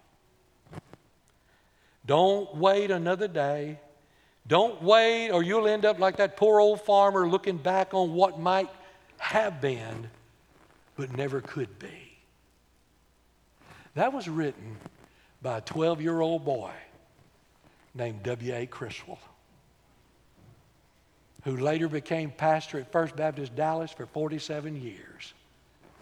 Don't 2.06 2.56
wait 2.56 2.90
another 2.90 3.28
day. 3.28 3.78
Don't 4.46 4.82
wait, 4.82 5.28
or 5.28 5.42
you'll 5.42 5.68
end 5.68 5.84
up 5.84 5.98
like 5.98 6.16
that 6.16 6.38
poor 6.38 6.60
old 6.60 6.80
farmer 6.80 7.28
looking 7.28 7.58
back 7.58 7.92
on 7.92 8.14
what 8.14 8.40
might 8.40 8.70
have 9.18 9.60
been, 9.60 10.08
but 11.02 11.16
never 11.16 11.40
could 11.40 11.80
be. 11.80 12.16
That 13.94 14.12
was 14.12 14.28
written 14.28 14.76
by 15.42 15.58
a 15.58 15.60
12 15.60 16.00
year 16.00 16.20
old 16.20 16.44
boy 16.44 16.70
named 17.92 18.22
W.A. 18.22 18.66
Criswell, 18.66 19.18
who 21.42 21.56
later 21.56 21.88
became 21.88 22.30
pastor 22.30 22.78
at 22.78 22.92
First 22.92 23.16
Baptist 23.16 23.56
Dallas 23.56 23.90
for 23.90 24.06
47 24.06 24.80
years. 24.80 25.34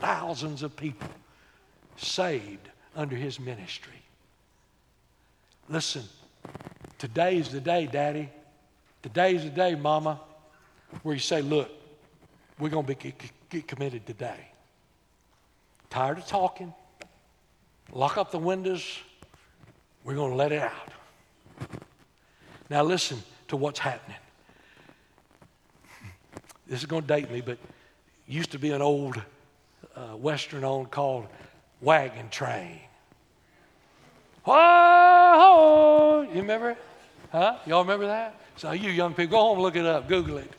Thousands 0.01 0.63
of 0.63 0.77
people 0.77 1.09
saved 1.97 2.69
under 2.95 3.17
his 3.17 3.41
ministry. 3.41 4.03
Listen, 5.71 6.03
today's 6.99 7.49
the 7.49 7.61
day, 7.63 7.87
Daddy. 7.87 8.29
Today's 9.03 9.45
the 9.45 9.49
day, 9.49 9.75
Mama, 9.75 10.21
where 11.03 11.15
you 11.15 11.23
say, 11.23 11.41
Look, 11.41 11.71
we're 12.59 12.69
going 12.69 12.85
to 12.85 12.95
be, 12.95 13.15
get 13.49 13.67
committed 13.67 14.05
today. 14.05 14.50
Tired 15.91 16.19
of 16.19 16.27
talking? 16.27 16.73
Lock 17.93 18.17
up 18.17 18.31
the 18.31 18.39
windows. 18.39 19.01
We're 20.05 20.15
going 20.15 20.31
to 20.31 20.37
let 20.37 20.53
it 20.53 20.63
out. 20.63 20.93
Now, 22.71 22.85
listen 22.85 23.21
to 23.49 23.57
what's 23.57 23.81
happening. 23.81 24.17
This 26.69 26.79
is 26.79 26.87
going 26.87 27.03
to 27.03 27.09
date 27.09 27.31
me, 27.33 27.41
but 27.41 27.59
used 28.29 28.53
to 28.53 28.59
be 28.59 28.71
an 28.71 28.81
old 28.81 29.21
uh, 29.97 30.17
Western 30.17 30.63
on 30.63 30.87
called 30.87 31.27
Wagon 31.81 32.29
Train. 32.31 32.79
Whoa! 34.45 36.29
You 36.33 36.41
remember 36.41 36.71
it? 36.71 36.79
Huh? 37.33 37.57
Y'all 37.67 37.83
remember 37.83 38.07
that? 38.07 38.41
So, 38.55 38.71
you 38.71 38.91
young 38.91 39.15
people, 39.15 39.33
go 39.33 39.39
home 39.39 39.55
and 39.55 39.63
look 39.63 39.75
it 39.75 39.85
up. 39.85 40.09
Google 40.09 40.39
it. 40.39 40.53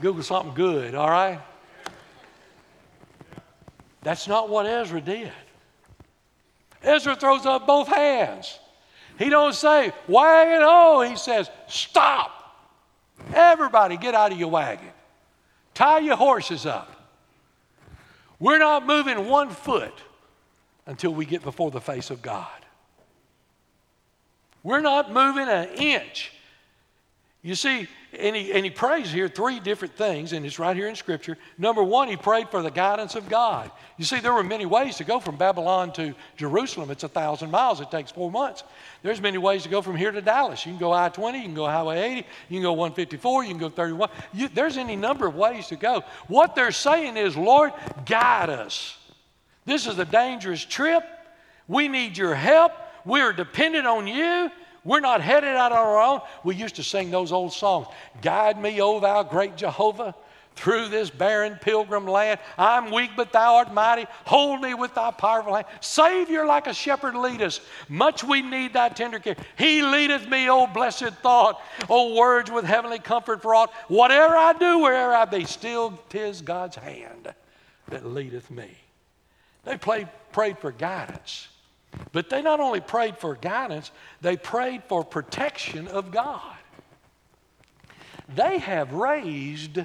Google 0.00 0.22
something 0.22 0.54
good, 0.54 0.94
all 0.94 1.10
right? 1.10 1.38
That's 4.06 4.28
not 4.28 4.48
what 4.48 4.66
Ezra 4.66 5.00
did. 5.00 5.32
Ezra 6.80 7.16
throws 7.16 7.44
up 7.44 7.66
both 7.66 7.88
hands. 7.88 8.60
He 9.18 9.28
don't 9.28 9.52
say, 9.52 9.90
wagon 10.06 10.60
oh, 10.62 11.00
he 11.00 11.16
says, 11.16 11.50
stop. 11.66 12.30
Everybody 13.34 13.96
get 13.96 14.14
out 14.14 14.30
of 14.30 14.38
your 14.38 14.48
wagon. 14.48 14.92
Tie 15.74 15.98
your 15.98 16.14
horses 16.14 16.66
up. 16.66 16.88
We're 18.38 18.60
not 18.60 18.86
moving 18.86 19.26
one 19.26 19.50
foot 19.50 19.94
until 20.86 21.12
we 21.12 21.26
get 21.26 21.42
before 21.42 21.72
the 21.72 21.80
face 21.80 22.10
of 22.10 22.22
God. 22.22 22.46
We're 24.62 24.82
not 24.82 25.12
moving 25.12 25.48
an 25.48 25.70
inch. 25.70 26.30
You 27.46 27.54
see, 27.54 27.86
and 28.18 28.34
he, 28.34 28.52
and 28.52 28.64
he 28.64 28.72
prays 28.72 29.12
here 29.12 29.28
three 29.28 29.60
different 29.60 29.94
things, 29.94 30.32
and 30.32 30.44
it's 30.44 30.58
right 30.58 30.74
here 30.74 30.88
in 30.88 30.96
Scripture. 30.96 31.38
Number 31.58 31.80
one, 31.80 32.08
he 32.08 32.16
prayed 32.16 32.48
for 32.48 32.60
the 32.60 32.72
guidance 32.72 33.14
of 33.14 33.28
God. 33.28 33.70
You 33.98 34.04
see, 34.04 34.18
there 34.18 34.34
were 34.34 34.42
many 34.42 34.66
ways 34.66 34.96
to 34.96 35.04
go 35.04 35.20
from 35.20 35.36
Babylon 35.36 35.92
to 35.92 36.12
Jerusalem. 36.36 36.90
It's 36.90 37.04
a 37.04 37.08
thousand 37.08 37.52
miles, 37.52 37.80
it 37.80 37.88
takes 37.88 38.10
four 38.10 38.32
months. 38.32 38.64
There's 39.04 39.20
many 39.20 39.38
ways 39.38 39.62
to 39.62 39.68
go 39.68 39.80
from 39.80 39.94
here 39.94 40.10
to 40.10 40.20
Dallas. 40.20 40.66
You 40.66 40.72
can 40.72 40.80
go 40.80 40.92
I 40.92 41.08
20, 41.08 41.38
you 41.38 41.44
can 41.44 41.54
go 41.54 41.66
Highway 41.66 42.00
80, 42.00 42.16
you 42.48 42.56
can 42.56 42.62
go 42.62 42.72
154, 42.72 43.44
you 43.44 43.50
can 43.50 43.58
go 43.58 43.68
31. 43.68 44.08
You, 44.34 44.48
there's 44.48 44.76
any 44.76 44.96
number 44.96 45.28
of 45.28 45.36
ways 45.36 45.68
to 45.68 45.76
go. 45.76 46.02
What 46.26 46.56
they're 46.56 46.72
saying 46.72 47.16
is, 47.16 47.36
Lord, 47.36 47.72
guide 48.06 48.50
us. 48.50 48.98
This 49.66 49.86
is 49.86 50.00
a 50.00 50.04
dangerous 50.04 50.64
trip. 50.64 51.04
We 51.68 51.86
need 51.86 52.18
your 52.18 52.34
help. 52.34 52.72
We're 53.04 53.32
dependent 53.32 53.86
on 53.86 54.08
you. 54.08 54.50
We're 54.86 55.00
not 55.00 55.20
headed 55.20 55.56
out 55.56 55.72
on 55.72 55.78
our 55.78 56.00
own. 56.00 56.20
We 56.44 56.54
used 56.54 56.76
to 56.76 56.84
sing 56.84 57.10
those 57.10 57.32
old 57.32 57.52
songs 57.52 57.88
Guide 58.22 58.60
me, 58.60 58.80
O 58.80 59.00
thou 59.00 59.24
great 59.24 59.56
Jehovah, 59.56 60.14
through 60.54 60.88
this 60.88 61.10
barren 61.10 61.58
pilgrim 61.60 62.06
land. 62.06 62.38
I'm 62.56 62.92
weak, 62.92 63.10
but 63.16 63.32
thou 63.32 63.56
art 63.56 63.74
mighty. 63.74 64.06
Hold 64.24 64.62
me 64.62 64.74
with 64.74 64.94
thy 64.94 65.10
powerful 65.10 65.54
hand. 65.54 65.66
Savior, 65.80 66.46
like 66.46 66.68
a 66.68 66.72
shepherd, 66.72 67.16
lead 67.16 67.42
us. 67.42 67.60
Much 67.88 68.22
we 68.22 68.42
need 68.42 68.74
thy 68.74 68.88
tender 68.88 69.18
care. 69.18 69.36
He 69.58 69.82
leadeth 69.82 70.28
me, 70.28 70.48
O 70.48 70.68
blessed 70.68 71.10
thought. 71.20 71.60
O 71.90 72.14
words 72.14 72.50
with 72.50 72.64
heavenly 72.64 73.00
comfort 73.00 73.42
for 73.42 73.56
aught. 73.56 73.72
Whatever 73.88 74.36
I 74.36 74.52
do, 74.52 74.78
wherever 74.78 75.12
I 75.12 75.24
be, 75.24 75.44
still 75.44 76.00
tis 76.08 76.42
God's 76.42 76.76
hand 76.76 77.34
that 77.88 78.06
leadeth 78.06 78.50
me. 78.52 78.70
They 79.64 79.76
played, 79.76 80.08
prayed 80.30 80.58
for 80.58 80.70
guidance. 80.70 81.48
But 82.12 82.30
they 82.30 82.42
not 82.42 82.60
only 82.60 82.80
prayed 82.80 83.18
for 83.18 83.34
guidance, 83.34 83.90
they 84.20 84.36
prayed 84.36 84.84
for 84.84 85.04
protection 85.04 85.88
of 85.88 86.10
God. 86.10 86.56
They 88.34 88.58
have 88.58 88.92
raised, 88.92 89.78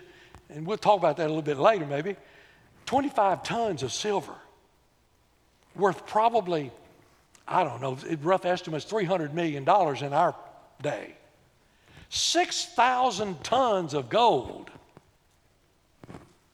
and 0.49 0.65
we'll 0.65 0.77
talk 0.77 0.99
about 0.99 1.17
that 1.17 1.25
a 1.25 1.27
little 1.27 1.41
bit 1.41 1.57
later 1.57 1.85
maybe, 1.85 2.15
25 2.85 3.43
tons 3.43 3.83
of 3.83 3.91
silver 3.91 4.33
worth 5.75 6.05
probably, 6.05 6.71
I 7.47 7.63
don't 7.63 7.81
know, 7.81 7.97
rough 8.21 8.45
estimates, 8.45 8.85
$300 8.85 9.33
million 9.33 9.63
in 9.63 10.13
our 10.13 10.35
day. 10.81 11.15
6,000 12.09 13.43
tons 13.43 13.93
of 13.93 14.09
gold. 14.09 14.69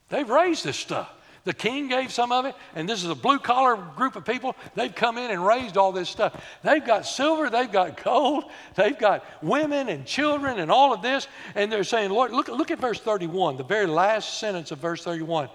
They've 0.10 0.30
raised 0.30 0.64
this 0.64 0.78
stuff. 0.78 1.12
The 1.48 1.54
king 1.54 1.88
gave 1.88 2.12
some 2.12 2.34
of 2.34 2.44
it, 2.44 2.56
and 2.76 2.90
this 2.90 3.06
is 3.06 3.10
a 3.10 3.16
blue 3.16 3.40
collar 3.40 3.78
group 3.96 4.18
of 4.18 4.26
people. 4.26 4.54
They've 4.76 4.94
come 4.94 5.18
in 5.18 5.32
and 5.32 5.46
raised 5.46 5.78
all 5.78 5.94
this 5.94 6.10
stuff. 6.10 6.44
They've 6.62 6.86
got 6.86 7.06
silver, 7.06 7.50
they've 7.50 7.72
got 7.72 8.04
gold, 8.04 8.52
they've 8.76 9.00
got 9.00 9.24
women 9.42 9.88
and 9.88 10.06
children 10.06 10.60
and 10.60 10.70
all 10.70 10.94
of 10.94 11.02
this. 11.02 11.30
And 11.56 11.72
they're 11.72 11.86
saying, 11.86 12.12
Lord, 12.12 12.34
look, 12.34 12.50
look 12.50 12.70
at 12.70 12.80
verse 12.80 13.00
31, 13.00 13.56
the 13.56 13.64
very 13.64 13.86
last 13.86 14.40
sentence 14.40 14.72
of 14.72 14.80
verse 14.80 15.02
31. 15.06 15.48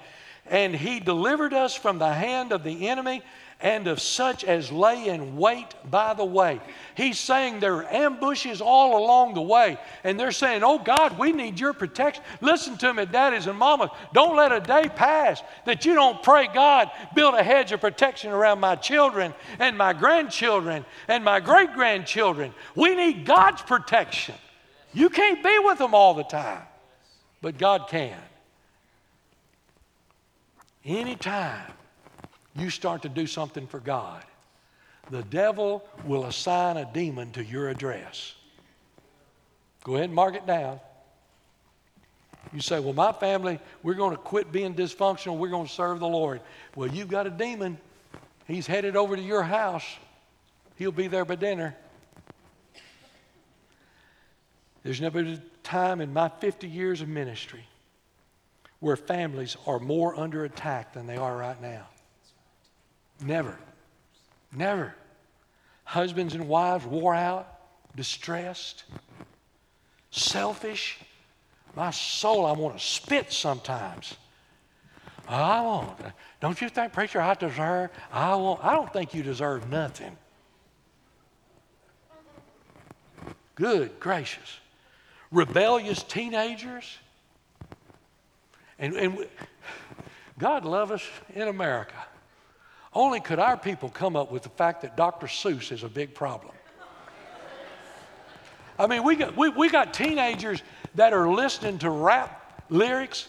And 0.46 0.74
he 0.74 0.98
delivered 0.98 1.52
us 1.52 1.74
from 1.74 1.98
the 1.98 2.10
hand 2.10 2.52
of 2.52 2.64
the 2.64 2.88
enemy 2.88 3.20
and 3.62 3.86
of 3.86 4.00
such 4.00 4.42
as 4.42 4.72
lay 4.72 5.06
in 5.06 5.36
wait 5.36 5.68
by 5.88 6.12
the 6.14 6.24
way. 6.24 6.60
He's 6.96 7.18
saying 7.18 7.60
there 7.60 7.76
are 7.76 7.92
ambushes 7.92 8.60
all 8.60 8.98
along 8.98 9.34
the 9.34 9.42
way, 9.42 9.78
and 10.02 10.18
they're 10.18 10.32
saying, 10.32 10.62
Oh 10.64 10.80
God, 10.80 11.16
we 11.16 11.32
need 11.32 11.60
your 11.60 11.72
protection. 11.72 12.24
Listen 12.40 12.76
to 12.78 12.92
me, 12.92 13.06
daddies 13.06 13.46
and 13.46 13.56
mamas. 13.56 13.90
Don't 14.12 14.36
let 14.36 14.50
a 14.50 14.60
day 14.60 14.88
pass 14.88 15.42
that 15.64 15.84
you 15.84 15.94
don't 15.94 16.22
pray, 16.22 16.48
God, 16.52 16.90
build 17.14 17.34
a 17.34 17.42
hedge 17.42 17.70
of 17.70 17.80
protection 17.80 18.32
around 18.32 18.58
my 18.58 18.74
children 18.74 19.32
and 19.60 19.78
my 19.78 19.92
grandchildren 19.92 20.84
and 21.06 21.24
my 21.24 21.38
great 21.38 21.72
grandchildren. 21.72 22.52
We 22.74 22.96
need 22.96 23.24
God's 23.24 23.62
protection. 23.62 24.34
You 24.92 25.08
can't 25.08 25.42
be 25.42 25.56
with 25.60 25.78
them 25.78 25.94
all 25.94 26.14
the 26.14 26.24
time, 26.24 26.62
but 27.40 27.56
God 27.58 27.86
can. 27.88 28.18
Anytime 30.84 31.72
you 32.54 32.70
start 32.70 33.02
to 33.02 33.08
do 33.08 33.26
something 33.26 33.66
for 33.66 33.80
God, 33.80 34.24
the 35.10 35.22
devil 35.22 35.86
will 36.04 36.26
assign 36.26 36.76
a 36.76 36.88
demon 36.92 37.32
to 37.32 37.44
your 37.44 37.68
address. 37.68 38.34
Go 39.84 39.94
ahead 39.94 40.06
and 40.06 40.14
mark 40.14 40.34
it 40.34 40.46
down. 40.46 40.80
You 42.52 42.60
say, 42.60 42.80
Well, 42.80 42.92
my 42.92 43.12
family, 43.12 43.58
we're 43.82 43.94
going 43.94 44.12
to 44.14 44.22
quit 44.22 44.52
being 44.52 44.74
dysfunctional. 44.74 45.38
We're 45.38 45.48
going 45.48 45.66
to 45.66 45.72
serve 45.72 46.00
the 46.00 46.08
Lord. 46.08 46.40
Well, 46.76 46.88
you've 46.88 47.08
got 47.08 47.26
a 47.26 47.30
demon. 47.30 47.78
He's 48.46 48.66
headed 48.66 48.96
over 48.96 49.16
to 49.16 49.22
your 49.22 49.42
house. 49.42 49.84
He'll 50.76 50.92
be 50.92 51.08
there 51.08 51.24
by 51.24 51.36
dinner. 51.36 51.76
There's 54.82 55.00
never 55.00 55.22
been 55.22 55.34
a 55.34 55.42
time 55.62 56.00
in 56.00 56.12
my 56.12 56.28
50 56.28 56.68
years 56.68 57.00
of 57.00 57.08
ministry 57.08 57.64
where 58.80 58.96
families 58.96 59.56
are 59.66 59.78
more 59.78 60.18
under 60.18 60.44
attack 60.44 60.92
than 60.92 61.06
they 61.06 61.16
are 61.16 61.36
right 61.36 61.60
now. 61.62 61.86
Never. 63.24 63.56
Never. 64.54 64.94
Husbands 65.84 66.34
and 66.34 66.48
wives 66.48 66.84
wore 66.84 67.14
out, 67.14 67.60
distressed, 67.96 68.84
selfish. 70.10 70.98
My 71.74 71.90
soul, 71.90 72.44
I 72.46 72.52
want 72.52 72.78
to 72.78 72.84
spit 72.84 73.32
sometimes. 73.32 74.16
I 75.28 75.60
won't. 75.60 75.98
Don't 76.40 76.60
you 76.60 76.68
think, 76.68 76.92
preacher, 76.92 77.20
I 77.20 77.34
deserve? 77.34 77.90
I 78.12 78.34
won't. 78.34 78.62
I 78.64 78.72
don't 78.72 78.92
think 78.92 79.14
you 79.14 79.22
deserve 79.22 79.70
nothing. 79.70 80.16
Good 83.54 84.00
gracious. 84.00 84.58
Rebellious 85.30 86.02
teenagers. 86.02 86.98
And, 88.78 88.94
and 88.94 89.26
God 90.38 90.64
love 90.64 90.90
us 90.90 91.02
in 91.34 91.48
America. 91.48 91.94
Only 92.94 93.20
could 93.20 93.38
our 93.38 93.56
people 93.56 93.88
come 93.88 94.16
up 94.16 94.30
with 94.30 94.42
the 94.42 94.50
fact 94.50 94.82
that 94.82 94.96
Dr. 94.96 95.26
Seuss 95.26 95.72
is 95.72 95.82
a 95.82 95.88
big 95.88 96.14
problem. 96.14 96.54
I 98.78 98.86
mean, 98.86 99.04
we 99.04 99.16
got, 99.16 99.36
we, 99.36 99.48
we 99.48 99.70
got 99.70 99.94
teenagers 99.94 100.62
that 100.94 101.12
are 101.12 101.28
listening 101.28 101.78
to 101.78 101.90
rap 101.90 102.62
lyrics 102.68 103.28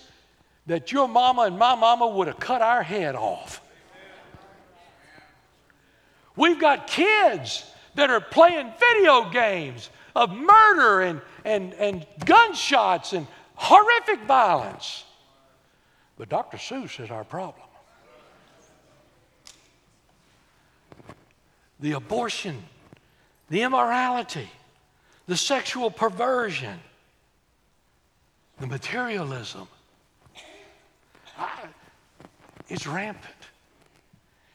that 0.66 0.92
your 0.92 1.08
mama 1.08 1.44
and 1.44 1.58
my 1.58 1.76
mama 1.76 2.08
would 2.08 2.28
have 2.28 2.40
cut 2.40 2.62
our 2.62 2.84
head 2.84 3.16
off. 3.16 3.62
We've 6.36 6.60
got 6.60 6.88
kids 6.88 7.70
that 7.96 8.10
are 8.10 8.22
playing 8.22 8.72
video 8.80 9.30
games 9.30 9.90
of 10.16 10.32
murder 10.32 11.02
and, 11.02 11.22
and, 11.46 11.74
and 11.74 12.06
gunshots 12.26 13.14
and 13.14 13.28
horrific 13.56 14.22
violence. 14.26 15.04
But 16.18 16.30
Dr. 16.30 16.58
Seuss 16.58 17.00
is 17.00 17.12
our 17.12 17.24
problem. 17.24 17.68
The 21.84 21.92
abortion, 21.92 22.64
the 23.50 23.62
immorality, 23.62 24.50
the 25.28 25.36
sexual 25.36 25.92
perversion, 25.92 26.80
the 28.58 28.68
materialism. 28.68 29.68
I, 31.38 31.68
it's 32.70 32.88
rampant. 32.88 33.34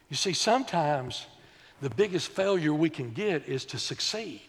You 0.09 0.17
see, 0.17 0.33
sometimes 0.33 1.27
the 1.83 1.91
biggest 1.91 2.29
failure 2.29 2.73
we 2.73 2.89
can 2.89 3.11
get 3.11 3.47
is 3.47 3.67
to 3.67 3.79
succeed. 3.79 4.49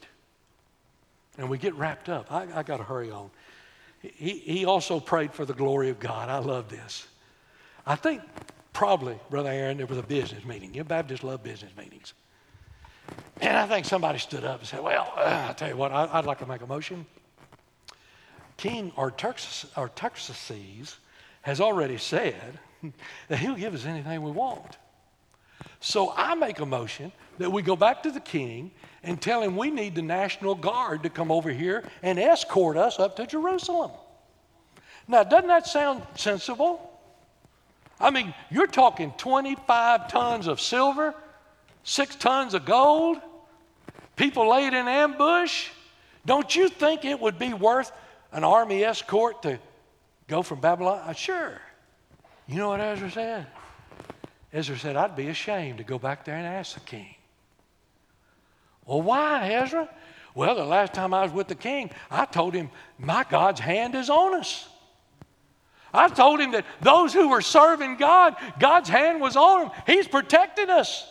And 1.38 1.50
we 1.50 1.58
get 1.58 1.76
wrapped 1.76 2.08
up. 2.08 2.32
I, 2.32 2.48
I 2.56 2.64
got 2.64 2.78
to 2.78 2.84
hurry 2.84 3.12
on. 3.12 3.30
He, 4.02 4.38
he 4.38 4.64
also 4.64 5.02
prayed 5.02 5.34
for 5.34 5.44
the 5.44 5.54
glory 5.54 5.90
of 5.90 6.00
God. 6.00 6.30
I 6.30 6.38
love 6.38 6.70
this. 6.70 7.10
I 7.86 7.98
think 7.98 8.22
probably, 8.72 9.20
Brother 9.30 9.50
Aaron, 9.50 9.76
there 9.76 9.86
was 9.86 9.98
a 9.98 10.04
business 10.04 10.46
meeting. 10.46 10.74
You 10.74 10.86
Baptists 10.86 11.24
love 11.24 11.44
business 11.44 11.74
meetings. 11.78 12.14
And 13.42 13.56
I 13.56 13.68
think 13.68 13.86
somebody 13.86 14.20
stood 14.20 14.44
up 14.44 14.60
and 14.60 14.68
said, 14.68 14.82
Well, 14.82 15.12
uh, 15.16 15.46
I'll 15.48 15.54
tell 15.54 15.70
you 15.70 15.78
what, 15.78 15.92
I, 15.92 16.18
would 16.18 16.26
like 16.26 16.40
to 16.40 16.46
make 16.46 16.62
a 16.62 16.68
motion. 16.68 17.06
King 18.58 18.92
Artaxerxes 18.98 20.98
has 21.44 21.62
already 21.62 21.98
said 21.98 22.60
that 23.30 23.40
he'll 23.40 23.56
give 23.56 23.74
us 23.74 23.86
anything 23.86 24.22
we 24.22 24.32
want. 24.32 24.78
So 25.80 26.14
I 26.16 26.36
make 26.36 26.60
a 26.60 26.66
motion 26.66 27.14
that 27.38 27.50
we 27.50 27.62
go 27.62 27.78
back 27.78 28.04
to 28.04 28.12
the 28.12 28.20
king 28.20 28.72
and 29.02 29.22
tell 29.22 29.42
him 29.42 29.56
we 29.56 29.72
need 29.72 29.96
the 29.96 30.02
National 30.02 30.56
Guard 30.56 31.04
to 31.04 31.10
come 31.10 31.32
over 31.32 31.50
here 31.50 31.86
and 32.04 32.20
escort 32.20 32.76
us 32.76 33.00
up 33.00 33.16
to 33.16 33.26
Jerusalem. 33.26 33.92
Now, 35.08 35.24
doesn't 35.24 35.48
that 35.48 35.66
sound 35.66 36.04
sensible? 36.16 36.86
I 38.00 38.12
mean, 38.12 38.34
you're 38.52 38.68
talking 38.68 39.14
25 39.18 40.10
tons 40.10 40.48
of 40.48 40.60
silver, 40.60 41.16
six 41.84 42.16
tons 42.16 42.54
of 42.54 42.66
gold, 42.66 43.20
people 44.20 44.50
laid 44.50 44.74
in 44.74 44.88
ambush. 44.88 45.70
Don't 46.26 46.54
you 46.54 46.68
think 46.68 47.06
it 47.06 47.20
would 47.20 47.40
be 47.40 47.54
worth 47.54 47.92
an 48.34 48.44
army 48.44 48.84
escort 48.84 49.42
to 49.44 49.58
go 50.28 50.44
from 50.44 50.60
Babylon? 50.60 51.02
Uh, 51.06 51.14
sure. 51.14 51.60
You 52.46 52.58
know 52.58 52.70
what 52.70 52.82
Ezra 52.82 53.10
said? 53.10 53.48
Ezra 54.52 54.78
said, 54.78 54.96
I'd 54.98 55.16
be 55.16 55.30
ashamed 55.30 55.78
to 55.78 55.86
go 55.86 55.98
back 55.98 56.26
there 56.26 56.36
and 56.36 56.46
ask 56.46 56.74
the 56.74 56.82
king. 56.82 57.16
Well, 58.86 59.02
why, 59.02 59.54
Ezra? 59.54 59.90
Well, 60.36 60.54
the 60.54 60.66
last 60.66 60.94
time 60.94 61.14
I 61.14 61.24
was 61.24 61.32
with 61.32 61.48
the 61.48 61.56
king, 61.56 61.90
I 62.12 62.26
told 62.26 62.54
him, 62.54 62.70
My 62.98 63.26
God's 63.28 63.62
hand 63.62 63.96
is 63.96 64.10
on 64.10 64.36
us. 64.36 64.68
I 65.94 66.10
told 66.10 66.42
him 66.42 66.52
that 66.52 66.66
those 66.82 67.14
who 67.14 67.30
were 67.30 67.42
serving 67.42 67.96
God, 67.96 68.36
God's 68.60 68.90
hand 68.90 69.22
was 69.22 69.38
on 69.38 69.62
them. 69.62 69.72
He's 69.88 70.08
protecting 70.08 70.70
us. 70.70 71.08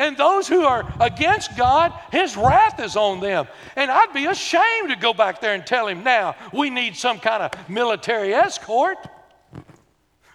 And 0.00 0.16
those 0.16 0.48
who 0.48 0.62
are 0.62 0.90
against 0.98 1.56
God, 1.58 1.92
His 2.10 2.34
wrath 2.34 2.80
is 2.80 2.96
on 2.96 3.20
them. 3.20 3.46
And 3.76 3.90
I'd 3.90 4.14
be 4.14 4.24
ashamed 4.24 4.88
to 4.88 4.96
go 4.96 5.12
back 5.12 5.42
there 5.42 5.52
and 5.52 5.64
tell 5.64 5.86
him 5.86 6.02
now 6.02 6.36
we 6.54 6.70
need 6.70 6.96
some 6.96 7.18
kind 7.18 7.42
of 7.42 7.68
military 7.68 8.32
escort. 8.32 8.96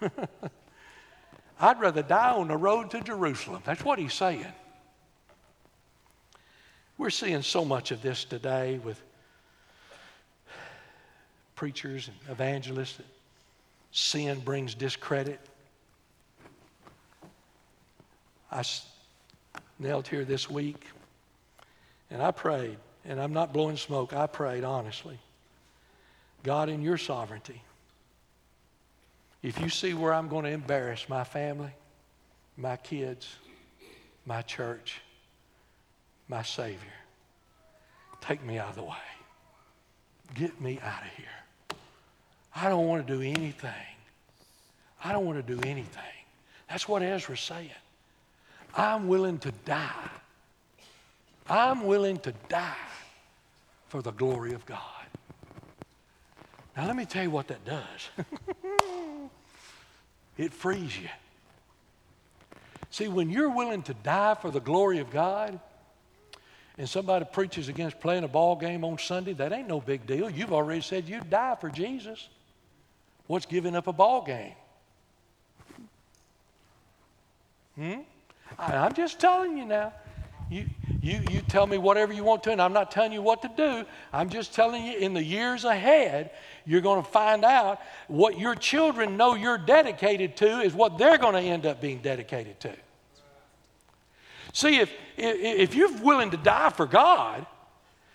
I'd 1.60 1.80
rather 1.80 2.02
die 2.04 2.30
on 2.30 2.46
the 2.46 2.56
road 2.56 2.92
to 2.92 3.00
Jerusalem. 3.00 3.60
That's 3.66 3.84
what 3.84 3.98
he's 3.98 4.14
saying. 4.14 4.46
We're 6.96 7.10
seeing 7.10 7.42
so 7.42 7.64
much 7.64 7.90
of 7.90 8.00
this 8.02 8.22
today 8.24 8.78
with 8.78 9.02
preachers 11.56 12.06
and 12.06 12.16
evangelists 12.30 12.98
that 12.98 13.06
sin 13.90 14.38
brings 14.38 14.76
discredit. 14.76 15.40
I 18.52 18.62
knelt 19.78 20.08
here 20.08 20.24
this 20.24 20.48
week 20.50 20.84
and 22.10 22.22
I 22.22 22.30
prayed, 22.30 22.78
and 23.04 23.20
I'm 23.20 23.32
not 23.32 23.52
blowing 23.52 23.76
smoke, 23.76 24.12
I 24.12 24.26
prayed 24.26 24.64
honestly. 24.64 25.18
God, 26.42 26.68
in 26.68 26.82
your 26.82 26.98
sovereignty, 26.98 27.62
if 29.42 29.60
you 29.60 29.68
see 29.68 29.94
where 29.94 30.14
I'm 30.14 30.28
going 30.28 30.44
to 30.44 30.50
embarrass 30.50 31.08
my 31.08 31.24
family, 31.24 31.72
my 32.56 32.76
kids, 32.76 33.34
my 34.24 34.42
church, 34.42 35.00
my 36.28 36.42
Savior. 36.42 36.78
Take 38.20 38.44
me 38.44 38.58
out 38.58 38.70
of 38.70 38.76
the 38.76 38.82
way. 38.82 38.96
Get 40.34 40.60
me 40.60 40.80
out 40.82 41.02
of 41.02 41.08
here. 41.16 41.78
I 42.54 42.68
don't 42.68 42.86
want 42.86 43.06
to 43.06 43.12
do 43.12 43.22
anything. 43.22 43.70
I 45.04 45.12
don't 45.12 45.26
want 45.26 45.44
to 45.44 45.54
do 45.54 45.60
anything. 45.62 46.02
That's 46.68 46.88
what 46.88 47.02
Ezra's 47.02 47.40
saying. 47.40 47.70
I'm 48.76 49.08
willing 49.08 49.38
to 49.38 49.52
die. 49.64 50.10
I'm 51.48 51.84
willing 51.84 52.18
to 52.20 52.32
die 52.48 52.74
for 53.88 54.02
the 54.02 54.12
glory 54.12 54.52
of 54.52 54.66
God. 54.66 54.80
Now, 56.76 56.86
let 56.86 56.96
me 56.96 57.06
tell 57.06 57.22
you 57.22 57.30
what 57.30 57.48
that 57.48 57.64
does 57.64 58.26
it 60.36 60.52
frees 60.52 60.98
you. 60.98 61.08
See, 62.90 63.08
when 63.08 63.30
you're 63.30 63.50
willing 63.50 63.82
to 63.84 63.94
die 63.94 64.34
for 64.34 64.50
the 64.50 64.60
glory 64.60 64.98
of 64.98 65.10
God, 65.10 65.58
and 66.78 66.88
somebody 66.88 67.24
preaches 67.32 67.68
against 67.68 68.00
playing 68.00 68.24
a 68.24 68.28
ball 68.28 68.56
game 68.56 68.84
on 68.84 68.98
Sunday, 68.98 69.32
that 69.34 69.52
ain't 69.52 69.68
no 69.68 69.80
big 69.80 70.06
deal. 70.06 70.28
You've 70.28 70.52
already 70.52 70.82
said 70.82 71.08
you'd 71.08 71.30
die 71.30 71.56
for 71.58 71.70
Jesus. 71.70 72.28
What's 73.26 73.46
giving 73.46 73.74
up 73.74 73.86
a 73.86 73.92
ball 73.92 74.22
game? 74.22 74.52
Hmm? 77.76 78.00
I'm 78.58 78.92
just 78.94 79.20
telling 79.20 79.56
you 79.56 79.64
now. 79.64 79.92
You, 80.48 80.66
you, 81.02 81.22
you 81.30 81.40
tell 81.40 81.66
me 81.66 81.76
whatever 81.76 82.12
you 82.12 82.22
want 82.22 82.44
to, 82.44 82.52
and 82.52 82.62
I'm 82.62 82.72
not 82.72 82.92
telling 82.92 83.12
you 83.12 83.20
what 83.20 83.42
to 83.42 83.50
do. 83.56 83.84
I'm 84.12 84.28
just 84.28 84.54
telling 84.54 84.86
you 84.86 84.96
in 84.96 85.12
the 85.12 85.22
years 85.22 85.64
ahead, 85.64 86.30
you're 86.64 86.80
going 86.80 87.02
to 87.02 87.08
find 87.08 87.44
out 87.44 87.80
what 88.06 88.38
your 88.38 88.54
children 88.54 89.16
know 89.16 89.34
you're 89.34 89.58
dedicated 89.58 90.36
to 90.36 90.60
is 90.60 90.72
what 90.72 90.98
they're 90.98 91.18
going 91.18 91.34
to 91.34 91.40
end 91.40 91.66
up 91.66 91.80
being 91.80 91.98
dedicated 91.98 92.60
to. 92.60 92.72
See, 94.52 94.78
if, 94.78 94.92
if 95.16 95.74
you're 95.74 95.92
willing 95.98 96.30
to 96.30 96.36
die 96.36 96.70
for 96.70 96.86
God, 96.86 97.44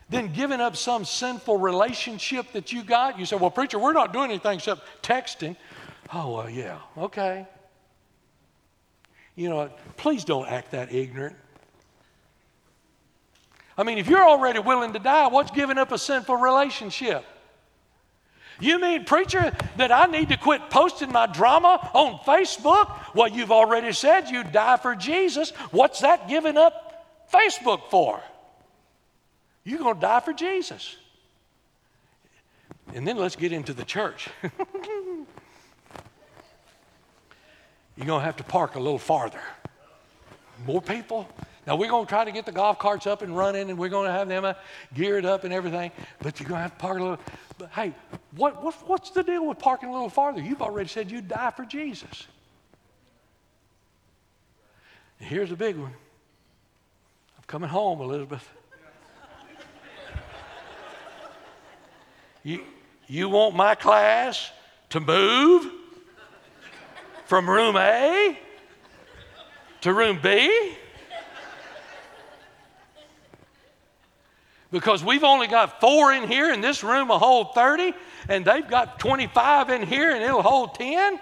then 0.10 0.32
giving 0.34 0.60
up 0.60 0.76
some 0.76 1.06
sinful 1.06 1.58
relationship 1.58 2.52
that 2.54 2.72
you 2.72 2.84
got, 2.84 3.20
you 3.20 3.26
say, 3.26 3.36
Well, 3.36 3.52
preacher, 3.52 3.78
we're 3.78 3.94
not 3.94 4.12
doing 4.12 4.30
anything 4.30 4.56
except 4.56 5.04
texting. 5.04 5.56
Oh, 6.13 6.36
well, 6.36 6.50
yeah, 6.50 6.80
okay. 6.98 7.46
You 9.41 9.49
know, 9.49 9.71
please 9.97 10.23
don't 10.23 10.47
act 10.47 10.69
that 10.71 10.93
ignorant. 10.93 11.36
I 13.75 13.82
mean, 13.82 13.97
if 13.97 14.08
you're 14.08 14.23
already 14.23 14.60
willing 14.60 14.93
to 14.93 14.99
die, 14.99 15.30
what's 15.30 15.49
giving 15.49 15.80
up 15.80 15.91
a 15.91 15.97
sinful 15.97 16.36
relationship? 16.36 17.25
You 18.60 18.80
mean, 18.80 19.06
preacher, 19.06 19.51
that 19.77 19.91
I 19.91 20.06
need 20.06 20.30
to 20.30 20.38
quit 20.38 20.69
posting 20.69 21.12
my 21.12 21.25
drama 21.25 21.89
on 21.95 22.19
Facebook? 22.19 23.15
Well, 23.15 23.30
you've 23.30 23.51
already 23.51 23.93
said 23.93 24.30
you 24.30 24.43
die 24.43 24.77
for 24.77 24.95
Jesus. 24.95 25.49
What's 25.71 26.01
that 26.01 26.30
giving 26.30 26.56
up 26.56 27.08
Facebook 27.34 27.89
for? 27.89 28.21
You're 29.63 29.80
going 29.80 29.95
to 29.95 30.01
die 30.01 30.19
for 30.19 30.34
Jesus. 30.34 30.95
And 32.93 33.08
then 33.08 33.17
let's 33.17 33.36
get 33.36 33.51
into 33.51 33.73
the 33.73 33.86
church. 33.86 34.30
You're 38.02 38.08
going 38.08 38.22
to 38.22 38.26
have 38.26 38.38
to 38.38 38.44
park 38.44 38.74
a 38.74 38.80
little 38.80 38.98
farther. 38.98 39.42
More 40.66 40.82
people, 40.82 41.30
now, 41.68 41.76
we're 41.76 41.90
going 41.90 42.06
to 42.08 42.10
try 42.10 42.26
to 42.26 42.32
get 42.32 42.48
the 42.48 42.52
golf 42.52 42.80
carts 42.80 43.06
up 43.06 43.22
and 43.22 43.38
running, 43.38 43.70
and 43.70 43.78
we're 43.78 43.90
going 43.90 44.08
to 44.08 44.12
have 44.12 44.28
them 44.28 44.44
uh, 44.44 44.56
geared 44.96 45.24
up 45.26 45.44
and 45.44 45.54
everything, 45.54 45.92
but 46.20 46.40
you're 46.40 46.50
going 46.50 46.58
to 46.58 46.64
have 46.64 46.72
to 46.72 46.80
park 46.80 46.98
a 46.98 47.02
little. 47.02 47.20
But 47.60 47.70
hey, 47.70 47.94
what, 48.36 48.64
what, 48.64 48.74
what's 48.90 49.12
the 49.12 49.22
deal 49.22 49.46
with 49.46 49.60
parking 49.60 49.90
a 49.90 49.92
little 49.92 50.10
farther? 50.10 50.42
You've 50.42 50.64
already 50.64 50.90
said 50.90 51.12
you'd 51.12 51.28
die 51.28 51.52
for 51.52 51.64
Jesus. 51.64 52.26
And 55.20 55.30
here's 55.30 55.52
a 55.52 55.56
big 55.56 55.78
one 55.78 55.94
I'm 57.38 57.44
coming 57.46 57.70
home, 57.70 58.02
Elizabeth. 58.02 58.50
you, 62.44 62.64
you 63.06 63.30
want 63.30 63.56
my 63.56 63.76
class 63.76 64.50
to 64.90 65.00
move 65.00 65.72
from 67.32 67.50
room 67.50 67.78
A 67.78 68.38
to 69.80 69.94
room 69.94 70.20
B? 70.22 70.76
because 74.70 75.02
we've 75.02 75.24
only 75.24 75.48
got 75.48 75.80
four 75.80 76.12
in 76.12 76.28
here 76.28 76.52
and 76.52 76.62
this 76.62 76.84
room 76.84 77.08
will 77.08 77.20
hold 77.20 77.56
30 77.56 77.94
and 78.28 78.44
they've 78.44 78.67
got 78.67 79.00
25 79.00 79.70
in 79.70 79.84
here 79.84 80.13
and 80.13 80.22
it'll 80.22 80.41
hold 80.41 80.76
10 80.76 81.22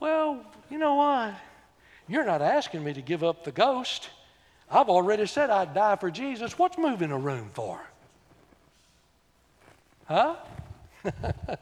well 0.00 0.40
you 0.70 0.78
know 0.78 0.94
what? 0.94 1.34
You're 2.08 2.24
not 2.24 2.40
asking 2.40 2.82
me 2.82 2.94
to 2.94 3.02
give 3.02 3.22
up 3.22 3.44
the 3.44 3.52
ghost. 3.52 4.08
I've 4.70 4.88
already 4.88 5.26
said 5.26 5.50
i'd 5.50 5.74
die 5.74 5.96
for 5.96 6.10
jesus. 6.10 6.58
What's 6.58 6.78
moving 6.78 7.10
a 7.12 7.18
room 7.18 7.50
for? 7.52 7.82
Huh? 10.06 10.36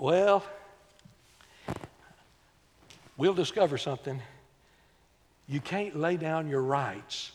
Well 0.00 0.42
we'll 3.20 3.34
discover 3.34 3.76
something 3.76 4.18
you 5.46 5.60
can't 5.60 5.94
lay 5.94 6.16
down 6.16 6.48
your 6.48 6.62
rights 6.62 7.32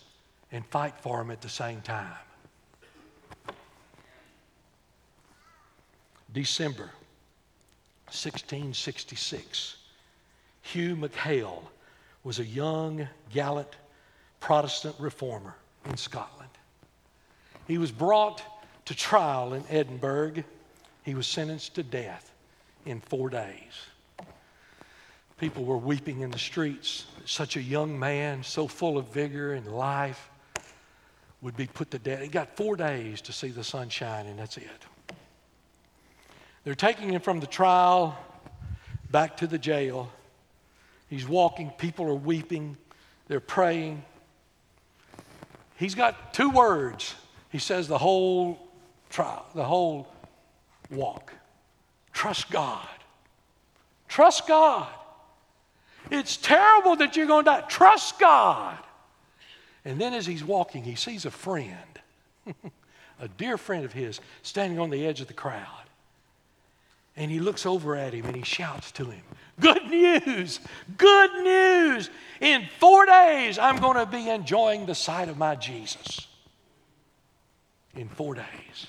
and 0.51 0.65
fight 0.65 0.95
for 0.99 1.19
them 1.19 1.29
at 1.29 1.41
the 1.41 1.49
same 1.49 1.79
time. 1.81 2.17
December 6.33 6.89
1666, 8.07 9.75
Hugh 10.63 10.95
McKail 10.95 11.61
was 12.23 12.39
a 12.39 12.45
young, 12.45 13.07
gallant 13.31 13.75
Protestant 14.39 14.95
reformer 14.97 15.55
in 15.87 15.97
Scotland. 15.97 16.49
He 17.67 17.77
was 17.77 17.91
brought 17.91 18.41
to 18.85 18.95
trial 18.95 19.53
in 19.53 19.63
Edinburgh. 19.69 20.43
He 21.03 21.13
was 21.13 21.27
sentenced 21.27 21.75
to 21.75 21.83
death 21.83 22.31
in 22.87 23.01
four 23.01 23.29
days. 23.29 23.73
People 25.39 25.65
were 25.65 25.77
weeping 25.77 26.21
in 26.21 26.31
the 26.31 26.39
streets. 26.39 27.05
Such 27.25 27.57
a 27.57 27.61
young 27.61 27.97
man, 27.99 28.43
so 28.43 28.67
full 28.67 28.97
of 28.97 29.07
vigor 29.09 29.53
and 29.53 29.67
life 29.67 30.29
would 31.41 31.57
be 31.57 31.67
put 31.67 31.91
to 31.91 31.99
death. 31.99 32.21
He 32.21 32.27
got 32.27 32.55
four 32.55 32.75
days 32.75 33.21
to 33.21 33.33
see 33.33 33.49
the 33.49 33.63
sun 33.63 33.89
shine, 33.89 34.27
and 34.27 34.39
that's 34.39 34.57
it. 34.57 34.69
They're 36.63 36.73
taking 36.73 37.09
him 37.09 37.21
from 37.21 37.39
the 37.39 37.47
trial 37.47 38.17
back 39.11 39.37
to 39.37 39.47
the 39.47 39.57
jail. 39.57 40.09
He's 41.09 41.27
walking, 41.27 41.69
people 41.77 42.07
are 42.07 42.15
weeping, 42.15 42.77
they're 43.27 43.39
praying. 43.39 44.03
He's 45.77 45.95
got 45.95 46.33
two 46.33 46.49
words. 46.49 47.13
He 47.51 47.59
says 47.59 47.87
the 47.87 47.97
whole 47.97 48.59
trial, 49.09 49.45
the 49.53 49.63
whole 49.63 50.11
walk. 50.89 51.33
Trust 52.13 52.49
God. 52.49 52.87
Trust 54.07 54.47
God. 54.47 54.87
It's 56.11 56.37
terrible 56.37 56.95
that 56.97 57.15
you're 57.15 57.27
going 57.27 57.45
to 57.45 57.51
die. 57.51 57.61
Trust 57.61 58.19
God. 58.19 58.77
And 59.83 60.01
then 60.01 60.13
as 60.13 60.25
he's 60.25 60.43
walking, 60.43 60.83
he 60.83 60.95
sees 60.95 61.25
a 61.25 61.31
friend, 61.31 61.99
a 63.19 63.27
dear 63.37 63.57
friend 63.57 63.85
of 63.85 63.93
his, 63.93 64.19
standing 64.41 64.79
on 64.79 64.89
the 64.89 65.05
edge 65.05 65.21
of 65.21 65.27
the 65.27 65.33
crowd. 65.33 65.85
And 67.15 67.31
he 67.31 67.39
looks 67.39 67.65
over 67.65 67.95
at 67.95 68.13
him 68.13 68.25
and 68.25 68.35
he 68.35 68.43
shouts 68.43 68.91
to 68.93 69.05
him, 69.05 69.21
Good 69.59 69.85
news! 69.89 70.59
Good 70.97 71.43
news! 71.43 72.09
In 72.41 72.67
four 72.79 73.05
days, 73.05 73.57
I'm 73.57 73.77
going 73.77 73.95
to 73.95 74.05
be 74.05 74.29
enjoying 74.29 74.85
the 74.85 74.95
sight 74.95 75.29
of 75.29 75.37
my 75.37 75.55
Jesus. 75.55 76.27
In 77.95 78.09
four 78.09 78.33
days. 78.33 78.87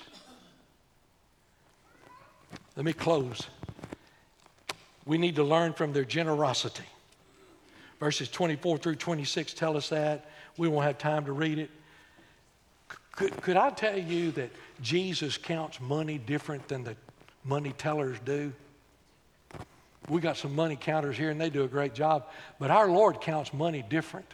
Let 2.75 2.85
me 2.85 2.91
close. 2.91 3.47
We 5.05 5.17
need 5.17 5.37
to 5.37 5.43
learn 5.43 5.71
from 5.71 5.93
their 5.93 6.03
generosity. 6.03 6.83
Verses 7.99 8.29
24 8.29 8.77
through 8.77 8.95
26 8.95 9.53
tell 9.53 9.75
us 9.77 9.89
that. 9.89 10.29
We 10.57 10.67
won't 10.67 10.85
have 10.85 10.97
time 10.97 11.25
to 11.25 11.31
read 11.31 11.59
it. 11.59 11.69
Could, 13.11 13.41
could 13.41 13.57
I 13.57 13.71
tell 13.71 13.97
you 13.97 14.31
that 14.31 14.51
Jesus 14.81 15.37
counts 15.37 15.81
money 15.81 16.17
different 16.19 16.67
than 16.67 16.83
the 16.83 16.95
money 17.43 17.73
tellers 17.77 18.17
do? 18.23 18.53
We 20.09 20.21
got 20.21 20.37
some 20.37 20.55
money 20.55 20.75
counters 20.75 21.17
here 21.17 21.31
and 21.31 21.41
they 21.41 21.49
do 21.49 21.63
a 21.63 21.67
great 21.67 21.93
job, 21.93 22.27
but 22.59 22.71
our 22.71 22.87
Lord 22.87 23.19
counts 23.19 23.53
money 23.53 23.83
different. 23.87 24.27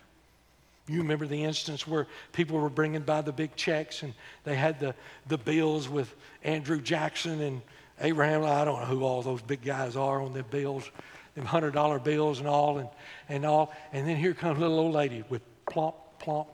You 0.87 0.97
remember 0.97 1.25
the 1.25 1.43
instance 1.43 1.87
where 1.87 2.07
people 2.33 2.59
were 2.59 2.69
bringing 2.69 3.01
by 3.01 3.21
the 3.21 3.31
big 3.31 3.55
checks 3.55 4.03
and 4.03 4.13
they 4.43 4.55
had 4.55 4.79
the, 4.79 4.93
the 5.27 5.37
bills 5.37 5.87
with 5.87 6.13
Andrew 6.43 6.81
Jackson 6.81 7.39
and 7.41 7.61
Abraham. 8.01 8.43
I 8.43 8.65
don't 8.65 8.81
know 8.81 8.85
who 8.85 9.03
all 9.03 9.21
those 9.21 9.41
big 9.41 9.61
guys 9.63 9.95
are 9.95 10.21
on 10.21 10.33
the 10.33 10.43
bills, 10.43 10.89
them 11.35 11.45
$100 11.45 12.03
bills 12.03 12.39
and 12.39 12.47
all, 12.47 12.77
and, 12.77 12.89
and 13.29 13.45
all. 13.45 13.73
And 13.91 14.07
then 14.07 14.17
here 14.17 14.33
comes 14.33 14.57
a 14.57 14.61
little 14.61 14.79
old 14.79 14.93
lady 14.93 15.23
with 15.29 15.41
plump 15.65 15.95
plump. 16.19 16.47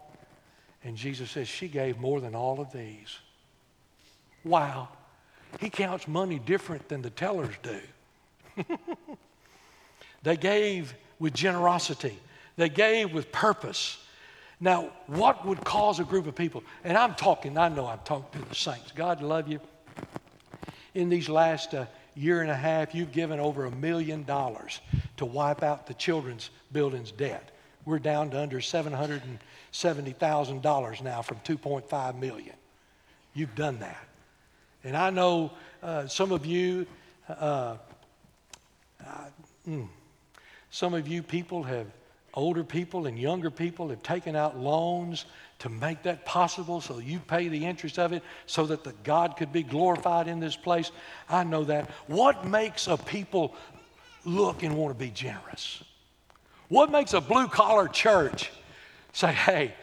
And 0.84 0.96
Jesus 0.96 1.32
says, 1.32 1.48
She 1.48 1.68
gave 1.68 2.00
more 2.00 2.22
than 2.22 2.36
all 2.36 2.60
of 2.60 2.72
these. 2.72 3.18
Wow. 4.44 4.90
He 5.60 5.70
counts 5.70 6.08
money 6.08 6.40
different 6.40 6.88
than 6.90 7.02
the 7.02 7.10
tellers 7.10 7.56
do. 7.64 8.66
they 10.24 10.38
gave 10.38 10.94
with 11.20 11.34
generosity, 11.34 12.18
they 12.56 12.70
gave 12.70 13.14
with 13.14 13.32
purpose. 13.32 13.98
Now, 14.62 14.92
what 15.08 15.46
would 15.46 15.64
cause 15.64 16.02
a 16.02 16.04
group 16.04 16.28
of 16.28 16.36
people, 16.36 16.64
and 16.84 16.98
I'm 16.98 17.16
talking, 17.16 17.58
I 17.58 17.70
know 17.70 17.88
I'm 17.88 18.02
talking 18.04 18.42
to 18.42 18.50
the 18.50 18.56
saints. 18.56 18.92
God 18.92 19.22
love 19.22 19.48
you. 19.48 19.62
In 20.94 21.08
these 21.08 21.30
last 21.30 21.74
uh, 21.74 21.86
year 22.16 22.42
and 22.42 22.52
a 22.52 22.56
half, 22.56 22.94
you've 22.94 23.12
given 23.12 23.40
over 23.40 23.66
a 23.66 23.72
million 23.72 24.24
dollars 24.24 24.80
to 25.18 25.26
wipe 25.26 25.64
out 25.64 25.88
the 25.88 25.94
children's 25.94 26.50
building's 26.72 27.12
debt. 27.12 27.52
We're 27.86 28.00
down 28.00 28.30
to 28.32 28.40
under 28.40 28.62
700 28.62 29.22
$70,000 29.72 31.04
now 31.04 31.22
from 31.22 31.38
2.5 31.38 32.20
million. 32.20 32.56
You've 33.34 33.56
done 33.56 33.80
that. 33.80 34.08
And 34.84 34.96
I 34.96 35.10
know 35.10 35.52
uh, 35.84 36.08
some 36.08 36.32
of 36.32 36.46
you, 36.46 36.88
uh, 37.28 37.78
uh, 39.06 39.26
mm, 39.68 39.88
some 40.72 40.94
of 40.94 41.08
you 41.08 41.22
people 41.22 41.64
have, 41.64 41.88
older 42.36 42.64
people 42.64 43.08
and 43.08 43.18
younger 43.18 43.50
people 43.50 43.90
have 43.90 44.04
taken 44.04 44.36
out 44.36 44.58
loans 44.58 45.26
to 45.60 45.70
make 45.70 46.04
that 46.04 46.26
possible 46.26 46.80
so 46.82 47.00
you 47.00 47.20
pay 47.20 47.50
the 47.50 47.66
interest 47.66 48.00
of 48.00 48.14
it 48.14 48.24
so 48.46 48.66
that 48.66 48.84
the 48.84 48.94
God 49.04 49.36
could 49.38 49.52
be 49.52 49.64
glorified 49.64 50.28
in 50.28 50.40
this 50.40 50.56
place. 50.56 50.92
I 51.30 51.44
know 51.44 51.66
that. 51.66 51.90
What 52.08 52.46
makes 52.48 52.88
a 52.88 52.98
people 52.98 53.56
look 54.26 54.64
and 54.64 54.76
want 54.76 54.98
to 54.98 55.00
be 55.00 55.12
generous? 55.12 55.84
What 56.70 56.92
makes 56.92 57.14
a 57.14 57.22
blue 57.22 57.48
collar 57.48 57.88
church 57.88 58.52
say, 59.12 59.34
hey, 59.34 59.74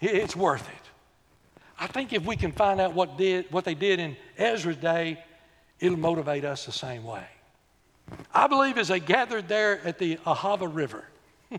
it's 0.00 0.36
worth 0.36 0.68
it. 0.68 0.74
I 1.78 1.86
think 1.86 2.12
if 2.12 2.24
we 2.24 2.36
can 2.36 2.52
find 2.52 2.80
out 2.80 2.94
what, 2.94 3.16
did, 3.16 3.50
what 3.50 3.64
they 3.64 3.74
did 3.74 3.98
in 4.00 4.16
Ezra's 4.36 4.76
day, 4.76 5.22
it'll 5.80 5.98
motivate 5.98 6.44
us 6.44 6.66
the 6.66 6.72
same 6.72 7.04
way. 7.04 7.24
I 8.32 8.46
believe 8.46 8.76
as 8.78 8.88
they 8.88 9.00
gathered 9.00 9.48
there 9.48 9.80
at 9.86 9.98
the 9.98 10.16
Ahava 10.26 10.72
River, 10.72 11.04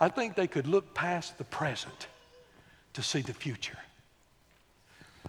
I 0.00 0.08
think 0.08 0.34
they 0.34 0.46
could 0.46 0.66
look 0.66 0.94
past 0.94 1.38
the 1.38 1.44
present 1.44 2.08
to 2.94 3.02
see 3.02 3.20
the 3.20 3.34
future. 3.34 3.78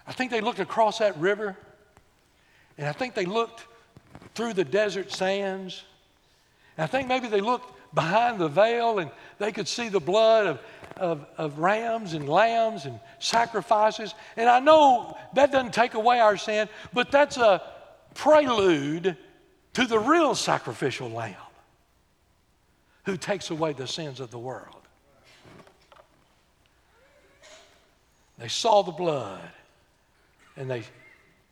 I 0.06 0.14
think 0.14 0.32
they 0.32 0.42
looked 0.42 0.60
across 0.60 1.00
that 1.00 1.18
river, 1.18 1.56
and 2.78 2.88
I 2.88 2.92
think 2.92 3.14
they 3.14 3.26
looked 3.26 3.66
through 4.36 4.54
the 4.54 4.64
desert 4.64 5.12
sands. 5.12 5.84
And 6.78 6.84
I 6.84 6.88
think 6.88 7.08
maybe 7.08 7.28
they 7.28 7.42
looked 7.42 7.74
behind 7.94 8.40
the 8.40 8.48
veil 8.48 9.00
and 9.00 9.10
they 9.40 9.52
could 9.52 9.68
see 9.68 9.90
the 9.90 10.00
blood 10.00 10.46
of 10.46 10.60
of, 11.00 11.26
of 11.38 11.60
rams 11.60 12.14
and 12.14 12.28
lambs 12.28 12.86
and 12.86 13.00
sacrifices. 13.20 14.14
And 14.36 14.50
I 14.50 14.60
know 14.60 15.18
that 15.34 15.52
doesn't 15.52 15.74
take 15.74 15.94
away 15.94 16.20
our 16.20 16.38
sin, 16.38 16.70
but 16.94 17.12
that's 17.12 17.38
a 17.38 17.62
prelude 18.14 19.18
to 19.74 19.86
the 19.86 20.00
real 20.00 20.36
sacrificial 20.36 21.10
lamb 21.10 21.36
who 23.08 23.16
takes 23.16 23.50
away 23.52 23.72
the 23.72 23.88
sins 23.88 24.20
of 24.20 24.32
the 24.32 24.38
world. 24.38 24.82
They 28.38 28.50
saw 28.50 28.82
the 28.84 28.92
blood 28.92 29.50
and 30.58 30.70
they 30.70 30.84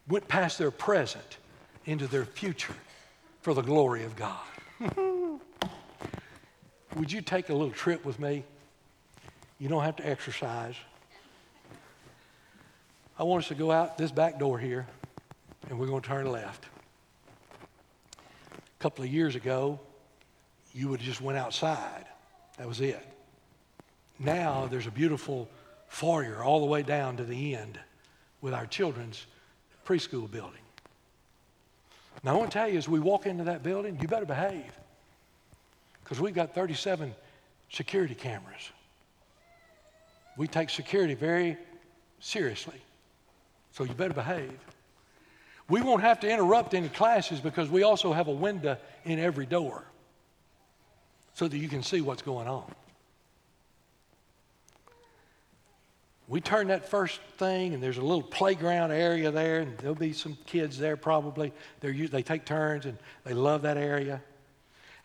went 0.09 0.27
past 0.27 0.57
their 0.57 0.69
present 0.69 1.37
into 1.85 2.07
their 2.07 2.25
future 2.25 2.75
for 3.41 3.53
the 3.53 3.61
glory 3.61 4.03
of 4.03 4.17
God. 4.17 4.41
Would 6.97 7.09
you 7.09 7.21
take 7.21 7.47
a 7.47 7.53
little 7.53 7.71
trip 7.73 8.03
with 8.03 8.19
me? 8.19 8.43
You 9.57 9.69
don't 9.69 9.83
have 9.83 9.95
to 9.95 10.05
exercise. 10.05 10.75
I 13.17 13.23
want 13.23 13.43
us 13.43 13.47
to 13.47 13.55
go 13.55 13.71
out 13.71 13.97
this 13.97 14.11
back 14.11 14.39
door 14.39 14.59
here, 14.59 14.85
and 15.69 15.79
we're 15.79 15.87
going 15.87 16.01
to 16.01 16.07
turn 16.07 16.29
left. 16.29 16.65
A 18.11 18.83
couple 18.83 19.05
of 19.05 19.09
years 19.09 19.35
ago, 19.35 19.79
you 20.75 20.89
would 20.89 20.99
just 20.99 21.21
went 21.21 21.37
outside. 21.37 22.05
That 22.57 22.67
was 22.67 22.81
it. 22.81 23.03
Now 24.19 24.67
there's 24.69 24.87
a 24.87 24.91
beautiful 24.91 25.49
foyer 25.87 26.43
all 26.43 26.59
the 26.59 26.65
way 26.65 26.83
down 26.83 27.17
to 27.17 27.23
the 27.23 27.55
end 27.55 27.79
with 28.41 28.53
our 28.53 28.65
children's 28.65 29.25
preschool 29.85 30.29
building. 30.29 30.59
Now, 32.23 32.33
I 32.33 32.37
want 32.37 32.51
to 32.51 32.57
tell 32.57 32.67
you, 32.67 32.77
as 32.77 32.89
we 32.89 32.99
walk 32.99 33.25
into 33.25 33.45
that 33.45 33.63
building, 33.63 33.97
you 34.01 34.07
better 34.07 34.25
behave 34.25 34.71
because 36.03 36.19
we've 36.19 36.35
got 36.35 36.53
37 36.53 37.13
security 37.71 38.15
cameras. 38.15 38.69
We 40.37 40.47
take 40.47 40.69
security 40.69 41.13
very 41.13 41.57
seriously, 42.19 42.81
so 43.71 43.85
you 43.85 43.93
better 43.93 44.13
behave. 44.13 44.57
We 45.69 45.81
won't 45.81 46.01
have 46.01 46.19
to 46.21 46.29
interrupt 46.29 46.73
any 46.73 46.89
classes 46.89 47.39
because 47.39 47.69
we 47.69 47.83
also 47.83 48.11
have 48.11 48.27
a 48.27 48.33
window 48.33 48.77
in 49.05 49.19
every 49.19 49.45
door 49.45 49.85
so 51.35 51.47
that 51.47 51.57
you 51.57 51.69
can 51.69 51.83
see 51.83 52.01
what's 52.01 52.21
going 52.21 52.47
on. 52.47 52.73
we 56.27 56.41
turn 56.41 56.67
that 56.67 56.89
first 56.89 57.21
thing, 57.37 57.73
and 57.73 57.83
there's 57.83 57.97
a 57.97 58.01
little 58.01 58.23
playground 58.23 58.91
area 58.91 59.29
there, 59.29 59.59
and 59.59 59.77
there'll 59.77 59.93
be 59.93 60.13
some 60.13 60.37
kids 60.45 60.77
there 60.79 60.97
probably. 60.97 61.53
They're, 61.81 61.93
they 61.93 62.23
take 62.23 62.45
turns, 62.45 62.85
and 62.85 62.97
they 63.23 63.33
love 63.33 63.61
that 63.61 63.77
area. 63.77 64.21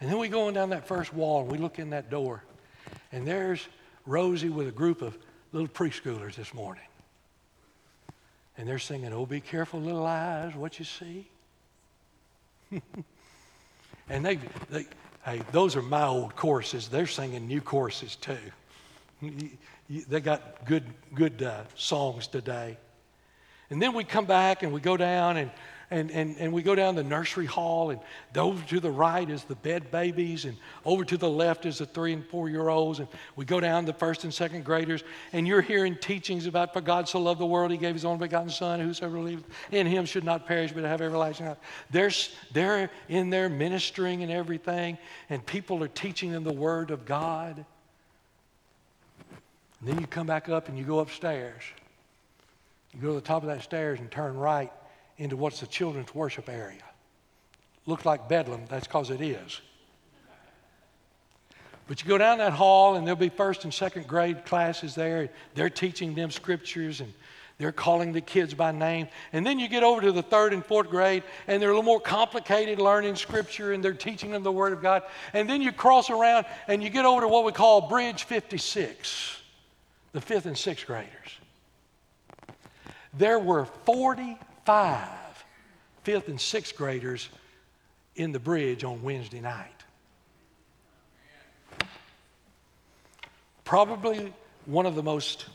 And 0.01 0.11
then 0.11 0.19
we 0.19 0.29
go 0.29 0.47
on 0.47 0.55
down 0.55 0.71
that 0.71 0.87
first 0.87 1.13
wall, 1.13 1.43
and 1.43 1.53
we 1.53 1.59
look 1.59 1.79
in 1.79 1.91
that 1.91 2.09
door, 2.11 2.43
and 3.13 3.27
there's 3.27 3.69
Rosie 4.07 4.49
with 4.49 4.67
a 4.69 4.73
group 4.73 5.03
of 5.03 5.19
little 5.53 5.69
preschoolers 5.69 6.37
this 6.37 6.55
morning. 6.55 6.85
And 8.57 8.67
they're 8.67 8.79
singing, 8.79 9.13
Oh, 9.13 9.27
be 9.27 9.41
careful, 9.41 9.81
little 9.81 10.07
eyes, 10.07 10.55
what 10.55 10.79
you 10.79 10.85
see. 10.85 11.29
and 14.09 14.25
they, 14.25 14.39
they, 14.71 14.87
hey, 15.25 15.43
those 15.53 15.77
are 15.77 15.83
my 15.83 16.07
old 16.07 16.37
courses. 16.37 16.89
They're 16.89 17.07
singing 17.07 17.47
new 17.47 17.61
courses 17.61 18.17
too 18.17 18.39
they 20.09 20.21
got 20.21 20.65
good, 20.65 20.85
good 21.15 21.43
uh, 21.43 21.63
songs 21.75 22.27
today. 22.27 22.77
And 23.71 23.81
then 23.81 23.95
we 23.95 24.05
come 24.05 24.25
back 24.25 24.63
and 24.63 24.73
we 24.73 24.81
go 24.81 24.97
down 24.97 25.37
and, 25.37 25.51
and, 25.93 26.13
and, 26.13 26.37
and 26.39 26.53
we 26.53 26.63
go 26.63 26.77
down 26.77 26.95
the 26.95 27.03
nursery 27.03 27.47
hall, 27.47 27.91
and 27.91 28.01
over 28.37 28.65
to 28.69 28.79
the 28.79 28.91
right 28.91 29.29
is 29.29 29.43
the 29.43 29.57
bed 29.57 29.91
babies, 29.91 30.45
and 30.45 30.57
over 30.85 31.05
to 31.05 31.17
the 31.17 31.29
left 31.29 31.67
is 31.67 31.79
the 31.79 31.87
three 31.87 32.13
and 32.13 32.25
four 32.27 32.49
year 32.49 32.69
olds. 32.69 33.01
And 33.01 33.09
we 33.35 33.45
go 33.45 33.59
down 33.59 33.87
the 33.87 33.93
first 33.93 34.23
and 34.23 34.33
second 34.33 34.65
graders, 34.65 35.03
and 35.33 35.49
you're 35.49 35.61
hearing 35.61 35.97
teachings 35.97 36.47
about 36.47 36.73
for 36.73 36.81
God 36.81 37.09
so 37.09 37.19
loved 37.21 37.41
the 37.41 37.47
world, 37.47 37.73
He 37.73 37.77
gave 37.77 37.95
His 37.95 38.05
only 38.05 38.21
begotten 38.29 38.51
Son, 38.51 38.79
whosoever 38.79 39.17
believes 39.17 39.43
in 39.73 39.85
Him 39.85 40.05
should 40.05 40.23
not 40.23 40.47
perish 40.47 40.71
but 40.71 40.85
have 40.85 41.01
everlasting 41.01 41.47
life. 41.47 41.59
They're, 41.91 42.13
they're 42.53 42.91
in 43.09 43.31
there 43.31 43.49
ministering 43.49 44.23
and 44.23 44.31
everything, 44.31 44.97
and 45.29 45.45
people 45.45 45.83
are 45.83 45.89
teaching 45.89 46.31
them 46.31 46.45
the 46.45 46.53
Word 46.53 46.93
of 46.93 47.05
God. 47.05 47.65
And 49.81 49.89
then 49.89 49.99
you 49.99 50.07
come 50.07 50.29
back 50.29 50.49
up 50.49 50.69
and 50.69 50.79
you 50.79 50.85
go 50.85 51.01
upstairs. 51.01 51.63
You 52.95 53.01
go 53.01 53.09
to 53.09 53.15
the 53.15 53.21
top 53.21 53.43
of 53.43 53.49
that 53.49 53.65
stairs 53.65 53.99
and 53.99 54.09
turn 54.09 54.37
right 54.37 54.73
into 55.21 55.37
what's 55.37 55.61
the 55.61 55.67
children's 55.67 56.15
worship 56.15 56.49
area. 56.49 56.83
Looks 57.87 58.05
like 58.05 58.29
Bedlam, 58.29 58.63
that's 58.69 58.87
because 58.87 59.11
it 59.11 59.21
is. 59.21 59.61
But 61.87 62.03
you 62.03 62.09
go 62.09 62.19
down 62.19 62.39
that 62.39 62.53
hall, 62.53 62.95
and 62.95 63.07
there'll 63.07 63.19
be 63.19 63.29
first 63.29 63.65
and 63.65 63.75
second 63.75 64.07
grade 64.07 64.45
classes 64.45 64.95
there. 64.95 65.29
They're 65.55 65.71
teaching 65.71 66.15
them 66.15 66.31
scriptures 66.31 67.01
and 67.01 67.13
they're 67.59 67.73
calling 67.73 68.13
the 68.13 68.23
kids 68.23 68.55
by 68.55 68.73
name. 68.73 69.09
And 69.35 69.47
then 69.47 69.59
you 69.59 69.69
get 69.69 69.83
over 69.83 70.01
to 70.01 70.13
the 70.13 70.23
third 70.23 70.55
and 70.55 70.65
fourth 70.65 70.89
grade, 70.89 71.23
and 71.47 71.61
they're 71.61 71.69
a 71.69 71.73
little 71.73 71.83
more 71.83 72.01
complicated 72.01 72.79
learning 72.79 73.17
scripture, 73.17 73.75
and 73.75 73.85
they're 73.85 73.93
teaching 73.93 74.31
them 74.31 74.43
the 74.43 74.53
Word 74.53 74.73
of 74.73 74.81
God. 74.81 75.03
And 75.35 75.51
then 75.51 75.61
you 75.61 75.71
cross 75.71 76.09
around 76.09 76.47
and 76.69 76.83
you 76.83 76.89
get 76.89 77.05
over 77.05 77.21
to 77.21 77.29
what 77.29 77.45
we 77.45 77.53
call 77.53 77.83
Bridge 77.83 78.25
56 78.25 79.37
the 80.13 80.21
fifth 80.21 80.47
and 80.47 80.57
sixth 80.57 80.87
graders. 80.87 81.11
There 83.15 83.39
were 83.39 83.67
45 84.71 85.09
fifth 86.05 86.29
and 86.29 86.41
sixth 86.41 86.77
graders 86.77 87.29
in 88.15 88.31
the 88.31 88.39
bridge 88.39 88.85
on 88.85 89.03
Wednesday 89.03 89.41
night. 89.41 89.67
Probably 93.65 94.33
one 94.67 94.87
of 94.87 94.95
the 94.95 95.03
most 95.03 95.47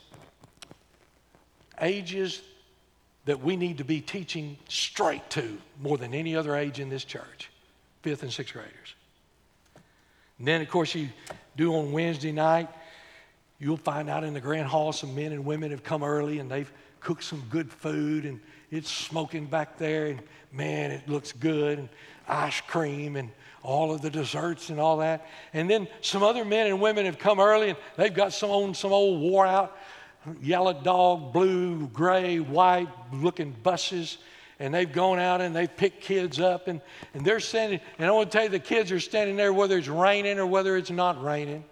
ages 1.79 2.41
that 3.23 3.41
we 3.41 3.55
need 3.55 3.77
to 3.77 3.85
be 3.85 4.01
teaching 4.01 4.57
straight 4.67 5.29
to 5.29 5.59
more 5.81 5.97
than 5.97 6.13
any 6.13 6.35
other 6.35 6.53
age 6.53 6.81
in 6.81 6.89
this 6.89 7.05
church 7.05 7.49
fifth 8.01 8.21
and 8.21 8.33
sixth 8.33 8.53
graders. 8.53 8.95
And 10.39 10.47
then, 10.47 10.61
of 10.61 10.69
course, 10.69 10.93
you 10.93 11.07
do 11.55 11.73
on 11.73 11.93
Wednesday 11.93 12.33
night 12.33 12.67
You'll 13.57 13.77
find 13.77 14.09
out 14.09 14.23
in 14.23 14.33
the 14.33 14.41
grand 14.41 14.67
hall 14.67 14.91
some 14.91 15.15
men 15.15 15.31
and 15.31 15.45
women 15.45 15.71
have 15.71 15.83
come 15.83 16.03
early 16.03 16.39
and 16.39 16.51
they've 16.51 16.71
cooked 16.99 17.23
some 17.23 17.43
good 17.49 17.71
food 17.71 18.25
and 18.25 18.39
it's 18.71 18.91
smoking 18.91 19.45
back 19.45 19.77
there 19.77 20.07
and 20.07 20.21
man, 20.51 20.91
it 20.91 21.07
looks 21.07 21.31
good 21.31 21.79
and 21.79 21.89
ice 22.27 22.61
cream 22.61 23.15
and 23.15 23.29
all 23.61 23.93
of 23.93 24.01
the 24.01 24.09
desserts 24.09 24.69
and 24.69 24.79
all 24.79 24.97
that. 24.97 25.27
And 25.53 25.69
then 25.69 25.87
some 26.01 26.23
other 26.23 26.45
men 26.45 26.67
and 26.67 26.79
women 26.79 27.05
have 27.05 27.17
come 27.17 27.39
early 27.39 27.69
and 27.69 27.77
they've 27.97 28.13
got 28.13 28.33
some 28.33 28.49
on 28.49 28.73
some 28.73 28.91
old 28.93 29.21
wore 29.21 29.45
out 29.45 29.77
yellow 30.41 30.73
dog, 30.73 31.33
blue, 31.33 31.87
gray, 31.87 32.39
white 32.39 32.89
looking 33.13 33.55
buses. 33.63 34.17
And 34.57 34.73
they've 34.73 34.91
gone 34.91 35.19
out 35.19 35.41
and 35.41 35.53
they've 35.53 35.75
picked 35.75 36.01
kids 36.01 36.39
up 36.39 36.67
and, 36.67 36.79
and 37.13 37.25
they're 37.25 37.41
standing. 37.41 37.81
And 37.99 38.07
I 38.07 38.11
want 38.11 38.31
to 38.31 38.37
tell 38.37 38.45
you, 38.45 38.49
the 38.49 38.59
kids 38.59 38.91
are 38.91 39.01
standing 39.01 39.35
there 39.35 39.51
whether 39.51 39.77
it's 39.77 39.89
raining 39.89 40.39
or 40.39 40.45
whether 40.45 40.77
it's 40.77 40.91
not 40.91 41.21
raining. 41.21 41.65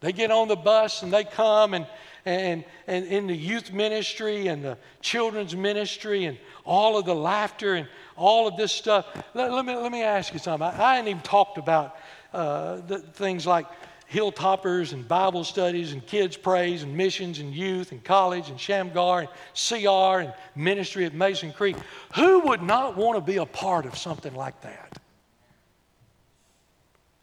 They 0.00 0.12
get 0.12 0.30
on 0.30 0.46
the 0.48 0.56
bus 0.56 1.02
and 1.02 1.12
they 1.12 1.24
come 1.24 1.74
and, 1.74 1.86
and, 2.24 2.64
and 2.86 3.06
in 3.06 3.26
the 3.26 3.36
youth 3.36 3.72
ministry 3.72 4.46
and 4.46 4.64
the 4.64 4.78
children's 5.00 5.54
ministry 5.54 6.24
and 6.24 6.38
all 6.64 6.98
of 6.98 7.04
the 7.04 7.14
laughter 7.14 7.74
and 7.74 7.88
all 8.16 8.48
of 8.48 8.56
this 8.56 8.72
stuff. 8.72 9.06
Let, 9.34 9.52
let 9.52 9.64
me, 9.64 9.74
let 9.76 9.92
me 9.92 10.02
ask 10.02 10.32
you 10.32 10.38
something. 10.38 10.66
I, 10.66 10.70
I 10.70 10.94
hadn't 10.96 11.08
even 11.08 11.22
talked 11.22 11.58
about 11.58 11.96
uh, 12.32 12.80
the, 12.86 12.98
things 12.98 13.46
like 13.46 13.66
hilltoppers 14.10 14.92
and 14.92 15.06
Bible 15.06 15.44
studies 15.44 15.92
and 15.92 16.04
kids' 16.06 16.36
praise 16.36 16.82
and 16.82 16.96
missions 16.96 17.40
and 17.40 17.54
youth 17.54 17.92
and 17.92 18.02
college 18.04 18.48
and 18.48 18.60
Shamgar 18.60 19.20
and 19.20 19.28
CR 19.54 20.20
and 20.20 20.32
ministry 20.54 21.04
at 21.04 21.14
Mason 21.14 21.52
Creek. 21.52 21.76
Who 22.14 22.40
would 22.40 22.62
not 22.62 22.96
want 22.96 23.16
to 23.16 23.20
be 23.20 23.38
a 23.38 23.46
part 23.46 23.86
of 23.86 23.98
something 23.98 24.34
like 24.34 24.60
that? 24.62 24.98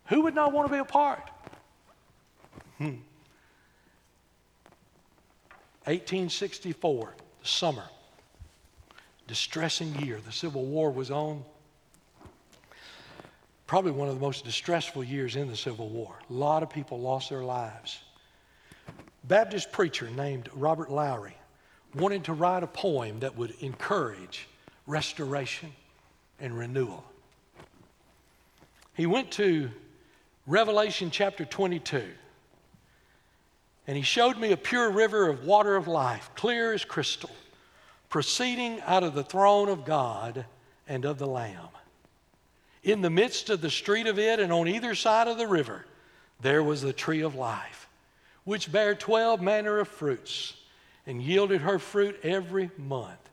Who 0.08 0.22
would 0.22 0.36
not 0.36 0.52
want 0.52 0.68
to 0.68 0.74
be 0.74 0.80
a 0.80 0.86
part? 0.86 1.30
Hmm. 2.78 2.96
1864, 5.86 7.16
the 7.42 7.48
summer, 7.48 7.84
distressing 9.28 9.96
year. 10.00 10.20
The 10.24 10.32
Civil 10.32 10.66
War 10.66 10.92
was 10.92 11.10
on. 11.10 11.44
Probably 13.66 13.92
one 13.92 14.08
of 14.08 14.16
the 14.16 14.22
most 14.22 14.46
distressful 14.46 15.04
years 15.04 15.36
in 15.36 15.48
the 15.48 15.56
Civil 15.56 15.90
War. 15.90 16.14
A 16.30 16.34
lot 16.34 16.62
of 16.62 16.70
people 16.70 17.00
lost 17.00 17.30
their 17.30 17.44
lives. 17.44 18.00
Baptist 19.24 19.72
preacher 19.72 20.10
named 20.10 20.50
Robert 20.54 20.92
Lowry 20.92 21.38
wanted 21.96 22.26
to 22.26 22.34
write 22.34 22.64
a 22.64 22.68
poem 22.68 23.20
that 23.22 23.36
would 23.36 23.52
encourage 23.60 24.48
restoration 24.86 25.72
and 26.40 26.58
renewal. 26.58 27.04
He 28.94 29.06
went 29.06 29.32
to 29.32 29.72
Revelation 30.46 31.10
chapter 31.12 31.46
22 31.46 32.04
and 33.88 33.98
he 33.98 34.04
showed 34.04 34.38
me 34.38 34.52
a 34.52 34.58
pure 34.58 34.90
river 34.90 35.28
of 35.28 35.46
water 35.46 35.76
of 35.76 35.88
life, 35.88 36.30
clear 36.36 36.74
as 36.74 36.86
crystal, 36.86 37.32
proceeding 38.10 38.80
out 38.82 39.04
of 39.04 39.14
the 39.14 39.24
throne 39.24 39.70
of 39.70 39.86
God 39.86 40.46
and 40.88 41.06
of 41.06 41.18
the 41.18 41.28
Lamb. 41.28 41.70
In 42.84 43.02
the 43.02 43.10
midst 43.10 43.50
of 43.50 43.62
the 43.62 43.70
street 43.70 44.08
of 44.08 44.20
it, 44.20 44.40
and 44.40 44.52
on 44.52 44.68
either 44.68 44.96
side 44.96 45.28
of 45.28 45.38
the 45.38 45.48
river, 45.48 45.86
there 46.42 46.64
was 46.64 46.82
the 46.82 46.94
tree 46.94 47.22
of 47.22 47.36
life, 47.36 47.88
which 48.44 48.72
bare 48.72 48.96
twelve 48.96 49.42
manner 49.42 49.80
of 49.80 49.88
fruits, 49.88 50.54
and 51.06 51.22
yielded 51.22 51.62
her 51.62 51.80
fruit 51.80 52.20
every 52.24 52.70
month. 52.78 53.30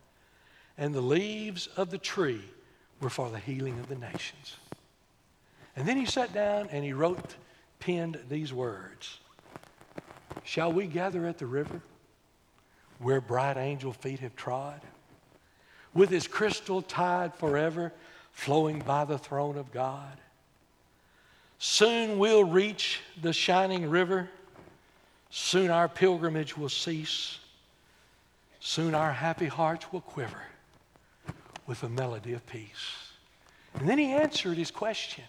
And 0.76 0.94
the 0.94 1.00
leaves 1.00 1.66
of 1.76 1.90
the 1.90 1.98
tree 1.98 2.42
were 3.00 3.10
for 3.10 3.30
the 3.30 3.38
healing 3.38 3.78
of 3.78 3.88
the 3.88 3.96
nations. 3.96 4.56
And 5.76 5.86
then 5.86 5.96
he 5.96 6.06
sat 6.06 6.32
down 6.32 6.68
and 6.70 6.84
he 6.84 6.92
wrote, 6.92 7.36
penned 7.80 8.18
these 8.28 8.52
words 8.52 9.18
Shall 10.48 10.72
we 10.72 10.86
gather 10.86 11.26
at 11.26 11.36
the 11.36 11.44
river 11.44 11.82
where 13.00 13.20
bright 13.20 13.58
angel 13.58 13.92
feet 13.92 14.20
have 14.20 14.34
trod? 14.34 14.80
With 15.92 16.10
its 16.10 16.26
crystal 16.26 16.80
tide 16.80 17.34
forever 17.34 17.92
flowing 18.32 18.78
by 18.78 19.04
the 19.04 19.18
throne 19.18 19.58
of 19.58 19.70
God? 19.72 20.16
Soon 21.58 22.18
we'll 22.18 22.44
reach 22.44 23.00
the 23.20 23.34
shining 23.34 23.90
river. 23.90 24.30
Soon 25.28 25.70
our 25.70 25.86
pilgrimage 25.86 26.56
will 26.56 26.70
cease. 26.70 27.40
Soon 28.58 28.94
our 28.94 29.12
happy 29.12 29.48
hearts 29.48 29.92
will 29.92 30.00
quiver 30.00 30.44
with 31.66 31.82
a 31.82 31.90
melody 31.90 32.32
of 32.32 32.46
peace. 32.46 33.10
And 33.74 33.86
then 33.86 33.98
he 33.98 34.12
answered 34.12 34.56
his 34.56 34.70
question 34.70 35.24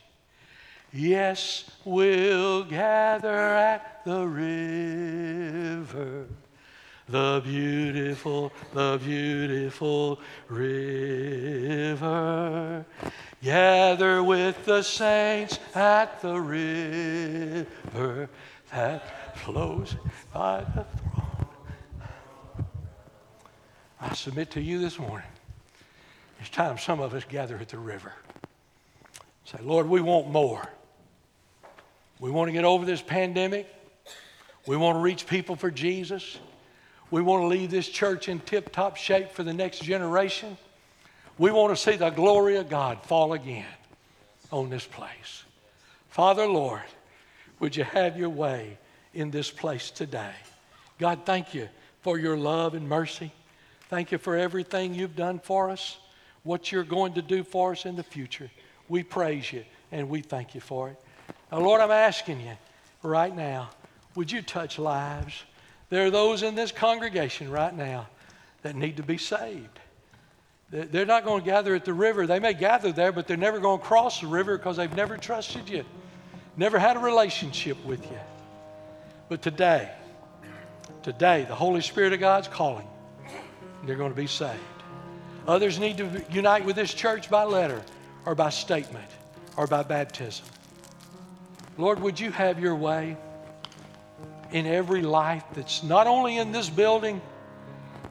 Yes, 0.92 1.70
we'll 1.86 2.64
gather 2.64 3.30
at 3.30 4.04
the 4.06 4.26
river, 4.26 6.26
the 7.08 7.42
beautiful, 7.44 8.52
the 8.74 9.00
beautiful 9.04 10.20
river. 10.48 12.04
Gather 13.44 14.24
with 14.24 14.66
the 14.66 14.82
saints 14.82 15.60
at 15.76 16.20
the 16.22 16.42
river 16.42 17.68
that 18.72 19.38
flows 19.38 19.96
by 20.34 20.66
the 20.76 20.86
throne. 20.86 21.48
I 24.02 24.16
submit 24.16 24.50
to 24.52 24.62
you 24.62 24.80
this 24.80 24.98
morning, 24.98 25.28
it's 26.40 26.50
time 26.50 26.80
some 26.80 27.00
of 27.00 27.14
us 27.14 27.26
gather 27.30 27.58
at 27.58 27.70
the 27.70 27.78
river. 27.78 28.14
Say, 29.46 29.60
Lord, 29.62 29.88
we 29.88 30.02
want 30.02 30.30
more. 30.30 30.68
We 32.20 32.32
want 32.32 32.50
to 32.50 32.52
get 32.52 32.66
over 32.66 32.86
this 32.86 33.02
pandemic. 33.02 33.68
We 34.66 34.76
want 34.76 34.98
to 34.98 35.00
reach 35.00 35.26
people 35.26 35.56
for 35.56 35.72
Jesus. 35.72 36.38
We 37.12 37.22
want 37.22 37.44
to 37.44 37.48
leave 37.48 37.72
this 37.72 37.88
church 37.88 38.28
in 38.28 38.40
tip 38.40 38.72
top 38.72 38.98
shape 38.98 39.32
for 39.32 39.44
the 39.44 39.54
next 39.54 39.82
generation. 39.82 40.58
We 41.38 41.52
want 41.52 41.76
to 41.76 41.82
see 41.82 41.96
the 41.96 42.10
glory 42.10 42.58
of 42.58 42.70
God 42.70 43.02
fall 43.04 43.34
again 43.34 43.66
on 44.52 44.70
this 44.70 44.86
place. 44.86 45.44
Father, 46.10 46.46
Lord, 46.46 46.82
would 47.60 47.76
you 47.76 47.86
have 47.86 48.18
your 48.18 48.30
way 48.30 48.78
in 49.14 49.32
this 49.32 49.50
place 49.50 49.90
today? 49.90 50.34
God, 51.00 51.22
thank 51.26 51.54
you 51.54 51.70
for 52.02 52.20
your 52.20 52.38
love 52.38 52.74
and 52.74 52.88
mercy. 52.88 53.32
Thank 53.90 54.12
you 54.12 54.18
for 54.18 54.36
everything 54.36 54.94
you've 54.94 55.16
done 55.16 55.40
for 55.40 55.70
us, 55.70 55.98
what 56.44 56.72
you're 56.72 56.84
going 56.84 57.14
to 57.14 57.22
do 57.22 57.44
for 57.44 57.72
us 57.72 57.86
in 57.86 57.96
the 57.96 58.04
future. 58.04 58.52
We 58.90 59.04
praise 59.04 59.52
you 59.52 59.64
and 59.92 60.10
we 60.10 60.22
thank 60.22 60.54
you 60.54 60.62
for 60.62 60.90
it. 60.90 60.98
Now, 61.52 61.60
Lord, 61.60 61.82
I'm 61.82 61.92
asking 61.92 62.42
you 62.42 62.54
right 63.04 63.36
now, 63.36 63.70
would 64.16 64.32
you 64.32 64.42
touch 64.42 64.78
lives? 64.78 65.44
There 65.90 66.06
are 66.06 66.12
those 66.12 66.44
in 66.44 66.56
this 66.56 66.72
congregation 66.72 67.50
right 67.50 67.74
now 67.74 68.08
that 68.62 68.76
need 68.76 68.98
to 68.98 69.04
be 69.04 69.18
saved. 69.18 69.80
They're 70.72 71.06
not 71.06 71.26
going 71.26 71.42
to 71.42 71.46
gather 71.46 71.74
at 71.74 71.84
the 71.84 71.94
river. 71.94 72.28
They 72.28 72.40
may 72.40 72.54
gather 72.54 72.92
there, 72.92 73.12
but 73.12 73.28
they're 73.28 73.38
never 73.38 73.60
going 73.60 73.80
to 73.80 73.86
cross 73.86 74.22
the 74.22 74.28
river 74.28 74.58
because 74.58 74.78
they've 74.78 74.96
never 74.96 75.18
trusted 75.18 75.68
you, 75.68 75.84
never 76.58 76.78
had 76.78 76.96
a 76.96 77.00
relationship 77.00 77.84
with 77.86 78.04
you. 78.12 78.20
But 79.30 79.42
today, 79.42 79.90
today, 81.02 81.46
the 81.48 81.56
Holy 81.56 81.82
Spirit 81.82 82.14
of 82.14 82.20
God's 82.20 82.48
calling. 82.48 82.88
They're 83.86 83.96
going 83.96 84.12
to 84.12 84.18
be 84.18 84.28
saved. 84.28 84.60
Others 85.48 85.80
need 85.80 85.98
to 85.98 86.24
unite 86.30 86.66
with 86.66 86.76
this 86.76 86.94
church 86.94 87.30
by 87.30 87.44
letter 87.44 87.82
or 88.26 88.36
by 88.36 88.50
statement 88.50 89.10
or 89.58 89.66
by 89.66 89.82
baptism. 89.82 90.46
Lord, 91.80 92.02
would 92.02 92.20
you 92.20 92.30
have 92.32 92.60
your 92.60 92.76
way 92.76 93.16
in 94.52 94.68
every 94.68 95.02
life 95.02 95.46
that's 95.54 95.82
not 95.82 96.08
only 96.08 96.36
in 96.36 96.52
this 96.52 96.70
building, 96.70 97.22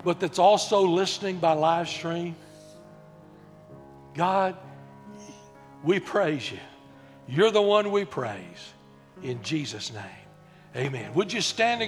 but 0.03 0.19
that's 0.21 0.39
also 0.39 0.81
listening 0.81 1.37
by 1.37 1.53
live 1.53 1.87
stream? 1.87 2.35
God, 4.15 4.57
we 5.85 6.01
praise 6.01 6.51
you. 6.51 6.59
You're 7.29 7.51
the 7.51 7.61
one 7.61 7.93
we 7.93 8.07
praise. 8.07 8.73
In 9.23 9.43
Jesus' 9.43 9.93
name, 9.93 10.03
amen. 10.75 11.13
Would 11.13 11.31
you 11.31 11.43
stand 11.43 11.77